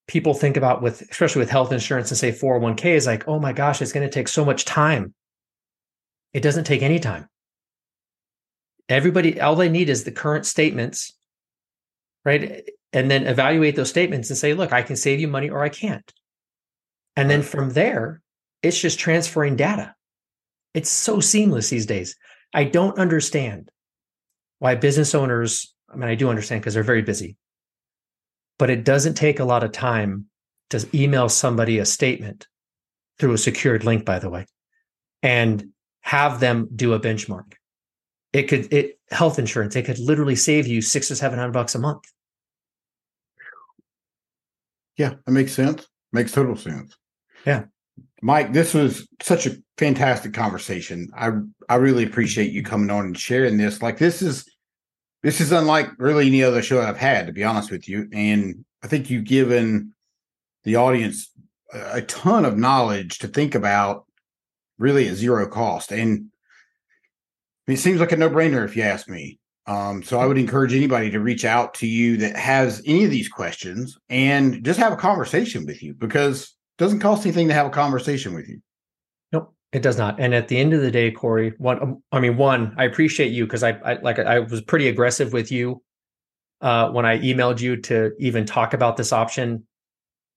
people 0.07 0.35
think 0.35 0.57
about 0.57 0.83
with, 0.83 1.03
especially 1.11 1.41
with 1.41 1.51
health 1.51 1.71
insurance 1.71 2.11
and 2.11 2.19
say 2.19 2.33
401k 2.33 2.87
is 2.87 3.07
like, 3.07 3.29
oh 3.29 3.39
my 3.39 3.53
gosh, 3.53 3.83
it's 3.83 3.93
going 3.93 4.07
to 4.07 4.13
take 4.13 4.29
so 4.29 4.45
much 4.45 4.65
time. 4.65 5.15
It 6.33 6.43
doesn't 6.43 6.65
take 6.65 6.83
any 6.83 6.99
time. 6.99 7.29
Everybody, 8.89 9.41
all 9.41 9.55
they 9.55 9.69
need 9.69 9.91
is 9.91 10.05
the 10.05 10.11
current 10.11 10.47
statements, 10.47 11.13
right? 12.25 12.69
And 12.93 13.11
then 13.11 13.27
evaluate 13.27 13.77
those 13.77 13.91
statements 13.91 14.31
and 14.31 14.39
say, 14.39 14.55
look, 14.55 14.73
I 14.73 14.83
can 14.83 14.97
save 14.97 15.21
you 15.21 15.29
money 15.29 15.51
or 15.51 15.63
I 15.63 15.69
can't. 15.69 16.11
And 17.17 17.29
then 17.29 17.43
from 17.43 17.71
there, 17.71 18.23
it's 18.63 18.81
just 18.81 18.99
transferring 18.99 19.57
data. 19.57 19.95
It's 20.73 20.91
so 20.91 21.21
seamless 21.21 21.69
these 21.69 21.87
days. 21.87 22.17
I 22.55 22.65
don't 22.65 22.99
understand 22.99 23.71
why 24.59 24.75
business 24.75 25.15
owners, 25.15 25.75
I 25.91 25.97
mean, 25.97 26.09
I 26.09 26.15
do 26.15 26.29
understand 26.29 26.61
because 26.61 26.75
they're 26.75 26.83
very 26.83 27.03
busy, 27.03 27.37
but 28.59 28.71
it 28.71 28.85
doesn't 28.85 29.15
take 29.15 29.41
a 29.41 29.45
lot 29.45 29.65
of 29.65 29.73
time 29.73 30.27
to 30.71 30.87
email 30.95 31.29
somebody 31.29 31.79
a 31.79 31.87
statement 31.87 32.47
through 33.19 33.33
a 33.33 33.39
secured 33.39 33.85
link, 33.85 34.05
by 34.05 34.19
the 34.19 34.31
way, 34.31 34.47
and 35.23 35.69
have 36.03 36.41
them 36.41 36.69
do 36.75 36.93
a 36.93 37.01
benchmark. 37.01 37.55
It 38.33 38.45
could, 38.45 38.73
it 38.73 38.99
health 39.11 39.39
insurance, 39.39 39.75
it 39.77 39.85
could 39.85 39.99
literally 39.99 40.37
save 40.37 40.67
you 40.67 40.83
six 40.83 41.11
or 41.11 41.15
seven 41.15 41.39
hundred 41.39 41.53
bucks 41.53 41.75
a 41.75 41.79
month. 41.79 42.05
Yeah, 44.97 45.15
that 45.25 45.33
makes 45.33 45.53
sense. 45.53 45.87
Makes 46.13 46.33
total 46.33 46.57
sense. 46.57 46.97
Yeah. 47.47 47.65
Mike, 48.21 48.53
this 48.53 48.75
was 48.75 49.09
such 49.23 49.47
a 49.47 49.57
fantastic 49.77 50.35
conversation. 50.35 51.09
I 51.17 51.31
I 51.69 51.77
really 51.77 52.05
appreciate 52.05 52.53
you 52.53 52.63
coming 52.63 52.91
on 52.91 53.07
and 53.07 53.19
sharing 53.19 53.57
this. 53.57 53.81
Like 53.81 53.99
this 53.99 54.23
is 54.23 54.45
this 55.23 55.41
is 55.41 55.53
unlike 55.53 55.91
really 55.99 56.27
any 56.27 56.43
other 56.43 56.63
show 56.63 56.81
I've 56.81 56.97
had, 56.97 57.27
to 57.27 57.33
be 57.33 57.45
honest 57.45 57.71
with 57.71 57.89
you. 57.89 58.09
And 58.13 58.65
I 58.83 58.87
think 58.87 59.11
you've 59.11 59.25
given 59.25 59.93
the 60.65 60.77
audience 60.77 61.31
a, 61.73 62.03
ton 62.03 62.45
of 62.45 62.57
knowledge 62.57 63.19
to 63.19 63.29
think 63.29 63.55
about 63.55 64.07
really 64.79 65.09
at 65.09 65.17
zero 65.17 65.47
cost. 65.49 65.93
And 65.93 66.27
it 67.67 67.79
seems 67.79 68.01
like 68.01 68.13
a 68.13 68.17
no-brainer 68.17 68.65
if 68.65 68.77
you 68.77 68.83
ask 68.83 69.09
me. 69.09 69.39
Um, 69.67 70.03
so 70.03 70.19
I 70.19 70.25
would 70.25 70.39
encourage 70.39 70.73
anybody 70.73 71.11
to 71.11 71.21
reach 71.21 71.45
out 71.45 71.75
to 71.75 71.87
you 71.87 72.17
that 72.19 72.37
has 72.37 72.81
any 72.87 73.05
of 73.05 73.11
these 73.11 73.29
questions 73.29 73.99
and 74.09 74.65
just 74.65 74.79
have 74.79 74.95
a 74.95 74.97
conversation 74.97 75.67
with 75.67 75.83
you 75.83 75.93
because 75.93 76.43
it 76.43 76.83
doesn't 76.83 77.01
cost 77.01 77.27
anything 77.27 77.49
to 77.49 77.55
have 77.55 77.67
a 77.67 77.71
conversation 77.71 78.35
with 78.35 78.49
you. 78.49 78.63
It 79.73 79.83
does 79.83 79.99
not. 79.99 80.19
And 80.19 80.35
at 80.35 80.49
the 80.49 80.57
end 80.57 80.73
of 80.73 80.81
the 80.81 80.91
day, 80.91 81.11
Corey, 81.11 81.53
one, 81.59 81.83
um, 81.83 82.03
I 82.11 82.21
mean, 82.21 82.37
one, 82.37 82.75
I 82.79 82.85
appreciate 82.85 83.33
you 83.33 83.45
because 83.45 83.63
I, 83.63 83.73
I, 83.73 83.95
like, 84.01 84.19
I 84.19 84.39
was 84.39 84.63
pretty 84.63 84.89
aggressive 84.89 85.33
with 85.33 85.53
you 85.53 85.83
uh, 86.61 86.89
when 86.91 87.05
I 87.05 87.19
emailed 87.19 87.61
you 87.61 87.77
to 87.83 88.13
even 88.19 88.47
talk 88.47 88.73
about 88.73 88.97
this 88.97 89.13
option. 89.13 89.67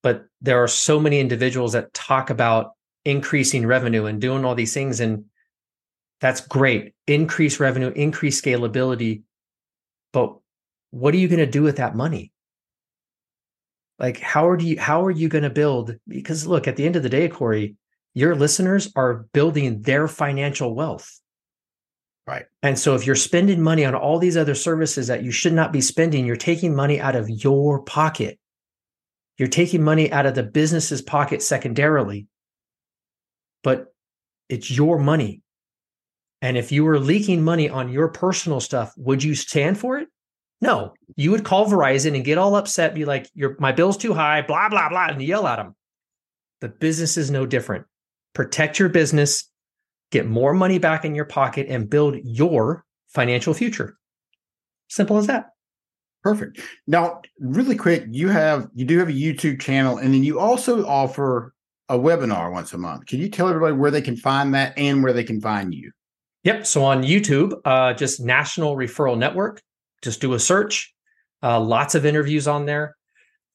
But 0.04 0.26
there 0.42 0.62
are 0.62 0.68
so 0.68 1.00
many 1.00 1.20
individuals 1.20 1.74
that 1.74 1.94
talk 1.94 2.30
about 2.30 2.72
increasing 3.06 3.66
revenue 3.66 4.06
and 4.06 4.20
doing 4.20 4.44
all 4.44 4.56
these 4.56 4.74
things, 4.74 5.00
and 5.00 5.26
that's 6.20 6.42
great. 6.42 6.94
Increase 7.08 7.60
revenue, 7.60 7.92
increase 7.96 8.42
scalability, 8.42 9.22
but 10.12 10.36
what 10.90 11.14
are 11.14 11.18
you 11.18 11.28
going 11.28 11.40
to 11.40 11.46
do 11.46 11.64
with 11.64 11.78
that 11.78 11.96
money? 11.96 12.32
Like, 13.98 14.20
how 14.20 14.50
are 14.50 14.60
you? 14.60 14.80
How 14.80 15.06
are 15.06 15.12
you 15.12 15.30
going 15.30 15.44
to 15.44 15.50
build? 15.50 15.96
Because 16.08 16.48
look, 16.48 16.68
at 16.68 16.76
the 16.76 16.86
end 16.86 16.96
of 16.96 17.04
the 17.04 17.10
day, 17.10 17.30
Corey, 17.30 17.76
your 18.14 18.36
listeners 18.36 18.92
are 18.96 19.26
building 19.34 19.82
their 19.82 20.08
financial 20.08 20.76
wealth. 20.76 21.20
Right. 22.28 22.46
And 22.62 22.78
so 22.78 22.96
if 22.96 23.06
you're 23.06 23.16
spending 23.16 23.62
money 23.62 23.84
on 23.84 23.96
all 23.96 24.20
these 24.20 24.38
other 24.38 24.56
services 24.56 25.08
that 25.08 25.24
you 25.24 25.32
should 25.32 25.54
not 25.54 25.74
be 25.74 25.82
spending, 25.82 26.26
you're 26.26 26.36
taking 26.36 26.76
money 26.76 27.00
out 27.00 27.16
of 27.16 27.30
your 27.30 27.82
pocket. 27.82 28.38
You're 29.38 29.48
taking 29.48 29.84
money 29.84 30.12
out 30.12 30.26
of 30.26 30.36
the 30.36 30.44
business's 30.44 31.02
pocket 31.02 31.42
secondarily. 31.42 32.28
But 33.64 33.94
it's 34.50 34.70
your 34.70 35.00
money. 35.00 35.42
And 36.42 36.58
if 36.58 36.72
you 36.72 36.84
were 36.84 37.00
leaking 37.00 37.44
money 37.44 37.70
on 37.70 37.90
your 37.90 38.10
personal 38.10 38.60
stuff, 38.60 38.94
would 38.98 39.24
you 39.24 39.36
stand 39.36 39.78
for 39.78 39.98
it? 39.98 40.08
No. 40.60 40.94
You 41.16 41.32
would 41.32 41.44
call 41.44 41.66
Verizon 41.70 42.16
and 42.16 42.26
get 42.26 42.38
all 42.38 42.56
upset, 42.56 42.94
be 42.94 43.06
like, 43.06 43.30
"Your 43.34 43.56
my 43.60 43.72
bill's 43.72 43.98
too 43.98 44.14
high, 44.14 44.42
blah 44.42 44.70
blah 44.70 44.90
blah," 44.90 45.08
and 45.08 45.22
yell 45.22 45.48
at 45.48 45.58
them. 45.58 45.76
The 46.62 46.70
business 46.70 47.18
is 47.18 47.32
no 47.32 47.46
different. 47.46 47.86
Protect 48.34 48.80
your 48.80 48.90
business, 48.90 49.50
get 50.12 50.28
more 50.28 50.54
money 50.54 50.80
back 50.80 51.06
in 51.06 51.16
your 51.16 51.26
pocket, 51.26 51.68
and 51.70 51.90
build 51.90 52.18
your 52.24 52.86
financial 53.10 53.54
future. 53.54 53.98
Simple 54.88 55.18
as 55.18 55.28
that. 55.28 55.52
Perfect. 56.24 56.62
Now, 56.88 57.22
really 57.40 57.76
quick, 57.76 58.06
you 58.10 58.30
have 58.30 58.70
you 58.76 58.86
do 58.86 59.00
have 59.00 59.10
a 59.10 59.14
YouTube 59.14 59.60
channel, 59.60 59.98
and 59.98 60.14
then 60.14 60.24
you 60.24 60.40
also 60.40 60.86
offer 60.86 61.54
a 61.90 61.98
webinar 61.98 62.52
once 62.52 62.74
a 62.74 62.78
month. 62.78 63.06
Can 63.08 63.20
you 63.20 63.30
tell 63.30 63.50
everybody 63.50 63.74
where 63.74 63.92
they 63.92 64.02
can 64.02 64.16
find 64.16 64.54
that 64.54 64.78
and 64.78 65.04
where 65.04 65.14
they 65.14 65.24
can 65.24 65.42
find 65.42 65.74
you? 65.74 65.92
Yep. 66.44 66.66
So 66.66 66.84
on 66.84 67.04
YouTube, 67.04 67.54
uh, 67.66 67.94
just 67.94 68.20
National 68.20 68.76
Referral 68.76 69.18
Network. 69.18 69.62
Just 70.02 70.22
do 70.22 70.34
a 70.34 70.40
search. 70.40 70.94
Uh, 71.44 71.60
lots 71.60 71.96
of 71.96 72.06
interviews 72.06 72.48
on 72.48 72.66
there. 72.66 72.96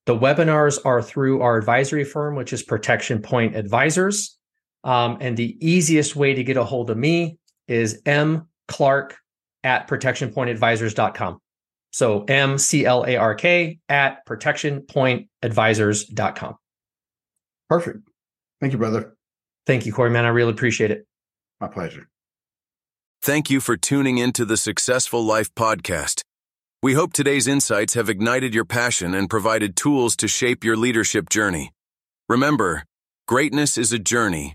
The 0.06 0.16
webinars 0.16 0.78
are 0.84 1.02
through 1.02 1.42
our 1.42 1.56
advisory 1.56 2.04
firm, 2.04 2.36
which 2.36 2.52
is 2.52 2.62
Protection 2.62 3.20
Point 3.20 3.56
Advisors. 3.56 4.35
Um, 4.86 5.18
and 5.20 5.36
the 5.36 5.58
easiest 5.60 6.16
way 6.16 6.32
to 6.34 6.44
get 6.44 6.56
a 6.56 6.64
hold 6.64 6.88
of 6.90 6.96
me 6.96 7.38
is 7.66 8.00
m 8.06 8.46
clark 8.68 9.16
at 9.64 9.88
protectionpointadvisors.com. 9.88 11.38
So 11.90 12.22
M 12.24 12.56
C 12.56 12.86
L 12.86 13.04
A 13.04 13.16
R 13.16 13.34
K 13.34 13.80
at 13.88 14.24
protectionpointadvisors.com. 14.26 16.54
Perfect. 17.68 17.98
Thank 18.60 18.72
you, 18.72 18.78
brother. 18.78 19.16
Thank 19.66 19.86
you, 19.86 19.92
Corey, 19.92 20.10
man. 20.10 20.24
I 20.24 20.28
really 20.28 20.52
appreciate 20.52 20.92
it. 20.92 21.04
My 21.60 21.66
pleasure. 21.66 22.08
Thank 23.22 23.50
you 23.50 23.60
for 23.60 23.76
tuning 23.76 24.18
in 24.18 24.32
to 24.34 24.44
the 24.44 24.56
Successful 24.56 25.24
Life 25.24 25.52
Podcast. 25.54 26.20
We 26.80 26.94
hope 26.94 27.12
today's 27.12 27.48
insights 27.48 27.94
have 27.94 28.08
ignited 28.08 28.54
your 28.54 28.64
passion 28.64 29.14
and 29.14 29.28
provided 29.28 29.74
tools 29.74 30.14
to 30.16 30.28
shape 30.28 30.62
your 30.62 30.76
leadership 30.76 31.28
journey. 31.28 31.72
Remember, 32.28 32.84
greatness 33.26 33.76
is 33.76 33.92
a 33.92 33.98
journey, 33.98 34.54